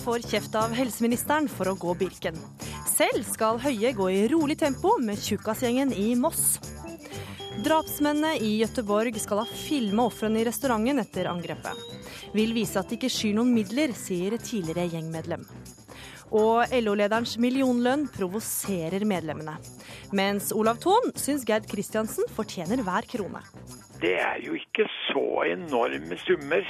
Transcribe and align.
får 0.00 0.24
kjeft 0.30 0.54
av 0.56 0.72
helseministeren 0.72 1.48
for 1.48 1.68
å 1.68 1.76
gå 1.78 1.94
Birken. 2.00 2.36
Selv 2.88 3.24
skal 3.28 3.60
Høie 3.60 3.92
gå 3.96 4.06
i 4.12 4.26
rolig 4.32 4.56
tempo 4.60 4.94
med 5.02 5.20
Tjukkasgjengen 5.20 5.92
i 5.92 6.14
Moss. 6.16 6.58
Drapsmennene 7.60 8.38
i 8.40 8.54
Gøteborg 8.62 9.18
skal 9.20 9.42
ha 9.42 9.48
filma 9.48 10.06
ofrene 10.08 10.40
i 10.40 10.46
restauranten 10.48 11.02
etter 11.02 11.28
angrepet. 11.28 11.76
Vil 12.32 12.54
vise 12.56 12.80
at 12.80 12.88
de 12.88 12.96
ikke 12.96 13.10
skyr 13.12 13.36
noen 13.36 13.52
midler, 13.52 13.92
sier 13.96 14.38
tidligere 14.40 14.88
gjengmedlem. 14.94 15.44
Og 16.30 16.72
LO-lederens 16.80 17.34
millionlønn 17.42 18.06
provoserer 18.14 19.04
medlemmene. 19.08 19.58
Mens 20.16 20.54
Olav 20.56 20.80
Thon 20.80 21.12
syns 21.18 21.44
Gerd 21.48 21.66
Kristiansen 21.68 22.30
fortjener 22.32 22.80
hver 22.86 23.08
krone. 23.10 23.42
Det 24.00 24.16
er 24.22 24.40
jo 24.40 24.56
ikke 24.56 24.86
så 25.10 25.26
enorme 25.50 26.16
summer. 26.24 26.64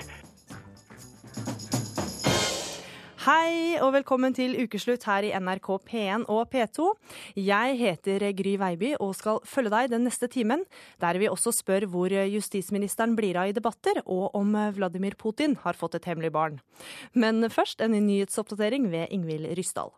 Hei 3.20 3.76
og 3.84 3.90
velkommen 3.92 4.32
til 4.32 4.54
ukeslutt 4.62 5.02
her 5.04 5.26
i 5.28 5.32
NRK 5.36 5.66
P1 5.90 6.22
og 6.32 6.46
P2. 6.54 6.86
Jeg 7.36 7.74
heter 7.76 8.24
Gry 8.38 8.54
Veiby 8.56 8.94
og 8.96 9.12
skal 9.18 9.42
følge 9.44 9.74
deg 9.74 9.90
den 9.92 10.06
neste 10.08 10.24
timen, 10.32 10.64
der 11.04 11.20
vi 11.20 11.28
også 11.28 11.52
spør 11.52 11.84
hvor 11.92 12.16
justisministeren 12.16 13.12
blir 13.20 13.36
av 13.36 13.52
i 13.52 13.52
debatter, 13.52 14.00
og 14.08 14.32
om 14.40 14.56
Vladimir 14.72 15.20
Putin 15.20 15.58
har 15.66 15.76
fått 15.76 16.00
et 16.00 16.08
hemmelig 16.08 16.32
barn. 16.32 16.62
Men 17.12 17.44
først 17.52 17.84
en 17.84 17.92
nyhetsoppdatering 17.92 18.88
ved 18.88 19.12
Ingvild 19.12 19.52
Ryssdal. 19.52 19.92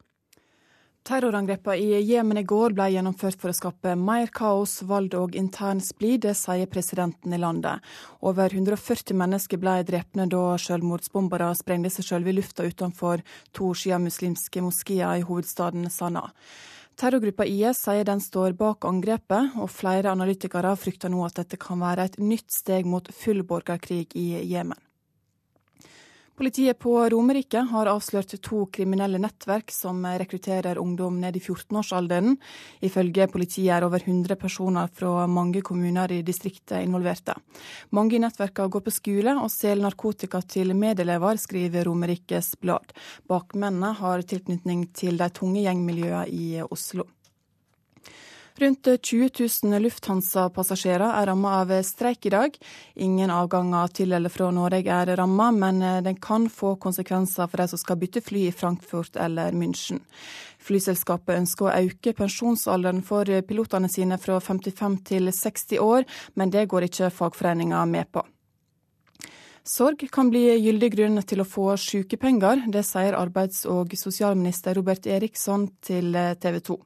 Terrorangrepene 1.02 1.76
i 1.76 2.00
Jemen 2.00 2.38
i 2.38 2.44
går 2.46 2.76
ble 2.78 2.84
gjennomført 2.94 3.40
for 3.42 3.50
å 3.50 3.56
skape 3.56 3.96
mer 3.98 4.28
kaos, 4.30 4.76
vold 4.86 5.16
og 5.18 5.34
intern 5.34 5.80
splid, 5.82 6.20
det 6.22 6.36
sier 6.38 6.70
presidenten 6.70 7.34
i 7.34 7.40
landet. 7.42 7.82
Over 8.22 8.54
140 8.54 9.18
mennesker 9.18 9.58
ble 9.58 9.80
drepne 9.88 10.28
da 10.30 10.42
selvmordsbombere 10.62 11.48
sprengte 11.58 11.90
seg 11.90 12.06
selv 12.06 12.30
i 12.30 12.36
lufta 12.36 12.62
utenfor 12.62 13.24
to 13.50 13.72
sjiamuslimske 13.74 14.62
moskeer 14.62 15.18
i 15.18 15.26
hovedstaden 15.26 15.90
Sanaa. 15.90 16.30
Terrorgruppa 16.94 17.48
IS 17.50 17.82
sier 17.82 18.06
den 18.06 18.22
står 18.22 18.54
bak 18.54 18.86
angrepet, 18.86 19.58
og 19.58 19.74
flere 19.74 20.12
analytikere 20.14 20.76
frykter 20.78 21.10
nå 21.10 21.26
at 21.26 21.42
dette 21.42 21.58
kan 21.58 21.82
være 21.82 22.06
et 22.12 22.22
nytt 22.22 22.54
steg 22.54 22.86
mot 22.86 23.10
full 23.10 23.42
borgerkrig 23.42 24.12
i 24.14 24.28
Jemen. 24.54 24.78
Politiet 26.36 26.78
på 26.78 26.94
Romerike 27.12 27.60
har 27.68 27.88
avslørt 27.92 28.32
to 28.40 28.62
kriminelle 28.72 29.18
nettverk 29.20 29.68
som 29.70 30.00
rekrutterer 30.06 30.80
ungdom 30.80 31.18
ned 31.20 31.36
i 31.36 31.42
14-årsalderen. 31.44 32.38
Ifølge 32.80 33.26
politiet 33.28 33.74
er 33.76 33.84
over 33.84 34.00
100 34.00 34.38
personer 34.40 34.88
fra 34.96 35.26
mange 35.28 35.60
kommuner 35.60 36.16
i 36.16 36.22
distriktet 36.24 36.80
involverte. 36.86 37.36
Mange 37.92 38.16
i 38.16 38.22
nettverkene 38.24 38.72
går 38.72 38.86
på 38.88 38.96
skole 38.96 39.36
og 39.36 39.52
selger 39.52 39.84
narkotika 39.84 40.40
til 40.40 40.72
medelever, 40.72 41.36
skriver 41.36 41.84
Romerikes 41.84 42.54
Blad. 42.64 42.96
Bakmennene 43.28 43.92
har 44.00 44.24
tilknytning 44.24 44.88
til 44.96 45.20
de 45.20 45.28
tunge 45.36 45.66
gjengmiljøene 45.66 46.30
i 46.32 46.62
Oslo. 46.64 47.10
Rundt 48.62 48.86
20 49.02 49.30
000 49.64 49.80
Lufthansa-passasjerer 49.82 51.16
er 51.18 51.26
rammet 51.26 51.50
av 51.50 51.70
streik 51.82 52.28
i 52.28 52.30
dag. 52.30 52.54
Ingen 52.94 53.32
avganger 53.34 53.90
til 53.90 54.14
eller 54.14 54.30
fra 54.30 54.52
Norge 54.54 54.98
er 55.02 55.10
rammet, 55.18 55.56
men 55.58 55.80
den 56.06 56.20
kan 56.22 56.46
få 56.46 56.76
konsekvenser 56.78 57.50
for 57.50 57.58
de 57.58 57.66
som 57.72 57.80
skal 57.80 57.98
bytte 57.98 58.22
fly 58.22 58.44
i 58.46 58.52
Frankfurt 58.54 59.18
eller 59.18 59.50
München. 59.50 59.98
Flyselskapet 60.62 61.40
ønsker 61.40 61.72
å 61.72 61.88
øke 61.88 62.14
pensjonsalderen 62.20 63.02
for 63.02 63.26
pilotene 63.48 63.90
sine 63.90 64.20
fra 64.22 64.38
55 64.38 65.00
til 65.10 65.32
60 65.34 65.82
år, 65.82 66.06
men 66.38 66.54
det 66.54 66.68
går 66.70 66.86
ikke 66.86 67.10
fagforeninga 67.18 67.82
med 67.90 68.12
på. 68.14 68.22
Sorg 69.64 70.08
kan 70.10 70.26
bli 70.26 70.40
gyldig 70.58 70.88
grunn 70.96 71.22
til 71.22 71.38
å 71.38 71.46
få 71.46 71.76
sykepenger. 71.78 72.64
Det 72.74 72.82
sier 72.82 73.14
arbeids- 73.14 73.62
og 73.70 73.94
sosialminister 73.94 74.74
Robert 74.74 75.06
Eriksson 75.06 75.68
til 75.86 76.16
TV 76.42 76.58
2. 76.66 76.76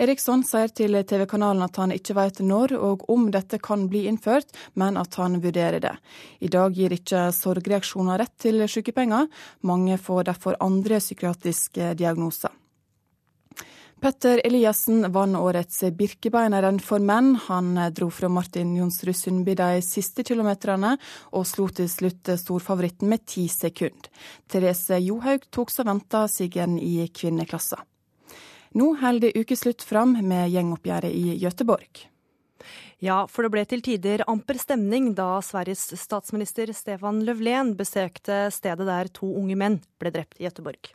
Eriksson 0.00 0.42
sier 0.42 0.72
til 0.74 0.98
TV-kanalen 1.06 1.62
at 1.62 1.78
han 1.78 1.94
ikke 1.94 2.16
vet 2.18 2.40
når 2.42 2.74
og 2.80 3.04
om 3.14 3.28
dette 3.30 3.60
kan 3.62 3.86
bli 3.86 4.08
innført, 4.10 4.50
men 4.74 4.98
at 4.98 5.14
han 5.22 5.38
vurderer 5.38 5.78
det. 5.78 5.94
I 6.42 6.50
dag 6.50 6.74
gir 6.74 6.96
ikke 6.98 7.28
sorgreaksjoner 7.36 8.18
rett 8.24 8.34
til 8.42 8.58
sykepenger. 8.66 9.30
Mange 9.62 9.98
får 9.98 10.32
derfor 10.32 10.58
andre 10.58 10.98
psykiatriske 10.98 11.94
diagnoser. 11.94 12.50
Petter 14.00 14.40
Eliassen 14.46 15.02
vant 15.12 15.36
årets 15.36 15.82
Birkebeineren 15.92 16.78
for 16.80 17.02
menn. 17.04 17.34
Han 17.48 17.74
dro 17.92 18.06
fra 18.08 18.30
Martin 18.32 18.72
Jonsrud 18.78 19.16
Sundby 19.16 19.52
de 19.58 19.82
siste 19.84 20.24
kilometerne, 20.24 20.94
og 21.36 21.44
slo 21.44 21.66
til 21.68 21.88
slutt 21.92 22.30
storfavoritten 22.40 23.12
med 23.12 23.26
ti 23.28 23.44
sekunder. 23.52 24.08
Therese 24.48 24.96
Johaug 25.04 25.44
tok 25.52 25.74
som 25.74 25.90
venta 25.90 26.24
sigeren 26.32 26.78
i 26.80 27.10
kvinneklassa. 27.12 27.82
Nå 28.80 28.94
holder 29.02 29.36
ukeslutt 29.36 29.84
fram 29.84 30.16
med 30.24 30.48
gjengoppgjøret 30.54 31.12
i 31.12 31.36
Gøteborg. 31.42 32.06
Ja, 33.00 33.26
for 33.30 33.46
det 33.46 33.52
ble 33.54 33.64
til 33.64 33.80
tider 33.84 34.24
amper 34.28 34.58
stemning 34.60 35.14
da 35.16 35.40
Sveriges 35.44 35.86
statsminister 35.96 36.72
Stefan 36.76 37.22
Löfven 37.24 37.74
besøkte 37.78 38.50
stedet 38.52 38.86
der 38.88 39.08
to 39.14 39.26
unge 39.40 39.56
menn 39.56 39.80
ble 40.00 40.10
drept 40.12 40.36
i 40.40 40.44
Göteborg. 40.44 40.92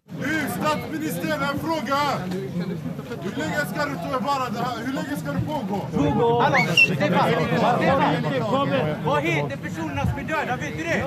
Statsminister, 0.56 1.34
en 1.50 1.59
fråga! 1.59 2.02
Hvor 3.26 3.38
lenge 3.38 3.66
skal 3.70 3.90
du 3.90 3.96
være 4.26 4.46
det 4.53 4.62
her? 4.66 4.76
Hvor 4.86 4.94
lenge 5.00 5.16
skal 5.20 5.34
du 5.34 5.42
pågå? 5.50 5.80
Hva 9.06 9.20
heter 9.26 9.58
personene 9.64 10.06
som 10.09 10.20
er 10.20 10.28
døde, 10.30 10.58
vet 10.62 10.74
du 10.78 10.84
det? 10.84 11.00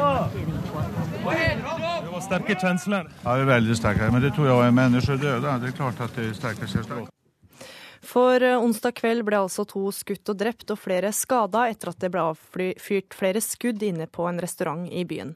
Det 1.18 2.12
var 2.12 2.20
sterke 2.20 2.54
kjensler. 2.60 3.06
Ja, 3.24 3.34
det 3.34 3.40
er 3.40 3.52
veldig 3.52 3.76
sterke. 3.76 4.10
Men 4.12 4.22
det 4.22 4.34
tror 4.34 4.46
jeg 4.50 4.66
er 4.66 4.70
mennesker 4.82 5.16
døde. 5.16 5.60
Det 5.62 5.68
er 5.72 5.76
klart 5.76 6.00
at 6.00 6.16
det 6.16 6.30
er 6.30 6.34
sterke 6.34 6.66
starkt. 6.66 7.17
For 8.04 8.42
onsdag 8.42 8.94
kveld 9.00 9.24
ble 9.26 9.40
altså 9.42 9.64
to 9.68 9.88
skutt 9.94 10.30
og 10.30 10.38
drept 10.38 10.70
og 10.70 10.78
flere 10.78 11.10
skada 11.16 11.64
etter 11.70 11.90
at 11.90 11.98
det 12.02 12.12
ble 12.14 12.22
avfyrt 12.30 13.16
flere 13.16 13.42
skudd 13.42 13.82
inne 13.82 14.06
på 14.06 14.26
en 14.30 14.38
restaurant 14.42 14.86
i 14.86 15.02
byen. 15.08 15.34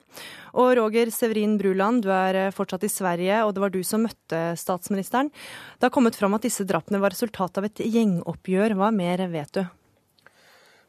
Og 0.54 0.74
Roger 0.78 1.10
Severin 1.10 1.58
Bruland, 1.58 2.04
du 2.04 2.10
er 2.14 2.52
fortsatt 2.54 2.86
i 2.86 2.92
Sverige, 2.92 3.42
og 3.42 3.54
det 3.56 3.64
var 3.64 3.74
du 3.74 3.80
som 3.86 4.04
møtte 4.06 4.42
statsministeren. 4.60 5.32
Det 5.78 5.88
har 5.88 5.94
kommet 5.94 6.18
fram 6.18 6.38
at 6.38 6.46
disse 6.46 6.66
drapene 6.68 7.00
var 7.02 7.14
resultat 7.16 7.58
av 7.58 7.66
et 7.66 7.82
gjengoppgjør. 7.82 8.76
Hva 8.78 8.92
mer 8.94 9.26
vet 9.32 9.58
du? 9.58 9.64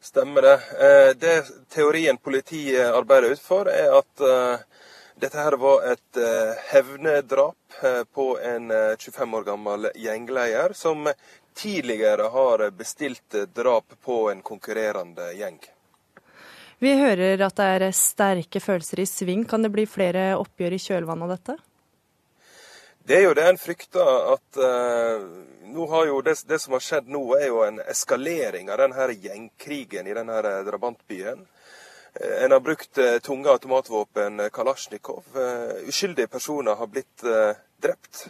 Stemmer 0.04 0.44
det. 0.44 0.56
Det 1.16 1.36
teorien 1.72 2.18
politiet 2.20 2.92
arbeider 2.92 3.32
ut 3.32 3.40
for, 3.40 3.70
er 3.72 3.88
at 3.96 4.26
dette 5.22 5.38
her 5.38 5.56
var 5.56 5.86
et 5.94 6.18
hevnedrap 6.68 7.78
på 8.12 8.26
en 8.44 8.68
25 9.00 9.38
år 9.38 9.46
gammel 9.48 9.88
gjengleder, 9.96 10.74
som 10.76 11.08
tidligere 11.54 12.28
har 12.34 12.70
bestilt 12.70 13.36
drap 13.54 13.94
på 14.02 14.30
en 14.30 14.42
konkurrerende 14.42 15.32
gjeng. 15.38 15.60
Vi 16.78 16.94
hører 16.98 17.40
at 17.46 17.56
det 17.56 17.68
er 17.76 17.84
sterke 17.94 18.60
følelser 18.60 19.00
i 19.00 19.06
sving. 19.08 19.44
Kan 19.48 19.62
det 19.62 19.70
bli 19.72 19.86
flere 19.88 20.34
oppgjør 20.36 20.74
i 20.74 20.82
kjølvannet 20.82 21.24
av 21.24 21.32
dette? 21.36 21.56
Det 23.04 23.18
er 23.18 23.26
jo 23.26 23.34
det 23.36 23.44
en 23.48 23.60
frykter. 23.60 24.10
at 24.34 24.58
uh, 24.58 26.06
jo 26.08 26.20
det, 26.24 26.36
det, 26.48 26.58
som 26.58 26.72
har 26.72 26.84
skjedd 26.84 27.08
nå, 27.08 27.22
er 27.36 27.46
jo 27.48 27.62
en 27.64 27.80
eskalering 27.84 28.70
av 28.72 28.80
denne 28.80 29.08
gjengkrigen 29.12 30.06
i 30.08 30.16
denne 30.16 30.40
drabantbyen. 30.68 31.44
En 32.20 32.50
har 32.50 32.60
brukt 32.60 32.98
tunge 33.22 33.50
automatvåpen, 33.50 34.50
Kalasjnikov. 34.50 35.24
Uskyldige 35.86 36.30
personer 36.30 36.74
har 36.78 36.86
blitt 36.86 37.24
drept. 37.82 38.26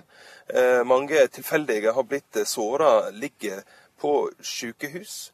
Mange 0.89 1.27
tilfeldige 1.29 1.93
har 1.93 2.03
blitt 2.09 2.39
såra, 2.49 3.11
ligger 3.11 3.61
på 4.01 4.31
sykehus. 4.41 5.33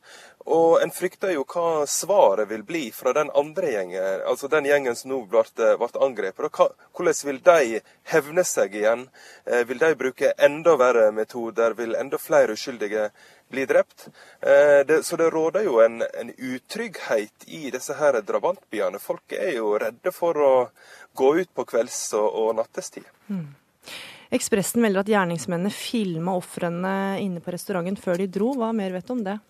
Og 0.50 0.80
en 0.82 0.90
frykter 0.90 1.34
jo 1.34 1.44
hva 1.44 1.84
svaret 1.90 2.48
vil 2.48 2.62
bli 2.66 2.86
fra 2.96 3.12
den 3.12 3.30
andre 3.36 3.70
gjengen, 3.74 4.22
altså 4.26 4.48
den 4.48 4.66
gjengen 4.66 4.96
som 4.96 5.12
nå 5.12 5.18
ble, 5.30 5.42
ble 5.54 5.88
angrepet. 6.00 6.60
Hvordan 6.96 7.18
vil 7.28 7.42
de 7.44 7.80
hevne 8.08 8.44
seg 8.48 8.74
igjen? 8.80 9.04
Vil 9.68 9.82
de 9.82 9.90
bruke 10.00 10.32
enda 10.38 10.74
verre 10.80 11.10
metoder? 11.12 11.76
Vil 11.76 11.94
enda 11.94 12.18
flere 12.18 12.56
uskyldige 12.56 13.10
bli 13.50 13.66
drept? 13.68 14.08
så 15.02 15.16
det 15.20 15.30
råder 15.34 15.66
jo 15.66 15.80
en, 15.84 16.00
en 16.02 16.30
utrygghet 16.36 17.46
i 17.46 17.70
disse 17.74 17.94
her 17.98 18.20
drabantbyene. 18.24 18.98
Folk 19.02 19.34
er 19.36 19.56
jo 19.58 19.74
redde 19.78 20.12
for 20.14 20.38
å 20.38 20.52
gå 21.18 21.32
ut 21.40 21.50
på 21.54 21.66
kvelds- 21.68 22.14
og, 22.18 22.28
og 22.42 22.54
nattestid. 22.60 23.06
Mm. 23.28 23.48
Ekspressen 24.30 24.82
melder 24.82 25.02
at 25.02 25.10
gjerningsmennene 25.10 25.74
filma 25.74 26.36
ofrene 26.38 26.94
inne 27.18 27.42
på 27.42 27.50
restauranten 27.50 27.98
før 27.98 28.22
de 28.22 28.28
dro. 28.30 28.52
Hva 28.54 28.70
mer 28.76 28.94
vet 28.94 29.08
du 29.08 29.16
om 29.16 29.24
det? 29.26 29.40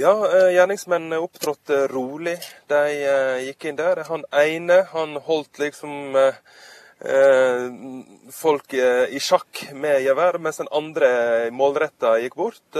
Ja, 0.00 0.14
gjerningsmennene 0.54 1.18
opptrådte 1.18 1.82
rolig. 1.90 2.36
De 2.70 2.80
gikk 3.48 3.66
inn 3.68 3.78
der. 3.80 4.04
Han 4.08 4.24
ene 4.38 4.84
han 4.92 5.16
holdt 5.26 5.58
liksom 5.60 6.14
folk 7.00 8.74
i 8.76 9.20
sjakk 9.22 9.62
med 9.72 10.02
gevær, 10.04 10.36
mens 10.38 10.60
den 10.60 10.68
andre 10.76 11.08
målretta 11.56 12.18
gikk 12.20 12.36
bort 12.36 12.76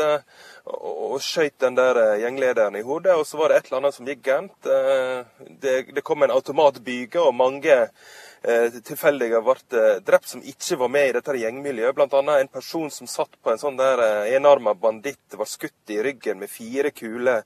og 0.69 1.17
skjøt 1.25 1.57
den 1.65 1.79
der 1.79 1.97
gjenglederen 2.21 2.77
i 2.77 2.85
hodet. 2.85 3.17
Og 3.17 3.25
så 3.27 3.41
var 3.41 3.49
det 3.49 3.61
et 3.61 3.71
eller 3.71 3.81
annet 3.81 3.97
som 3.97 4.11
gikk 4.11 4.21
gærent. 4.29 4.69
Det, 5.63 5.77
det 5.97 6.05
kom 6.05 6.23
en 6.23 6.35
automatbyge, 6.37 7.23
og 7.23 7.33
mange 7.35 7.79
tilfeldige 8.85 9.41
ble 9.45 9.89
drept, 10.05 10.29
som 10.35 10.45
ikke 10.45 10.79
var 10.81 10.93
med 10.93 11.09
i 11.09 11.15
dette 11.17 11.37
gjengmiljøet. 11.41 11.97
Bl.a. 11.97 12.21
en 12.37 12.53
person 12.53 12.91
som 12.93 13.09
satt 13.09 13.41
på 13.41 13.53
en 13.53 13.61
sånn 13.61 13.81
der 13.81 14.05
enarma 14.37 14.77
banditt, 14.77 15.25
var 15.33 15.49
skutt 15.49 15.97
i 15.97 16.03
ryggen 16.05 16.41
med 16.41 16.53
fire 16.53 16.93
kuler. 16.93 17.45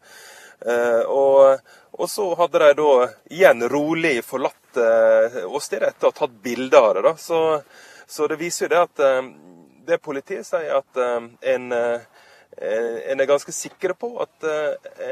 Og, 0.65 1.59
og, 1.93 2.05
så 2.09 2.25
hadde 2.39 2.61
de 2.63 2.69
da 2.79 2.93
igjen 3.31 3.65
rolig 3.69 4.15
forlatt 4.25 4.79
åstedet 5.45 5.91
etter 5.91 6.09
å 6.09 6.13
ha 6.13 6.19
tatt 6.19 6.39
bilder 6.43 6.79
av 6.79 6.95
det. 6.97 7.03
da, 7.09 7.13
så 7.21 7.41
så 8.07 8.27
det 8.27 8.37
viser 8.37 8.67
jo 8.67 8.69
det 8.69 8.83
at 8.83 9.01
eh, 9.01 9.23
det 9.89 9.99
politiet 10.05 10.47
sier 10.47 10.77
at 10.79 11.01
eh, 11.01 11.27
en, 11.55 11.73
eh, 11.73 12.05
en 13.11 13.21
er 13.21 13.29
ganske 13.29 13.53
sikre 13.53 13.97
på 13.99 14.13
at 14.23 14.47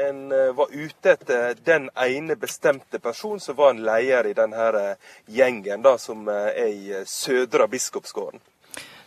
en 0.05 0.21
var 0.55 0.71
ute 0.71 1.11
etter 1.11 1.57
den 1.65 1.89
ene 1.99 2.37
bestemte 2.39 3.01
personen 3.03 3.43
som 3.43 3.57
var 3.57 3.73
en 3.73 3.83
leder 3.83 4.29
i 4.29 4.37
denne 4.37 4.85
gjengen 5.27 5.83
da, 5.83 5.97
som 5.99 6.23
er 6.31 6.61
i 6.63 7.01
Sødra 7.03 7.67
Biskopsgården. 7.67 8.39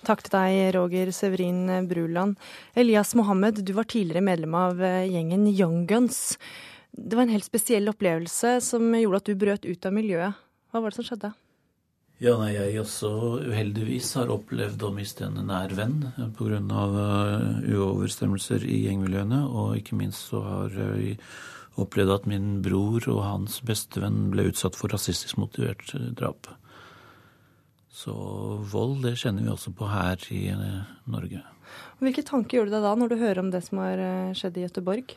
Takk 0.06 0.22
til 0.22 0.36
deg, 0.36 0.60
Roger 0.76 1.10
Severin 1.10 1.64
Bruland. 1.90 2.36
Elias 2.78 3.16
Mohammed, 3.18 3.64
du 3.66 3.72
var 3.74 3.88
tidligere 3.90 4.22
medlem 4.22 4.54
av 4.54 4.78
gjengen 4.78 5.48
Young 5.50 5.80
Guns. 5.90 6.36
Det 6.96 7.18
var 7.18 7.26
en 7.26 7.34
helt 7.34 7.48
spesiell 7.48 7.90
opplevelse 7.90 8.60
som 8.64 8.94
gjorde 8.94 9.18
at 9.20 9.26
du 9.26 9.34
brøt 9.40 9.66
ut 9.66 9.88
av 9.88 9.92
miljøet. 9.96 10.38
Hva 10.70 10.80
var 10.84 10.94
det 10.94 11.00
som 11.00 11.08
skjedde? 11.08 11.32
Ja, 12.16 12.32
nei, 12.40 12.54
jeg 12.54 12.78
også 12.80 13.10
uheldigvis 13.44 14.14
har 14.16 14.30
opplevd 14.32 14.86
å 14.86 14.92
miste 14.96 15.26
en 15.26 15.36
nær 15.50 15.74
venn 15.76 15.98
pga. 16.38 16.60
Uh, 16.64 17.58
uoverstemmelser 17.68 18.64
i 18.64 18.86
gjengmiljøene. 18.86 19.42
Og 19.44 19.76
ikke 19.82 19.98
minst 20.00 20.30
så 20.30 20.40
har 20.46 20.78
jeg 20.80 21.18
opplevd 21.76 22.14
at 22.14 22.28
min 22.30 22.62
bror 22.64 23.04
og 23.12 23.20
hans 23.20 23.58
bestevenn 23.68 24.30
ble 24.32 24.48
utsatt 24.48 24.78
for 24.78 24.94
rasistisk 24.96 25.36
motivert 25.42 25.92
uh, 25.92 26.08
drap. 26.16 26.48
Så 27.96 28.12
vold, 28.68 28.98
det 29.06 29.14
kjenner 29.22 29.46
vi 29.46 29.52
også 29.52 29.72
på 29.76 29.86
her 29.88 30.20
i 30.34 30.42
uh, 30.52 30.84
Norge. 31.08 31.40
Hvilke 32.04 32.24
tanker 32.26 32.58
gjør 32.58 32.68
du 32.68 32.74
deg 32.74 32.84
da 32.84 32.92
når 32.98 33.12
du 33.12 33.16
hører 33.22 33.40
om 33.40 33.48
det 33.54 33.62
som 33.64 33.80
har 33.80 34.02
uh, 34.02 34.34
skjedd 34.36 34.58
i 34.60 34.66
Gøteborg? 34.66 35.14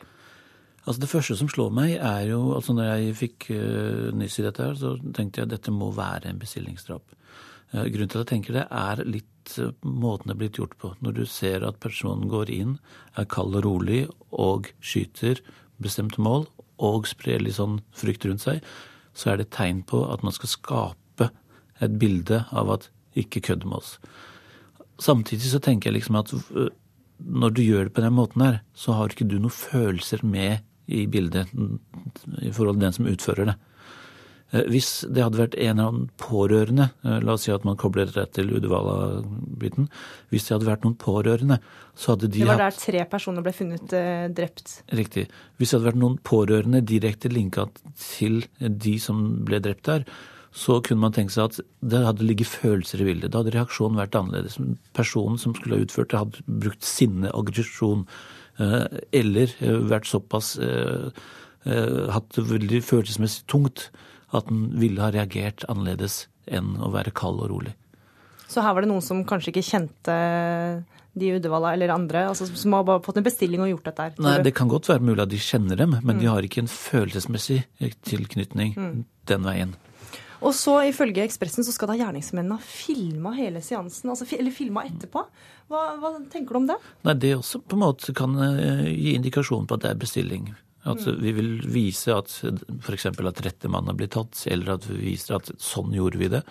Altså 0.86 1.00
Det 1.02 1.10
første 1.10 1.36
som 1.36 1.50
slår 1.52 1.74
meg, 1.76 1.98
er 2.00 2.30
jo 2.30 2.54
altså 2.56 2.72
Når 2.72 2.86
jeg 2.88 3.16
fikk 3.18 3.50
uh, 3.52 4.08
nyss 4.16 4.38
i 4.40 4.46
dette, 4.46 4.64
her, 4.64 4.78
så 4.80 4.94
tenkte 5.12 5.42
jeg 5.42 5.48
at 5.48 5.54
dette 5.58 5.74
må 5.74 5.90
være 5.92 6.30
en 6.30 6.40
bestillingsdrap. 6.40 7.16
Uh, 7.74 7.84
grunnen 7.84 8.08
til 8.08 8.22
at 8.22 8.24
jeg 8.24 8.30
tenker 8.32 8.56
det, 8.56 8.64
er 8.72 9.04
litt 9.04 9.56
uh, 9.60 9.74
måten 9.84 10.30
det 10.30 10.38
er 10.38 10.40
blitt 10.40 10.60
gjort 10.62 10.78
på. 10.80 10.94
Når 11.04 11.18
du 11.18 11.24
ser 11.28 11.66
at 11.68 11.82
personen 11.84 12.32
går 12.32 12.52
inn, 12.54 12.78
er 13.20 13.28
kald 13.28 13.60
og 13.60 13.66
rolig 13.66 14.06
og 14.30 14.72
skyter 14.80 15.44
bestemte 15.80 16.22
mål 16.24 16.48
og 16.80 17.04
sprer 17.08 17.44
litt 17.44 17.58
sånn 17.60 17.82
frykt 17.92 18.24
rundt 18.24 18.46
seg, 18.46 18.64
så 19.12 19.34
er 19.34 19.40
det 19.40 19.50
tegn 19.52 19.84
på 19.84 20.00
at 20.08 20.24
man 20.24 20.32
skal 20.32 20.48
skape 20.48 20.99
et 21.80 21.98
bilde 22.00 22.44
av 22.50 22.70
at 22.76 22.90
ikke 23.18 23.42
kødd 23.50 23.66
med 23.66 23.80
oss. 23.80 23.96
Samtidig 25.00 25.50
så 25.50 25.60
tenker 25.62 25.90
jeg 25.90 26.00
liksom 26.00 26.18
at 26.20 26.32
når 27.20 27.54
du 27.56 27.62
gjør 27.62 27.88
det 27.88 27.94
på 27.96 28.04
den 28.04 28.16
måten 28.16 28.44
her, 28.44 28.60
så 28.76 28.96
har 28.96 29.12
ikke 29.12 29.28
du 29.28 29.38
noen 29.38 29.54
følelser 29.54 30.22
med 30.24 30.64
i 30.90 31.06
bildet 31.10 31.50
i 31.54 32.52
forhold 32.52 32.78
til 32.78 32.86
den 32.86 32.96
som 32.96 33.10
utfører 33.10 33.52
det. 33.52 33.56
Eh, 34.50 34.66
hvis 34.70 34.88
det 35.06 35.22
hadde 35.22 35.38
vært 35.38 35.56
en 35.62 35.82
av 35.82 35.98
pårørende, 36.18 36.88
eh, 37.04 37.20
la 37.22 37.36
oss 37.36 37.46
si 37.46 37.52
at 37.54 37.66
man 37.66 37.78
kobler 37.78 38.10
rett 38.16 38.32
til 38.34 38.50
Uddevalla-biten 38.56 39.86
Hvis 40.30 40.48
det 40.48 40.56
hadde 40.56 40.70
vært 40.70 40.86
noen 40.86 40.96
pårørende, 40.98 41.60
så 41.94 42.14
hadde 42.14 42.30
de 42.32 42.42
Det 42.42 42.50
var 42.50 42.64
der 42.64 42.74
tre 42.74 43.04
personer 43.06 43.46
ble 43.46 43.54
funnet 43.54 43.94
eh, 43.94 44.26
drept? 44.34 44.82
Riktig. 44.90 45.28
Hvis 45.58 45.70
det 45.70 45.78
hadde 45.78 45.92
vært 45.92 46.02
noen 46.02 46.18
pårørende 46.18 46.82
direkte 46.82 47.30
linka 47.30 47.68
til 47.94 48.42
de 48.58 48.98
som 48.98 49.44
ble 49.46 49.62
drept 49.62 49.86
der, 49.86 50.04
så 50.50 50.80
kunne 50.82 51.04
man 51.04 51.14
tenke 51.14 51.34
seg 51.34 51.46
at 51.46 51.60
det 51.92 52.02
hadde 52.02 52.26
ligget 52.26 52.50
følelser 52.50 53.02
i 53.02 53.06
bildet. 53.06 53.30
Da 53.30 53.44
hadde 53.44 53.54
reaksjonen 53.54 54.00
vært 54.00 54.16
annerledes. 54.18 54.58
Personen 54.96 55.38
som 55.38 55.54
skulle 55.54 55.78
ha 55.78 55.86
utført 55.86 56.10
det, 56.10 56.22
hadde 56.24 56.60
brukt 56.66 56.86
sinne, 56.86 57.30
aggresjon 57.30 58.06
Eh, 58.60 59.00
eller 59.16 59.52
eh, 59.64 59.80
vært 59.88 60.08
såpass 60.10 60.54
eh, 60.60 61.08
hatt 62.10 62.30
det 62.36 62.46
veldig 62.48 62.80
følelsesmessig 62.84 63.44
tungt 63.50 63.88
at 64.36 64.48
den 64.48 64.68
ville 64.80 65.02
ha 65.02 65.10
reagert 65.14 65.64
annerledes 65.70 66.24
enn 66.50 66.74
å 66.80 66.90
være 66.92 67.12
kald 67.16 67.40
og 67.44 67.50
rolig. 67.52 67.74
Så 68.50 68.64
her 68.64 68.74
var 68.74 68.84
det 68.84 68.90
noen 68.90 69.04
som 69.04 69.22
kanskje 69.28 69.52
ikke 69.52 69.66
kjente 69.66 70.14
de 71.20 71.32
Uddevalla 71.36 71.74
eller 71.74 71.92
andre, 71.94 72.24
altså 72.30 72.48
som 72.48 72.74
har 72.74 72.86
bare 72.86 73.02
fått 73.04 73.18
en 73.20 73.26
bestilling 73.26 73.62
og 73.64 73.72
gjort 73.72 73.90
dette 73.90 74.06
her? 74.06 74.16
Nei, 74.22 74.36
det 74.46 74.54
kan 74.56 74.70
godt 74.70 74.88
være 74.90 75.04
mulig 75.04 75.24
at 75.24 75.32
de 75.32 75.40
kjenner 75.42 75.78
dem, 75.78 75.96
men 75.98 76.16
mm. 76.16 76.20
de 76.22 76.30
har 76.30 76.46
ikke 76.46 76.64
en 76.64 76.70
følelsesmessig 76.70 77.60
tilknytning 78.06 78.74
mm. 78.78 78.98
den 79.30 79.46
veien. 79.46 79.76
Og 80.40 80.54
så 80.56 80.76
ifølge 80.88 81.24
Ekspressen 81.26 81.66
så 81.66 81.74
skal 81.74 81.92
da 81.92 81.98
gjerningsmennene 82.00 82.56
ha 82.56 82.64
filma 82.64 83.34
hele 83.36 83.62
seansen, 83.64 84.12
altså, 84.12 84.26
eller 84.36 84.54
filma 84.54 84.86
etterpå. 84.88 85.26
Hva, 85.70 85.84
hva, 86.00 86.14
tenker 86.32 86.56
du 86.56 86.62
om 86.62 86.66
det? 86.70 86.78
Nei, 87.06 87.14
Det 87.20 87.36
også 87.36 87.60
på 87.62 87.76
en 87.76 87.84
måte 87.84 88.16
kan 88.16 88.34
uh, 88.40 88.88
gi 88.88 89.14
indikasjon 89.18 89.68
på 89.68 89.76
at 89.76 89.84
det 89.84 89.92
er 89.92 90.02
bestilling. 90.02 90.50
At 90.88 91.04
mm. 91.04 91.20
Vi 91.20 91.34
vil 91.36 91.50
vise 91.68 92.16
at 92.16 92.32
f.eks. 92.40 93.06
at 93.12 93.44
rette 93.44 93.70
mann 93.70 93.90
har 93.90 93.98
blitt 93.98 94.16
tatt, 94.16 94.46
eller 94.48 94.78
at 94.78 94.88
vi 94.88 95.12
viser 95.12 95.36
at 95.36 95.52
sånn 95.60 95.92
gjorde 95.96 96.22
vi 96.22 96.32
det. 96.32 96.42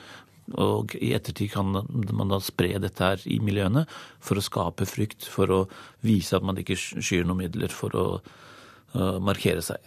Og 0.57 0.95
i 0.97 1.12
ettertid 1.13 1.51
kan 1.53 1.74
man 1.74 2.31
da 2.31 2.39
spre 2.41 2.77
dette 2.81 3.06
her 3.06 3.25
i 3.30 3.38
miljøene 3.41 3.83
for 4.21 4.38
å 4.38 4.45
skape 4.45 4.88
frykt, 4.89 5.27
for 5.30 5.53
å 5.53 5.59
vise 6.06 6.38
at 6.38 6.45
man 6.45 6.57
ikke 6.62 6.77
skyr 6.77 7.25
noen 7.25 7.44
midler 7.44 7.74
for 7.74 7.97
å 7.97 8.07
markere 9.21 9.62
seg. 9.62 9.77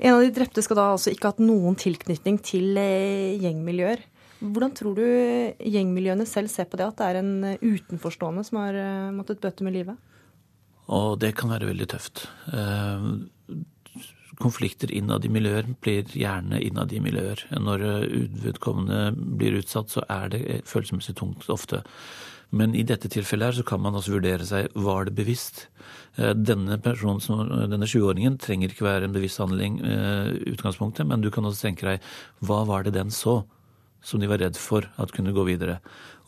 En 0.00 0.14
av 0.16 0.22
de 0.24 0.32
drepte 0.32 0.62
skal 0.64 0.78
da 0.78 0.86
altså 0.94 1.12
ikke 1.12 1.28
ha 1.28 1.34
hatt 1.34 1.42
noen 1.44 1.76
tilknytning 1.78 2.38
til 2.44 2.78
eh, 2.80 3.36
gjengmiljøer. 3.42 4.00
Hvordan 4.40 4.72
tror 4.72 4.94
du 4.96 5.04
gjengmiljøene 5.04 6.24
selv 6.28 6.48
ser 6.48 6.70
på 6.70 6.80
det, 6.80 6.86
at 6.88 6.96
det 6.96 7.08
er 7.10 7.18
en 7.20 7.34
eh, 7.50 7.60
utenforstående 7.60 8.44
som 8.48 8.62
har 8.62 8.78
eh, 8.80 9.10
måttet 9.12 9.42
bøte 9.42 9.66
med 9.66 9.76
livet? 9.76 9.98
Og 10.90 11.18
det 11.22 11.34
kan 11.38 11.52
være 11.52 11.68
veldig 11.68 11.86
tøft. 11.92 12.24
Konflikter 14.40 14.90
innad 14.90 15.22
i 15.22 15.30
miljøer 15.30 15.68
blir 15.84 16.08
gjerne 16.16 16.58
innad 16.64 16.90
i 16.96 17.02
miljøer. 17.04 17.44
Når 17.60 17.84
uvedkommende 18.08 19.12
blir 19.14 19.60
utsatt, 19.60 19.92
så 19.92 20.02
er 20.10 20.32
det 20.32 20.42
følelsesmessig 20.66 21.14
tungt 21.20 21.46
ofte. 21.52 21.84
Men 22.50 22.74
i 22.74 22.82
dette 22.86 23.10
tilfellet 23.12 23.50
her 23.50 23.58
så 23.60 23.66
kan 23.66 23.82
man 23.82 23.94
også 23.94 24.16
vurdere 24.16 24.46
seg 24.46 24.72
var 24.74 25.06
det 25.06 25.14
bevisst. 25.18 25.68
Eh, 26.16 26.32
denne 26.34 26.80
personen, 26.82 27.22
denne 27.70 27.86
20-åringen 27.86 28.40
trenger 28.42 28.72
ikke 28.72 28.88
være 28.88 29.06
en 29.06 29.14
bevisst 29.14 29.42
handling 29.42 29.78
i 29.84 30.52
utgangspunktet, 30.54 31.06
men 31.06 31.22
du 31.22 31.30
kan 31.30 31.46
også 31.46 31.68
tenke 31.68 31.86
deg 31.86 32.10
hva 32.42 32.64
var 32.68 32.86
det 32.86 32.96
den 32.98 33.14
så 33.14 33.42
som 34.02 34.20
de 34.20 34.28
var 34.30 34.40
redd 34.40 34.56
for 34.56 34.86
at 35.00 35.12
kunne 35.12 35.34
gå 35.36 35.44
videre. 35.44 35.78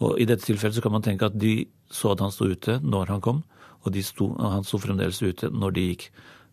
Og 0.04 0.20
I 0.20 0.26
dette 0.28 0.44
tilfellet 0.44 0.76
så 0.76 0.84
kan 0.84 0.94
man 0.94 1.04
tenke 1.04 1.28
at 1.28 1.38
de 1.38 1.64
så 1.92 2.12
at 2.12 2.20
han 2.20 2.32
sto 2.34 2.50
ute 2.52 2.78
når 2.84 3.14
han 3.14 3.24
kom, 3.24 3.42
og 3.82 3.96
sto, 4.04 4.30
han 4.38 4.66
sto 4.66 4.78
fremdeles 4.78 5.22
ute 5.22 5.50
når 5.50 5.74
de 5.76 5.86
gikk. 5.90 6.10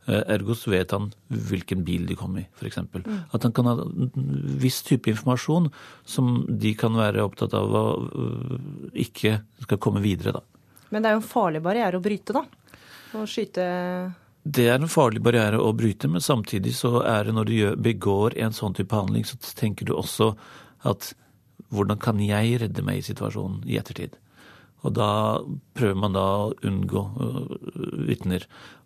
Eh, 0.08 0.22
ergo 0.36 0.56
så 0.58 0.72
vet 0.72 0.94
han 0.96 1.10
hvilken 1.27 1.84
bil 1.86 2.08
de 2.10 2.15
kom 2.18 2.38
i, 2.39 2.46
f.eks. 2.60 2.79
Mm. 2.94 3.18
At 3.36 3.44
han 3.46 3.53
kan 3.56 3.68
ha 3.70 3.75
en 3.84 4.29
viss 4.62 4.79
type 4.88 5.12
informasjon 5.12 5.68
som 6.08 6.46
de 6.50 6.74
kan 6.79 6.96
være 6.98 7.25
opptatt 7.25 7.53
av 7.58 7.75
å 7.75 7.84
øh, 8.08 8.56
ikke 9.06 9.39
skal 9.65 9.82
komme 9.82 10.01
videre, 10.06 10.39
da. 10.39 10.63
Men 10.89 11.03
det 11.03 11.12
er 11.12 11.20
jo 11.20 11.22
en 11.22 11.29
farlig 11.29 11.62
barriere 11.62 12.00
å 12.00 12.03
bryte, 12.03 12.34
da? 12.34 12.46
Å 13.13 13.27
skyte 13.29 13.68
det 14.50 14.70
er 14.72 14.79
en 14.79 14.89
farlig 14.89 15.20
barriere 15.22 15.60
å 15.62 15.74
bryte, 15.75 16.08
men 16.10 16.24
samtidig 16.24 16.72
så 16.77 17.03
er 17.03 17.27
det 17.27 17.34
når 17.36 17.50
du 17.50 17.82
begår 17.84 18.38
en 18.39 18.56
sånn 18.56 18.74
type 18.74 18.96
handling, 18.96 19.25
så 19.27 19.36
tenker 19.60 19.86
du 19.86 19.94
også 19.94 20.32
at 20.88 21.12
hvordan 21.75 22.00
kan 22.01 22.22
jeg 22.24 22.62
redde 22.63 22.86
meg 22.86 23.01
i 23.01 23.06
situasjonen 23.06 23.60
i 23.68 23.77
ettertid? 23.77 24.15
Og 24.88 24.95
da 24.95 25.12
prøver 25.75 25.98
man 26.00 26.15
da 26.15 26.25
å 26.45 26.51
unngå 26.65 27.05
øh, 27.25 28.03
vitner. 28.07 28.45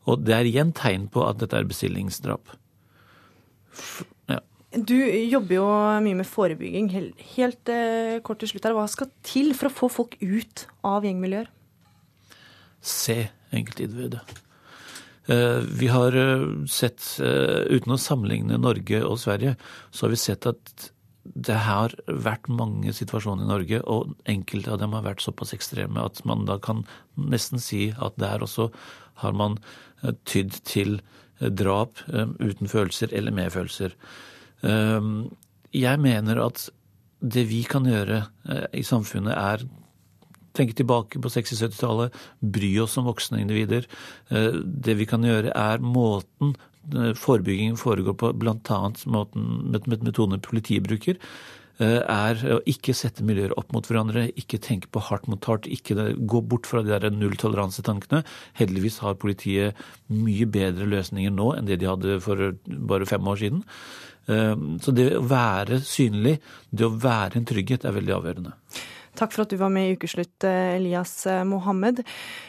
Og 0.09 0.23
det 0.25 0.35
er 0.35 0.49
igjen 0.49 0.73
tegn 0.75 1.07
på 1.11 1.23
at 1.27 1.39
dette 1.41 1.59
er 1.59 1.69
bestillingsdrap. 1.69 2.55
Ja. 4.31 4.39
Du 4.73 4.95
jobber 4.97 5.55
jo 5.55 5.67
mye 6.03 6.19
med 6.19 6.29
forebygging. 6.29 6.89
Helt 7.35 7.71
eh, 7.71 8.19
kort 8.25 8.41
til 8.41 8.51
slutt 8.51 8.67
her, 8.67 8.77
Hva 8.77 8.87
skal 8.91 9.11
til 9.25 9.53
for 9.57 9.69
å 9.69 9.75
få 9.75 9.91
folk 10.01 10.17
ut 10.21 10.65
av 10.87 11.05
gjengmiljøer? 11.07 11.51
Se 12.83 13.19
enkeltindividet. 13.53 14.23
Eh, 15.31 15.61
vi 15.63 15.91
har 15.93 16.17
eh, 16.19 16.47
sett, 16.67 17.05
uten 17.21 17.95
å 17.95 18.01
sammenligne 18.01 18.59
Norge 18.59 19.05
og 19.05 19.21
Sverige, 19.21 19.55
så 19.93 20.07
har 20.07 20.15
vi 20.15 20.23
sett 20.25 20.49
at 20.49 20.89
det 21.23 21.55
har 21.65 21.93
vært 22.07 22.49
mange 22.51 22.91
situasjoner 22.95 23.45
i 23.45 23.49
Norge, 23.49 23.79
og 23.87 24.11
enkelte 24.29 24.73
av 24.73 24.81
dem 24.81 24.95
har 24.95 25.05
vært 25.05 25.23
såpass 25.23 25.53
ekstreme 25.55 26.03
at 26.03 26.19
man 26.27 26.43
da 26.49 26.57
kan 26.61 26.83
nesten 27.15 27.61
si 27.63 27.93
at 27.95 28.17
der 28.19 28.43
også 28.43 28.69
har 29.23 29.35
man 29.37 29.57
eh, 30.03 30.15
tydd 30.27 30.59
til 30.67 30.97
eh, 31.39 31.49
drap 31.49 32.01
eh, 32.11 32.27
uten 32.43 32.67
følelser 32.71 33.13
eller 33.15 33.35
med 33.35 33.53
følelser. 33.55 33.97
Jeg 35.73 35.99
mener 35.99 36.39
at 36.39 36.69
det 37.19 37.41
vi 37.49 37.65
kan 37.67 37.83
gjøre 37.83 38.21
i 38.71 38.83
samfunnet, 38.87 39.33
er 39.35 39.65
tenke 40.55 40.77
tilbake 40.77 41.19
på 41.19 41.31
60-70-tallet, 41.33 42.15
bry 42.39 42.69
oss 42.79 42.95
om 43.01 43.09
voksne 43.09 43.41
individer. 43.41 43.89
Det 44.31 44.95
vi 44.95 45.07
kan 45.09 45.27
gjøre, 45.27 45.51
er 45.51 45.83
måten 45.83 46.53
Forebyggingen 47.15 47.77
foregår 47.79 48.15
på 48.19 48.31
bl.a. 48.35 48.79
metoden 49.07 50.41
politiet 50.43 50.83
bruker. 50.87 51.19
er 51.79 52.41
å 52.53 52.59
ikke 52.69 52.93
sette 52.93 53.23
miljøer 53.25 53.55
opp 53.57 53.71
mot 53.73 53.87
hverandre, 53.87 54.27
ikke 54.37 54.59
tenke 54.61 54.91
på 54.93 55.01
hardt 55.07 55.25
mot 55.31 55.43
hardt, 55.49 55.65
ikke 55.65 56.11
gå 56.29 56.41
bort 56.45 56.67
fra 56.69 56.83
de 56.85 56.93
der 56.93 57.09
nulltoleransetankene. 57.09 58.21
Heldigvis 58.59 58.99
har 59.01 59.17
politiet 59.17 59.79
mye 60.13 60.45
bedre 60.45 60.85
løsninger 60.85 61.33
nå 61.33 61.53
enn 61.57 61.65
det 61.69 61.79
de 61.81 61.89
hadde 61.89 62.19
for 62.21 62.53
bare 62.63 63.09
fem 63.09 63.25
år 63.27 63.41
siden. 63.41 63.63
Så 64.85 64.93
det 64.95 65.09
å 65.17 65.25
være 65.27 65.81
synlig, 65.83 66.37
det 66.69 66.85
å 66.87 66.93
være 66.93 67.41
en 67.41 67.47
trygghet, 67.49 67.87
er 67.87 67.97
veldig 67.97 68.19
avgjørende. 68.19 68.53
Takk 69.13 69.33
for 69.35 69.45
at 69.45 69.53
du 69.53 69.57
var 69.61 69.69
med 69.73 69.87
i 69.87 69.93
Ukeslutt, 69.97 70.43
Elias 70.43 71.13
Mohammed. 71.45 72.01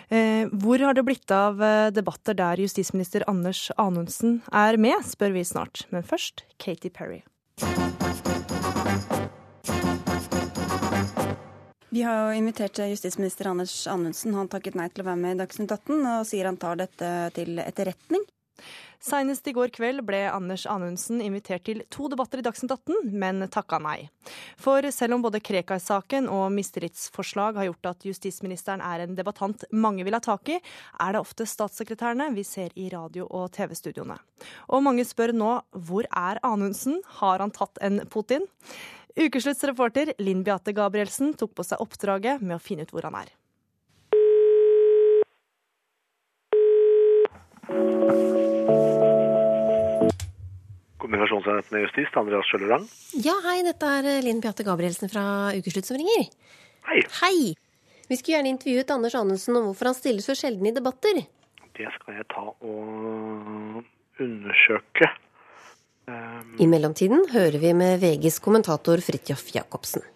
Hvor 0.08 0.84
har 0.84 0.96
det 0.96 1.04
blitt 1.06 1.30
av 1.34 1.60
debatter 1.92 2.36
der 2.38 2.62
justisminister 2.62 3.26
Anders 3.30 3.68
Anundsen 3.76 4.40
er 4.48 4.80
med, 4.80 5.04
spør 5.04 5.36
vi 5.36 5.44
snart. 5.44 5.84
Men 5.92 6.06
først 6.06 6.46
Katy 6.58 6.88
Perry. 6.88 7.20
Vi 11.94 12.02
har 12.02 12.16
jo 12.24 12.38
invitert 12.40 12.80
justisminister 12.90 13.46
Anders 13.52 13.86
Anundsen. 13.86 14.34
Han 14.34 14.48
takket 14.50 14.74
nei 14.74 14.88
til 14.90 15.04
å 15.04 15.10
være 15.12 15.20
med 15.20 15.36
i 15.36 15.38
Dagsnytt 15.44 15.70
18, 15.70 16.00
og 16.02 16.24
sier 16.26 16.48
han 16.48 16.58
tar 16.58 16.80
dette 16.80 17.10
til 17.36 17.60
etterretning. 17.62 18.24
Senest 19.04 19.44
i 19.50 19.52
går 19.52 19.68
kveld 19.68 20.00
ble 20.08 20.22
Anders 20.32 20.62
Anundsen 20.70 21.18
invitert 21.20 21.66
til 21.66 21.82
to 21.92 22.06
debatter 22.08 22.40
i 22.40 22.44
Dagsnytt 22.46 22.72
18, 22.72 23.10
men 23.12 23.44
takka 23.52 23.76
nei. 23.82 24.06
For 24.56 24.86
selv 24.96 25.18
om 25.18 25.26
både 25.26 25.42
Krekar-saken 25.44 26.30
og 26.32 26.46
mistillitsforslag 26.56 27.60
har 27.60 27.68
gjort 27.68 27.90
at 27.90 28.06
justisministeren 28.08 28.80
er 28.80 29.04
en 29.04 29.12
debattant 29.18 29.66
mange 29.76 30.06
vil 30.08 30.16
ha 30.16 30.22
tak 30.24 30.54
i, 30.54 30.56
er 30.56 31.12
det 31.12 31.20
ofte 31.20 31.44
statssekretærene 31.44 32.30
vi 32.32 32.46
ser 32.48 32.72
i 32.80 32.88
radio- 32.94 33.28
og 33.28 33.52
TV-studioene. 33.52 34.16
Og 34.72 34.84
mange 34.88 35.04
spør 35.04 35.36
nå 35.36 35.52
hvor 35.84 36.08
er 36.08 36.40
Anundsen, 36.40 37.02
har 37.20 37.44
han 37.44 37.52
tatt 37.52 37.76
en 37.84 38.06
Putin? 38.08 38.48
Ukeslutts 39.20 39.68
reporter 39.68 40.16
Linn 40.16 40.40
Beate 40.48 40.72
Gabrielsen 40.72 41.36
tok 41.36 41.52
på 41.60 41.68
seg 41.68 41.84
oppdraget 41.84 42.40
med 42.40 42.56
å 42.56 42.62
finne 42.72 42.88
ut 42.88 42.96
hvor 42.96 43.04
han 43.04 43.20
er. 43.20 43.34
Kommunikasjonsenheten 51.04 51.76
i 51.76 51.82
Justis, 51.82 52.14
Andreas 52.16 52.46
Skjøllerang. 52.48 52.84
Ja, 53.20 53.34
hei, 53.44 53.58
dette 53.66 53.88
er 53.98 54.06
Linn 54.24 54.38
Beate 54.40 54.64
Gabrielsen 54.64 55.10
fra 55.12 55.52
Ukeslutt 55.52 55.84
som 55.84 55.98
ringer. 56.00 56.30
Hei. 56.88 57.02
Hei. 57.18 57.40
Vi 58.08 58.16
skulle 58.16 58.38
gjerne 58.38 58.52
intervjuet 58.54 58.92
Anders 58.94 59.16
Anundsen 59.18 59.58
om 59.58 59.66
hvorfor 59.68 59.90
han 59.90 59.96
stiller 59.98 60.24
så 60.24 60.32
sjelden 60.38 60.70
i 60.70 60.72
debatter. 60.72 61.18
Det 61.76 61.90
skal 61.98 62.16
jeg 62.16 62.24
ta 62.32 62.44
og 62.48 63.82
undersøke. 64.24 65.10
Um... 66.08 66.54
I 66.64 66.68
mellomtiden 66.72 67.26
hører 67.34 67.58
vi 67.60 67.72
med 67.76 68.00
VGs 68.00 68.38
kommentator 68.44 69.02
Fridtjof 69.04 69.50
Jacobsen. 69.52 70.06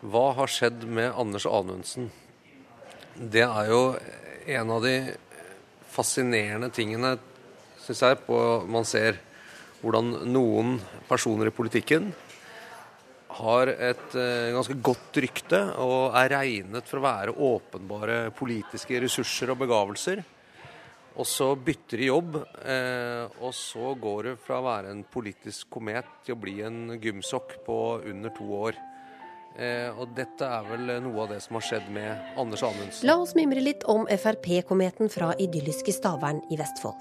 Hva 0.00 0.30
har 0.38 0.48
skjedd 0.48 0.86
med 0.88 1.10
Anders 1.12 1.44
Anundsen? 1.44 2.08
Det 3.20 3.44
er 3.44 3.68
jo 3.68 3.82
en 4.48 4.72
av 4.78 4.80
de 4.88 4.94
fascinerende 5.92 6.72
tingene, 6.72 7.18
syns 7.84 8.00
jeg, 8.06 8.20
på 8.24 8.40
man 8.72 8.88
ser 8.88 9.20
hvordan 9.82 10.12
noen 10.30 10.76
personer 11.08 11.50
i 11.50 11.54
politikken 11.54 12.12
har 13.32 13.70
et 13.72 14.14
eh, 14.18 14.52
ganske 14.52 14.76
godt 14.84 15.18
rykte 15.24 15.60
og 15.80 16.14
er 16.18 16.30
regnet 16.34 16.88
for 16.88 17.00
å 17.00 17.06
være 17.06 17.34
åpenbare 17.48 18.18
politiske 18.36 19.00
ressurser 19.02 19.54
og 19.54 19.62
begavelser. 19.64 20.22
Og 21.12 21.28
så 21.28 21.50
bytter 21.60 22.00
de 22.00 22.08
jobb, 22.08 22.38
eh, 22.64 23.24
og 23.44 23.52
så 23.56 23.92
går 24.00 24.30
det 24.30 24.38
fra 24.40 24.60
å 24.60 24.66
være 24.68 24.92
en 24.94 25.02
politisk 25.04 25.68
komet 25.74 26.08
til 26.24 26.36
å 26.36 26.40
bli 26.40 26.60
en 26.64 26.96
gymsokk 27.00 27.58
på 27.66 27.78
under 28.08 28.32
to 28.36 28.48
år. 28.62 28.78
Eh, 29.58 29.90
og 30.00 30.14
dette 30.16 30.46
er 30.48 30.64
vel 30.70 30.94
noe 31.04 31.26
av 31.26 31.34
det 31.34 31.42
som 31.44 31.58
har 31.58 31.66
skjedd 31.66 31.90
med 31.92 32.38
Anders 32.40 32.64
Anundsen. 32.64 33.06
La 33.08 33.18
oss 33.20 33.34
mimre 33.36 33.60
litt 33.60 33.84
om 33.90 34.06
Frp-kometen 34.08 35.12
fra 35.12 35.32
idylliske 35.36 35.92
Stavern 35.92 36.40
i 36.50 36.60
Vestfold. 36.60 36.96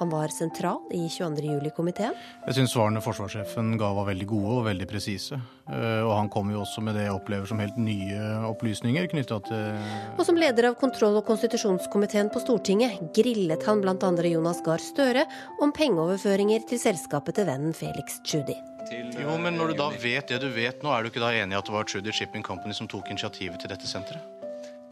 Han 0.00 0.10
var 0.10 0.32
sentral 0.34 0.80
i 0.90 1.04
22. 1.08 1.44
juli-komiteen. 1.54 2.16
Jeg 2.48 2.56
syns 2.56 2.72
svarene 2.74 3.02
forsvarssjefen 3.02 3.76
ga 3.78 3.92
var 3.94 4.08
veldig 4.08 4.26
gode 4.26 4.56
og 4.56 4.66
veldig 4.66 4.88
presise. 4.90 5.38
Og 5.70 6.10
han 6.10 6.30
kom 6.34 6.50
jo 6.50 6.64
også 6.64 6.82
med 6.82 6.98
det 6.98 7.06
jeg 7.06 7.14
opplever 7.14 7.46
som 7.46 7.62
helt 7.62 7.78
nye 7.78 8.18
opplysninger 8.50 9.06
knytta 9.14 9.38
til 9.46 10.18
Og 10.18 10.26
som 10.26 10.40
leder 10.40 10.72
av 10.72 10.76
kontroll- 10.82 11.20
og 11.22 11.26
konstitusjonskomiteen 11.30 12.32
på 12.34 12.42
Stortinget 12.42 13.14
grillet 13.14 13.62
han 13.70 13.86
bl.a. 13.86 14.12
Jonas 14.34 14.64
Gahr 14.66 14.82
Støre 14.82 15.28
om 15.62 15.72
pengeoverføringer 15.72 16.66
til 16.66 16.82
selskapet 16.82 17.38
til 17.38 17.52
vennen 17.54 17.76
Felix 17.78 18.18
Tschudi. 18.26 18.73
Jo, 18.92 19.36
men 19.40 19.56
når 19.56 19.72
du 19.72 19.78
da 19.78 19.88
vet 19.90 20.28
det 20.28 20.40
du 20.42 20.48
vet 20.52 20.82
nå, 20.84 20.90
er 20.92 21.04
du 21.04 21.10
ikke 21.10 21.22
da 21.22 21.32
enig 21.34 21.56
i 21.56 21.58
at 21.58 21.68
det 21.68 21.74
var 21.74 21.86
Trudy 21.88 22.12
Shipping 22.14 22.44
Company 22.44 22.76
som 22.76 22.88
tok 22.90 23.08
initiativet 23.12 23.62
til 23.62 23.72
dette 23.72 23.88
senteret? 23.88 24.42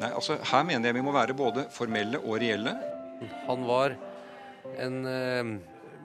Nei, 0.01 0.09
altså 0.09 0.39
her 0.51 0.65
mener 0.67 0.89
jeg 0.89 0.97
vi 0.97 1.05
må 1.05 1.13
være 1.15 1.37
både 1.37 1.67
formelle 1.71 2.21
og 2.23 2.41
reelle. 2.43 2.73
Han 3.47 3.67
var 3.69 3.95
en 4.81 4.99
eh, 5.07 5.53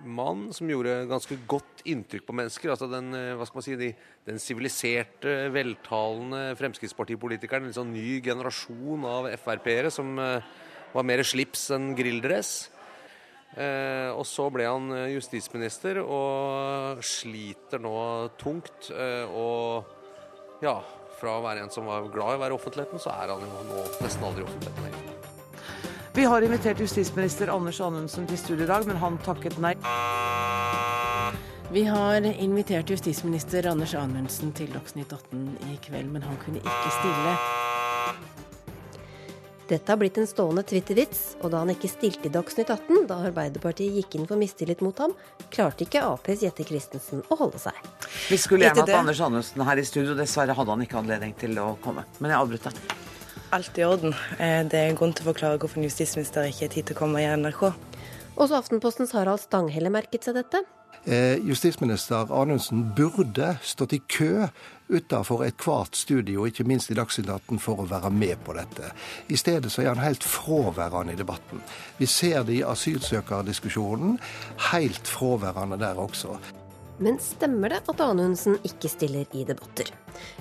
mann 0.08 0.48
som 0.56 0.70
gjorde 0.70 1.00
ganske 1.10 1.40
godt 1.50 1.84
inntrykk 1.88 2.28
på 2.28 2.36
mennesker. 2.36 2.74
altså 2.74 2.90
Den 2.92 3.12
hva 3.12 3.48
skal 3.48 3.62
man 3.62 3.66
si, 3.66 3.78
de, 3.80 3.92
den 4.28 4.42
siviliserte, 4.42 5.36
veltalende 5.56 6.56
Fremskrittspartipolitikeren. 6.60 7.70
En 7.70 7.78
sånn 7.78 7.94
ny 7.96 8.20
generasjon 8.26 9.08
av 9.08 9.30
Frp-ere 9.40 9.94
som 9.94 10.18
eh, 10.22 10.56
var 10.94 11.08
mer 11.08 11.24
slips 11.28 11.70
enn 11.76 11.94
grilldress. 11.98 12.70
Eh, 13.58 14.10
og 14.14 14.26
så 14.30 14.48
ble 14.54 14.68
han 14.70 14.92
justisminister 15.10 16.04
og 16.04 17.02
sliter 17.06 17.82
nå 17.82 17.98
tungt. 18.38 18.92
og 19.34 19.96
ja, 20.62 20.80
fra 21.18 21.38
å 21.38 21.44
være 21.44 21.66
en 21.66 21.74
som 21.74 21.86
var 21.90 22.06
glad 22.14 22.36
i 22.36 22.38
å 22.38 22.42
være 22.42 22.56
i 22.56 22.58
offentligheten, 22.58 23.02
så 23.02 23.14
er 23.14 23.34
han 23.34 23.46
jo 23.46 23.64
nå 23.70 23.84
nesten 24.04 24.26
aldri 24.26 24.44
i 24.44 24.48
offentligheten 24.48 24.88
lenger. 24.88 25.14
Vi 26.18 26.24
har 26.26 26.42
invitert 26.42 26.80
justisminister 26.82 27.52
Anders 27.54 27.82
Anundsen 27.82 28.26
til 28.30 28.40
studio 28.42 28.66
i 28.66 28.70
dag, 28.70 28.88
men 28.90 28.98
han 28.98 29.20
takket 29.26 29.60
nei. 29.62 29.76
Vi 31.70 31.84
har 31.86 32.26
invitert 32.26 32.90
justisminister 32.90 33.70
Anders 33.70 33.94
Anundsen 34.00 34.54
til 34.58 34.72
Dagsnytt 34.74 35.14
18 35.14 35.46
i 35.68 35.78
kveld, 35.84 36.10
men 36.16 36.26
han 36.26 36.40
kunne 36.42 36.64
ikke 36.64 36.94
stille. 37.02 37.67
Dette 39.68 39.92
har 39.92 39.98
blitt 40.00 40.16
en 40.18 40.28
stående 40.28 40.62
Twitter-vits, 40.64 41.34
og 41.44 41.52
da 41.52 41.60
han 41.60 41.72
ikke 41.74 41.90
stilte 41.92 42.30
i 42.30 42.32
Dagsnytt 42.32 42.70
18, 42.72 43.02
da 43.10 43.18
Arbeiderpartiet 43.28 43.98
gikk 44.00 44.16
inn 44.16 44.28
for 44.30 44.40
mistillit 44.40 44.80
mot 44.86 44.96
ham, 45.04 45.12
klarte 45.52 45.84
ikke 45.84 46.06
Aps 46.08 46.46
Jette 46.46 46.64
Christensen 46.64 47.26
å 47.28 47.38
holde 47.42 47.60
seg. 47.60 47.76
Vi 48.30 48.40
skulle 48.40 48.70
gjerne 48.70 48.86
hatt 48.86 48.96
Anders 48.96 49.20
Anundsen 49.26 49.66
her 49.68 49.82
i 49.82 49.84
studio, 49.88 50.16
dessverre 50.16 50.56
hadde 50.56 50.72
han 50.72 50.86
ikke 50.86 51.02
anledning 51.02 51.36
til 51.42 51.60
å 51.60 51.74
komme. 51.84 52.06
Men 52.24 52.32
jeg 52.32 52.46
avbrøt 52.46 52.70
deg. 52.70 52.96
Alt 53.58 53.80
i 53.80 53.84
orden. 53.88 54.16
Det 54.40 54.80
er 54.80 54.88
en 54.88 54.98
grunn 55.00 55.12
til 55.16 55.28
å 55.28 55.34
forklare 55.34 55.60
hvorfor 55.60 55.82
en 55.82 55.90
justisminister 55.90 56.48
ikke 56.48 56.70
har 56.70 56.74
tid 56.78 56.88
til 56.88 56.96
å 56.96 57.02
komme 57.02 57.24
i 57.24 57.28
NRK. 57.28 57.68
Også 58.38 58.56
Aftenpostens 58.56 59.12
Harald 59.18 59.44
Stanghelle 59.44 59.92
merket 59.92 60.24
seg 60.28 60.40
dette. 60.40 60.64
Eh, 61.08 61.38
justisminister 61.48 62.32
Anundsen 62.36 62.82
burde 62.96 63.54
stått 63.64 63.96
i 63.96 64.02
kø 64.12 64.48
utenfor 64.88 65.44
ethvert 65.46 65.96
studio, 65.96 66.46
ikke 66.48 66.66
minst 66.68 66.92
i 66.92 66.98
Dagsnytt 66.98 67.30
18, 67.30 67.60
for 67.64 67.84
å 67.84 67.88
være 67.90 68.12
med 68.14 68.40
på 68.46 68.56
dette. 68.58 68.92
I 69.28 69.40
stedet 69.40 69.72
så 69.74 69.84
er 69.84 69.92
han 69.94 70.04
helt 70.04 70.26
fraværende 70.26 71.16
i 71.16 71.20
debatten. 71.20 71.64
Vi 72.00 72.08
ser 72.10 72.46
det 72.48 72.60
i 72.60 72.66
asylsøkerdiskusjonen. 72.68 74.18
Helt 74.72 75.08
fraværende 75.08 75.80
der 75.82 76.00
også. 76.02 76.38
Men 77.04 77.20
stemmer 77.22 77.70
det 77.70 77.84
at 77.92 78.00
Anundsen 78.02 78.58
ikke 78.66 78.90
stiller 78.90 79.28
i 79.38 79.44
debatter? 79.46 79.92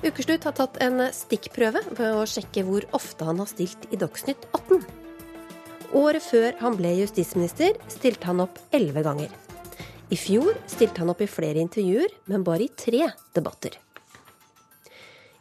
Ukeslutt 0.00 0.46
har 0.48 0.54
tatt 0.56 0.78
en 0.80 1.02
stikkprøve 1.12 1.82
ved 1.90 2.06
å 2.16 2.24
sjekke 2.28 2.64
hvor 2.64 2.86
ofte 2.96 3.28
han 3.28 3.42
har 3.42 3.50
stilt 3.50 3.84
i 3.92 4.00
Dagsnytt 4.00 4.48
18. 4.56 4.86
Året 5.96 6.24
før 6.24 6.56
han 6.62 6.78
ble 6.78 6.94
justisminister, 7.02 7.76
stilte 7.92 8.30
han 8.30 8.40
opp 8.44 8.58
elleve 8.74 9.04
ganger. 9.06 9.34
I 10.10 10.16
fjor 10.18 10.54
stilte 10.70 11.02
han 11.02 11.10
opp 11.12 11.22
i 11.24 11.30
flere 11.30 11.62
intervjuer, 11.62 12.12
men 12.30 12.46
bare 12.46 12.66
i 12.66 12.72
tre 12.72 13.10
debatter. 13.34 13.76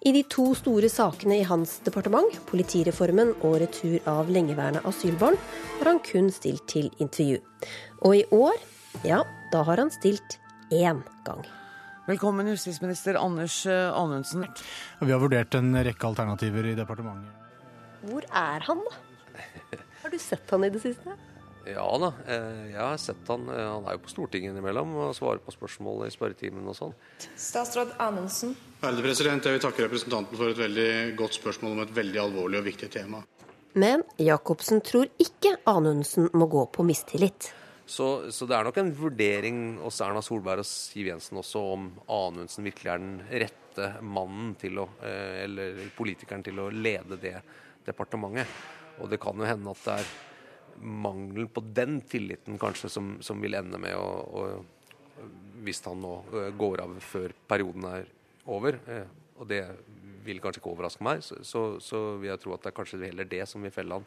I 0.05 0.11
de 0.13 0.21
to 0.29 0.51
store 0.53 0.85
sakene 0.85 1.39
i 1.41 1.45
hans 1.49 1.79
departement, 1.81 2.35
politireformen 2.45 3.31
og 3.39 3.55
retur 3.63 3.95
av 4.05 4.27
lengeværende 4.29 4.83
asylbarn, 4.85 5.33
har 5.79 5.89
han 5.89 6.01
kun 6.05 6.27
stilt 6.29 6.61
til 6.69 6.91
intervju. 7.01 7.39
Og 8.05 8.19
i 8.19 8.21
år, 8.37 8.59
ja, 9.01 9.23
da 9.49 9.63
har 9.65 9.81
han 9.81 9.89
stilt 9.89 10.37
én 10.69 11.01
gang. 11.25 11.41
Velkommen, 12.05 12.51
justisminister 12.53 13.17
Anders 13.17 13.63
Anundsen. 13.65 14.45
Vi 15.01 15.09
har 15.09 15.23
vurdert 15.23 15.57
en 15.57 15.73
rekke 15.73 16.05
alternativer 16.11 16.69
i 16.69 16.77
departementet. 16.77 17.33
Hvor 18.05 18.29
er 18.29 18.69
han, 18.69 18.85
da? 18.85 19.81
Har 20.03 20.13
du 20.13 20.21
sett 20.21 20.53
han 20.53 20.69
i 20.69 20.69
det 20.69 20.85
siste? 20.85 21.17
Ja 21.65 21.85
da, 21.97 22.11
jeg 22.29 22.77
har 22.77 22.97
sett 23.01 23.29
han. 23.31 23.47
Han 23.49 23.87
er 23.89 23.95
jo 23.97 24.03
på 24.05 24.11
Stortinget 24.11 24.53
innimellom 24.53 24.91
og 25.07 25.15
svarer 25.17 25.41
på 25.41 25.53
spørsmål 25.55 26.05
i 26.05 26.11
spørretimen 26.13 26.67
og 26.69 26.77
sånn. 26.77 26.93
Statsråd 27.33 27.95
Anundsen. 28.05 28.53
Ærede 28.83 29.01
president, 29.01 29.47
jeg 29.47 29.57
vil 29.57 29.63
takke 29.63 29.87
representanten 29.87 30.37
for 30.37 30.53
et 30.53 30.59
veldig 30.61 30.89
godt 31.17 31.39
spørsmål 31.39 31.73
om 31.73 31.81
et 31.87 31.95
veldig 31.95 32.21
alvorlig 32.21 32.61
og 32.61 32.67
viktig 32.69 32.91
tema. 32.93 33.23
Men 33.75 34.05
Jacobsen 34.21 34.79
tror 34.85 35.09
ikke 35.19 35.57
Anundsen 35.67 36.29
må 36.37 36.47
gå 36.51 36.67
på 36.71 36.85
mistillit. 36.87 37.49
Så, 37.85 38.31
så, 38.33 38.47
det 38.49 38.55
er 38.57 38.65
nok 38.65 38.77
en 38.81 38.93
vurdering 38.97 39.57
hos 39.83 39.99
Erna 40.01 40.21
Solberg 40.25 40.63
og 40.63 40.67
Siv 40.69 41.09
Jensen 41.11 41.37
også 41.41 41.61
om 41.75 41.89
Anundsen 42.09 42.65
virkelig 42.65 42.91
er 42.93 43.03
den 43.03 43.17
rette 43.43 43.89
mannen 44.01 44.55
til 44.57 44.79
å, 44.81 44.87
eh, 45.05 45.43
eller 45.43 45.83
politikeren 45.97 46.45
til 46.45 46.63
å 46.63 46.69
lede 46.73 47.19
det 47.21 47.35
departementet. 47.85 48.49
Og 49.03 49.11
det 49.11 49.19
kan 49.21 49.37
jo 49.37 49.45
hende 49.45 49.75
at 49.75 49.83
det 49.85 49.97
er 49.99 50.09
mangelen 50.81 51.47
på 51.51 51.63
den 51.75 51.99
tilliten 52.09 52.59
kanskje 52.61 52.89
som, 52.91 53.15
som 53.23 53.41
vil 53.41 53.57
ende 53.57 53.79
med 53.81 53.95
å, 53.97 54.07
å 54.25 54.45
Hvis 55.65 55.81
han 55.85 56.01
nå 56.03 56.15
eh, 56.35 56.51
går 56.57 56.83
av 56.83 56.97
før 57.01 57.33
perioden 57.47 57.85
er 57.89 58.09
over, 58.51 58.77
eh, 58.91 59.07
og 59.39 59.47
det 59.49 59.63
vil 60.25 60.41
kanskje 60.43 60.61
ikke 60.61 60.73
overraske 60.73 61.05
meg, 61.05 61.23
så, 61.23 61.39
så, 61.45 61.63
så 61.81 62.01
vil 62.19 62.31
jeg 62.33 62.41
tro 62.43 62.53
at 62.55 62.65
det 62.65 62.71
er 62.71 62.77
kanskje 62.77 63.01
heller 63.05 63.29
det 63.29 63.41
som 63.49 63.63
vil 63.63 63.73
felle 63.73 63.99
han. 63.99 64.05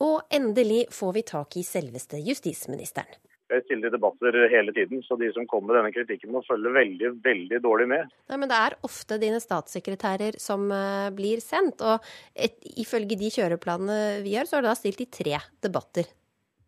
Og 0.00 0.20
endelig 0.32 0.86
får 0.96 1.12
vi 1.16 1.22
tak 1.28 1.56
i 1.60 1.64
selveste 1.66 2.20
justisministeren. 2.24 3.29
Jeg 3.50 3.64
stiller 3.66 3.90
debatter 3.90 4.36
hele 4.52 4.74
tiden, 4.76 5.02
så 5.02 5.18
de 5.18 5.30
som 5.34 5.48
kommer 5.50 5.74
med 5.74 5.80
denne 5.80 5.94
kritikken 5.94 6.30
må 6.34 6.44
følge 6.46 6.70
veldig 6.74 7.12
veldig 7.24 7.60
dårlig 7.64 7.88
med. 7.90 8.14
Nei, 8.30 8.38
men 8.38 8.50
Det 8.52 8.60
er 8.60 8.78
ofte 8.86 9.18
dine 9.22 9.40
statssekretærer 9.42 10.38
som 10.42 10.68
uh, 10.70 11.10
blir 11.14 11.42
sendt, 11.42 11.82
og 11.82 11.98
et, 12.34 12.56
ifølge 12.78 13.18
de 13.18 13.32
kjøreplanene 13.34 14.22
vi 14.24 14.38
har, 14.38 14.46
så 14.46 14.58
har 14.58 14.66
du 14.66 14.70
da 14.70 14.78
stilt 14.78 15.02
i 15.02 15.10
tre 15.10 15.38
debatter. 15.62 16.08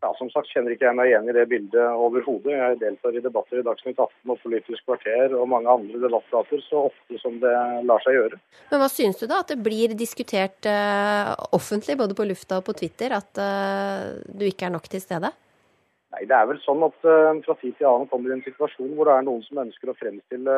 Ja, 0.03 0.11
Som 0.19 0.31
sagt 0.35 0.51
kjenner 0.51 0.75
ikke 0.75 0.89
jeg 0.89 0.99
meg 0.99 1.13
igjen 1.13 1.29
i 1.31 1.35
det 1.37 1.45
bildet 1.47 2.01
overhodet. 2.03 2.51
Jeg 2.51 2.79
deltar 2.81 3.15
i 3.15 3.23
debatter 3.23 3.61
i 3.61 3.63
Dagsnytt 3.67 4.01
18 4.03 4.33
og 4.35 4.41
Politisk 4.43 4.89
kvarter 4.89 5.37
og 5.39 5.47
mange 5.53 5.71
andre 5.71 6.01
debattdater 6.03 6.65
så 6.67 6.89
ofte 6.89 7.21
som 7.23 7.37
det 7.43 7.55
lar 7.87 8.03
seg 8.03 8.19
gjøre. 8.19 8.41
Men 8.73 8.83
hva 8.83 8.89
syns 8.91 9.23
du 9.23 9.29
da 9.31 9.39
at 9.45 9.53
det 9.55 9.61
blir 9.63 9.95
diskutert 9.95 10.67
uh, 10.67 11.31
offentlig, 11.55 11.95
både 12.03 12.19
på 12.19 12.27
lufta 12.27 12.59
og 12.59 12.67
på 12.67 12.75
Twitter, 12.83 13.15
at 13.15 13.39
uh, 13.39 14.19
du 14.27 14.43
ikke 14.49 14.67
er 14.67 14.75
nok 14.75 14.91
til 14.91 15.05
stede? 15.05 15.31
Nei, 16.13 16.27
Det 16.29 16.37
er 16.37 16.49
vel 16.51 16.59
sånn 16.61 16.83
at 16.85 16.99
uh, 17.09 17.33
fra 17.47 17.55
tid 17.61 17.77
til 17.79 17.89
annen 17.89 18.09
kommer 18.11 18.33
i 18.33 18.37
en 18.37 18.45
situasjon 18.45 18.93
hvor 18.99 19.09
det 19.09 19.15
er 19.17 19.25
noen 19.25 19.45
som 19.47 19.63
ønsker 19.65 19.93
å 19.93 19.97
fremstille 19.97 20.57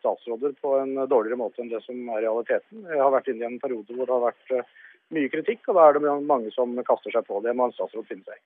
statsråder 0.00 0.56
på 0.58 0.72
en 0.80 0.96
dårligere 1.06 1.38
måte 1.38 1.62
enn 1.62 1.70
det 1.70 1.82
som 1.86 2.00
er 2.10 2.24
realiteten. 2.26 2.82
Jeg 2.90 3.04
har 3.04 3.14
vært 3.14 3.30
inne 3.30 3.46
i 3.46 3.50
en 3.52 3.62
periode 3.62 3.94
hvor 3.94 4.08
det 4.08 4.16
har 4.16 4.26
vært 4.32 4.72
mye 5.12 5.30
kritikk, 5.30 5.68
og 5.68 5.78
da 5.78 5.86
er 5.86 5.98
det 5.98 6.16
mange 6.26 6.50
som 6.56 6.74
kaster 6.88 7.14
seg 7.14 7.26
på. 7.28 7.38
Det 7.44 7.54
må 7.54 7.68
en 7.68 7.76
statsråd 7.76 8.08
finne 8.10 8.26
seg 8.26 8.40
i. 8.40 8.42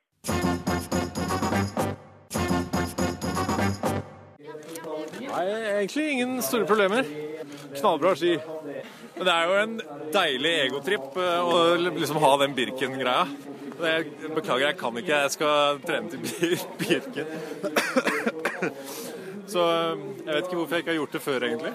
Nei, 5.27 5.45
egentlig 5.79 6.07
ingen 6.13 6.39
store 6.45 6.69
problemer. 6.69 7.09
Knallbra 7.77 8.15
ski. 8.17 8.37
Men 9.17 9.29
det 9.29 9.35
er 9.35 9.49
jo 9.49 9.59
en 9.61 9.75
deilig 10.15 10.55
egotripp 10.67 11.19
eh, 11.21 11.41
å 11.41 11.77
liksom 11.81 12.21
ha 12.21 12.33
den 12.45 12.57
Birken-greia. 12.57 13.27
Jeg 13.77 14.33
beklager, 14.35 14.67
jeg 14.67 14.79
kan 14.81 14.97
ikke. 15.01 15.21
Jeg 15.27 15.31
skal 15.35 15.81
trene 15.85 16.09
til 16.13 16.21
Birken. 16.81 17.27
Så 19.47 19.63
eh, 19.63 20.01
jeg 20.25 20.33
vet 20.33 20.49
ikke 20.49 20.59
hvorfor 20.59 20.75
jeg 20.75 20.85
ikke 20.85 20.93
har 20.93 21.01
gjort 21.01 21.17
det 21.17 21.23
før, 21.23 21.47
egentlig. 21.47 21.75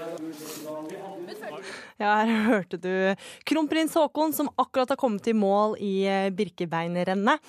Ja, 2.01 2.15
her 2.25 2.48
hørte 2.50 2.79
du 2.81 2.91
kronprins 3.48 3.96
Haakon, 3.96 4.34
som 4.36 4.50
akkurat 4.60 4.91
har 4.91 5.00
kommet 5.00 5.29
i 5.29 5.38
mål 5.38 5.77
i 5.79 5.93
eh, 6.10 6.29
Birkebeinerrennet. 6.36 7.39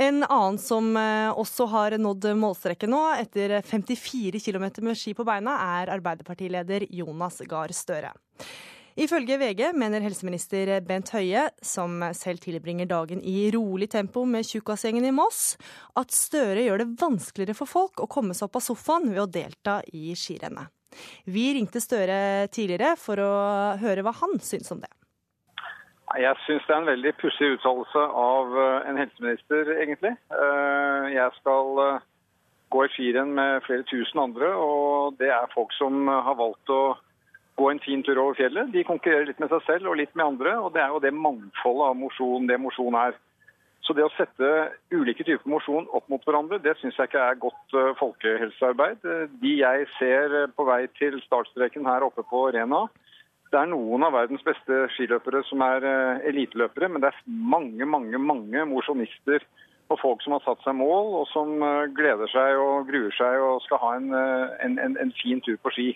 En 0.00 0.22
annen 0.22 0.58
som 0.62 0.92
eh, 0.96 1.30
også 1.34 1.66
har 1.72 1.96
nådd 1.98 2.30
målstreken 2.38 2.92
nå, 2.94 3.02
etter 3.18 3.58
54 3.66 4.38
km 4.44 4.68
med 4.86 4.98
ski 4.98 5.16
på 5.18 5.26
beina, 5.26 5.56
er 5.80 5.90
Arbeiderpartileder 5.96 6.86
Jonas 6.94 7.42
Gahr 7.50 7.74
Støre. 7.74 8.14
Ifølge 9.00 9.38
VG 9.40 9.70
mener 9.80 10.02
helseminister 10.04 10.74
Bent 10.84 11.08
Høie, 11.14 11.46
som 11.64 12.02
selv 12.12 12.42
tilbringer 12.44 12.84
dagen 12.90 13.22
i 13.24 13.46
rolig 13.54 13.86
tempo 13.94 14.26
med 14.28 14.44
Tjukkasgjengen 14.44 15.06
i 15.08 15.12
Moss, 15.16 15.54
at 15.96 16.12
Støre 16.12 16.66
gjør 16.66 16.82
det 16.82 16.90
vanskeligere 17.00 17.56
for 17.56 17.70
folk 17.70 18.02
å 18.04 18.10
komme 18.12 18.36
seg 18.36 18.50
opp 18.50 18.60
av 18.60 18.66
sofaen 18.66 19.08
ved 19.08 19.22
å 19.22 19.30
delta 19.38 19.78
i 19.96 20.12
skirennet. 20.12 20.68
Vi 21.24 21.46
ringte 21.56 21.80
Støre 21.80 22.50
tidligere 22.52 22.92
for 23.00 23.24
å 23.24 23.32
høre 23.80 24.04
hva 24.04 24.12
han 24.20 24.36
syns 24.44 24.68
om 24.74 24.84
det. 24.84 24.92
Jeg 26.20 26.36
syns 26.44 26.68
det 26.68 26.76
er 26.76 26.82
en 26.82 26.92
veldig 26.92 27.16
pussig 27.22 27.52
uttalelse 27.56 28.06
av 28.20 28.56
eh, 28.60 28.88
en 28.90 29.00
helseminister, 29.00 29.76
egentlig. 29.80 30.16
Eh, 30.34 31.12
jeg 31.14 31.38
skal 31.40 31.86
eh, 31.86 32.08
gå 32.74 32.84
i 32.84 32.96
skirenn 32.98 33.32
med 33.38 33.62
flere 33.64 33.88
tusen 33.88 34.26
andre, 34.28 34.50
og 34.60 35.16
det 35.22 35.32
er 35.32 35.54
folk 35.54 35.72
som 35.78 36.10
har 36.10 36.36
valgt 36.36 36.74
å 36.74 36.82
gå 37.60 37.70
en 37.70 37.82
fin 37.84 38.02
tur 38.06 38.18
over 38.18 38.38
fjellet. 38.38 38.72
De 38.72 38.86
konkurrerer 38.88 39.28
litt 39.28 39.40
med 39.42 39.52
seg 39.52 39.66
selv 39.66 39.90
og 39.90 39.98
litt 40.00 40.14
med 40.16 40.32
andre, 40.32 40.56
og 40.64 40.72
det 40.74 40.82
er 40.84 40.94
jo 40.94 41.02
det 41.04 41.12
mangfoldet 41.16 41.90
av 41.90 41.98
mosjon 41.98 42.48
det 42.48 42.60
mosjon 42.60 42.96
er. 42.98 43.18
Så 43.84 43.96
det 43.96 44.04
å 44.04 44.12
sette 44.14 44.48
ulike 44.92 45.24
typer 45.24 45.48
mosjon 45.50 45.88
opp 45.96 46.08
mot 46.12 46.24
hverandre, 46.26 46.60
det 46.62 46.76
syns 46.78 46.98
jeg 47.00 47.10
ikke 47.10 47.22
er 47.26 47.38
godt 47.42 47.76
uh, 47.76 47.92
folkehelsearbeid. 47.98 49.06
De 49.40 49.54
jeg 49.56 49.86
ser 49.96 50.36
eh, 50.42 50.50
på 50.52 50.66
vei 50.68 50.84
til 51.00 51.16
startstreken 51.24 51.88
her 51.88 52.04
oppe 52.06 52.24
på 52.28 52.44
Rena, 52.54 52.84
det 53.50 53.58
er 53.58 53.70
noen 53.72 54.04
av 54.06 54.14
verdens 54.14 54.44
beste 54.46 54.84
skiløpere 54.94 55.40
som 55.48 55.64
er 55.66 55.82
eliteløpere, 56.28 56.86
men 56.86 57.02
det 57.02 57.08
er 57.10 57.24
mange, 57.26 57.82
mange, 57.82 58.20
mange 58.22 58.62
mosjonister 58.70 59.42
og 59.90 59.98
folk 59.98 60.22
som 60.22 60.36
har 60.36 60.44
satt 60.44 60.62
seg 60.62 60.76
mål, 60.78 61.16
og 61.18 61.24
som 61.32 61.56
gleder 61.96 62.30
seg 62.30 62.60
og 62.62 62.86
gruer 62.86 63.16
seg 63.16 63.42
og 63.42 63.58
skal 63.64 63.82
ha 63.82 63.90
en, 63.96 64.14
en, 64.14 64.78
en, 64.84 64.94
en 65.02 65.10
fin 65.18 65.42
tur 65.42 65.58
på 65.64 65.72
ski. 65.74 65.88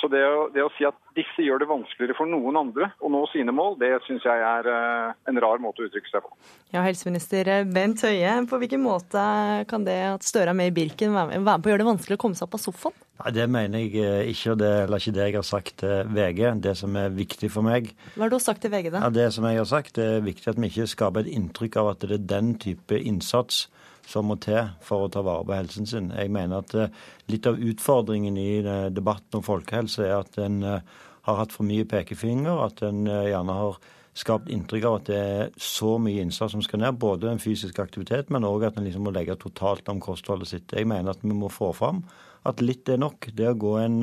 Så 0.00 0.08
det 0.10 0.20
å, 0.26 0.48
det 0.52 0.64
å, 0.64 0.70
si 0.74 0.84
at 0.88 0.96
disse 1.14 1.44
gjør 1.44 1.62
det 1.62 1.68
vanskeligere 1.70 2.16
for 2.18 2.28
noen 2.28 2.56
andre 2.58 2.90
å 2.98 3.08
nå 3.12 3.22
sine 3.30 3.54
mål, 3.54 3.76
det 3.78 3.92
syns 4.08 4.24
jeg 4.26 4.42
er 4.42 4.66
uh, 4.66 5.14
en 5.30 5.38
rar 5.40 5.62
måte 5.62 5.84
å 5.84 5.86
uttrykke 5.86 6.10
seg 6.10 6.24
på. 6.24 6.32
Ja, 6.74 6.82
Helseminister 6.82 7.50
Bent 7.70 8.02
Høie, 8.02 8.34
på 8.50 8.58
hvilken 8.60 8.82
måte 8.82 9.22
kan 9.70 9.86
det 9.86 10.00
at 10.16 10.26
Støre 10.26 10.50
er 10.50 10.58
med 10.58 10.72
i 10.72 10.74
Birken 10.74 11.14
være 11.14 11.38
med, 11.38 11.46
på 11.62 11.70
å 11.70 11.74
gjøre 11.74 11.84
det 11.84 11.90
vanskelig 11.92 12.18
å 12.18 12.22
komme 12.24 12.38
seg 12.38 12.48
opp 12.48 12.58
av 12.58 12.64
sofaen? 12.64 12.98
Nei, 13.22 13.30
Det 13.36 13.46
mener 13.46 13.84
jeg 13.84 14.02
eh, 14.02 14.32
ikke, 14.32 14.56
og 14.56 14.58
det 14.64 14.72
er 14.74 14.96
ikke 14.98 15.14
det 15.14 15.28
jeg 15.28 15.36
har 15.38 15.46
sagt 15.46 15.76
til 15.84 16.12
VG. 16.16 16.42
Det 16.66 16.74
som 16.80 16.98
er 16.98 17.14
viktig 17.14 17.50
for 17.54 17.66
meg 17.66 17.92
Hva 18.16 18.26
har 18.26 18.34
du 18.34 18.40
sagt 18.42 18.64
til 18.66 18.74
VG, 18.74 18.90
da? 18.90 19.06
Ja, 19.06 19.12
Det 19.14 19.28
som 19.36 19.46
jeg 19.46 19.60
har 19.62 19.70
sagt, 19.70 19.94
det 20.00 20.08
er 20.16 20.26
viktig 20.26 20.50
at 20.50 20.58
vi 20.58 20.72
ikke 20.72 20.90
skaper 20.90 21.22
et 21.22 21.30
inntrykk 21.38 21.78
av 21.84 21.94
at 21.94 22.02
det 22.02 22.18
er 22.18 22.28
den 22.34 22.56
type 22.58 22.98
innsats 22.98 23.68
som 24.08 24.28
må 24.28 24.36
til 24.42 24.70
for 24.84 25.04
å 25.04 25.10
ta 25.12 25.22
vare 25.24 25.46
på 25.46 25.56
helsen 25.56 25.88
sin. 25.88 26.12
Jeg 26.14 26.32
mener 26.34 26.62
at 26.62 26.76
eh, 26.76 27.02
litt 27.32 27.48
av 27.48 27.58
utfordringen 27.60 28.38
i 28.40 28.50
eh, 28.60 28.86
debatten 28.94 29.40
om 29.40 29.46
folkehelse 29.46 30.06
er 30.06 30.16
at 30.20 30.38
en 30.42 30.62
eh, 30.68 30.94
har 31.24 31.38
hatt 31.40 31.54
for 31.54 31.66
mye 31.66 31.86
pekefinger, 31.88 32.58
at 32.66 32.82
en 32.84 33.06
gjerne 33.08 33.54
har 33.56 33.78
skapt 34.14 34.50
inntrykk 34.52 34.84
av 34.84 34.96
at 34.98 35.06
det 35.08 35.20
er 35.20 35.54
så 35.56 35.94
mye 35.98 36.20
innsats 36.20 36.52
som 36.52 36.60
skal 36.62 36.82
ned, 36.82 36.98
både 37.00 37.30
en 37.30 37.40
fysisk 37.40 37.80
aktivitet, 37.80 38.28
men 38.28 38.44
òg 38.44 38.66
at 38.68 38.76
en 38.76 38.84
liksom 38.84 39.06
må 39.08 39.12
legge 39.14 39.38
totalt 39.40 39.88
om 39.88 40.02
kostholdet 40.04 40.50
sitt. 40.50 40.74
Jeg 40.76 40.86
mener 40.90 41.16
at 41.16 41.24
vi 41.24 41.32
må 41.32 41.48
få 41.48 41.72
fram 41.74 42.02
at 42.44 42.60
litt 42.60 42.92
er 42.92 43.00
nok. 43.00 43.30
Det 43.32 43.48
å 43.48 43.56
gå 43.56 43.72
en 43.80 43.96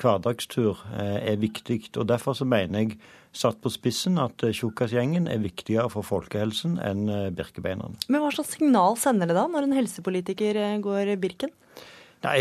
hverdagstur 0.00 0.80
er 0.96 1.36
viktig. 1.44 1.82
og 2.00 2.08
Derfor 2.08 2.40
så 2.40 2.48
mener 2.48 2.86
jeg 2.86 2.96
satt 3.36 3.60
på 3.62 3.72
spissen 3.72 4.18
at 4.22 4.42
eh, 4.46 4.54
Tjukkasgjengen 4.56 5.28
er 5.30 5.42
viktigere 5.42 5.90
for 5.92 6.06
folkehelsen 6.06 6.78
enn 6.82 7.06
eh, 7.12 7.28
Birkebeinerne. 7.36 8.00
Men 8.08 8.24
hva 8.24 8.32
slags 8.34 8.56
signal 8.56 8.98
sender 9.00 9.30
det 9.30 9.36
da, 9.38 9.46
når 9.50 9.68
en 9.68 9.76
helsepolitiker 9.76 10.60
eh, 10.62 10.78
går 10.84 11.14
Birken? 11.22 11.52
Nei, 12.24 12.38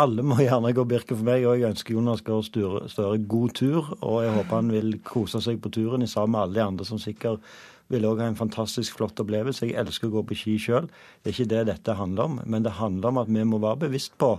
alle 0.00 0.22
må 0.24 0.38
gjerne 0.40 0.70
gå 0.76 0.84
Birken 0.88 1.18
for 1.18 1.26
meg, 1.26 1.44
og 1.44 1.58
jeg 1.58 1.74
ønsker 1.74 1.96
Jonas 1.96 2.22
Gahr 2.24 2.46
Støre 2.46 3.18
god 3.28 3.56
tur. 3.58 3.90
Og 3.98 4.22
jeg 4.24 4.36
håper 4.38 4.56
han 4.60 4.70
vil 4.72 4.94
kose 5.04 5.42
seg 5.44 5.60
på 5.60 5.72
turen 5.74 6.06
sammen 6.08 6.36
med 6.36 6.44
alle 6.44 6.58
de 6.60 6.64
andre 6.64 6.86
som 6.88 7.02
sikkert 7.02 7.44
vil 7.90 8.06
òg 8.06 8.22
ha 8.22 8.30
en 8.30 8.38
fantastisk 8.38 9.00
flott 9.00 9.18
opplevelse. 9.18 9.66
Jeg 9.66 9.78
elsker 9.82 10.08
å 10.08 10.20
gå 10.20 10.24
på 10.28 10.38
ski 10.38 10.56
sjøl. 10.62 10.86
Det 11.20 11.32
er 11.32 11.36
ikke 11.36 11.52
det 11.52 11.64
dette 11.72 11.98
handler 11.98 12.30
om. 12.30 12.40
Men 12.46 12.62
det 12.62 12.76
handler 12.78 13.10
om 13.10 13.18
at 13.24 13.32
vi 13.34 13.42
må 13.44 13.58
være 13.62 13.88
bevisst 13.88 14.14
på 14.20 14.36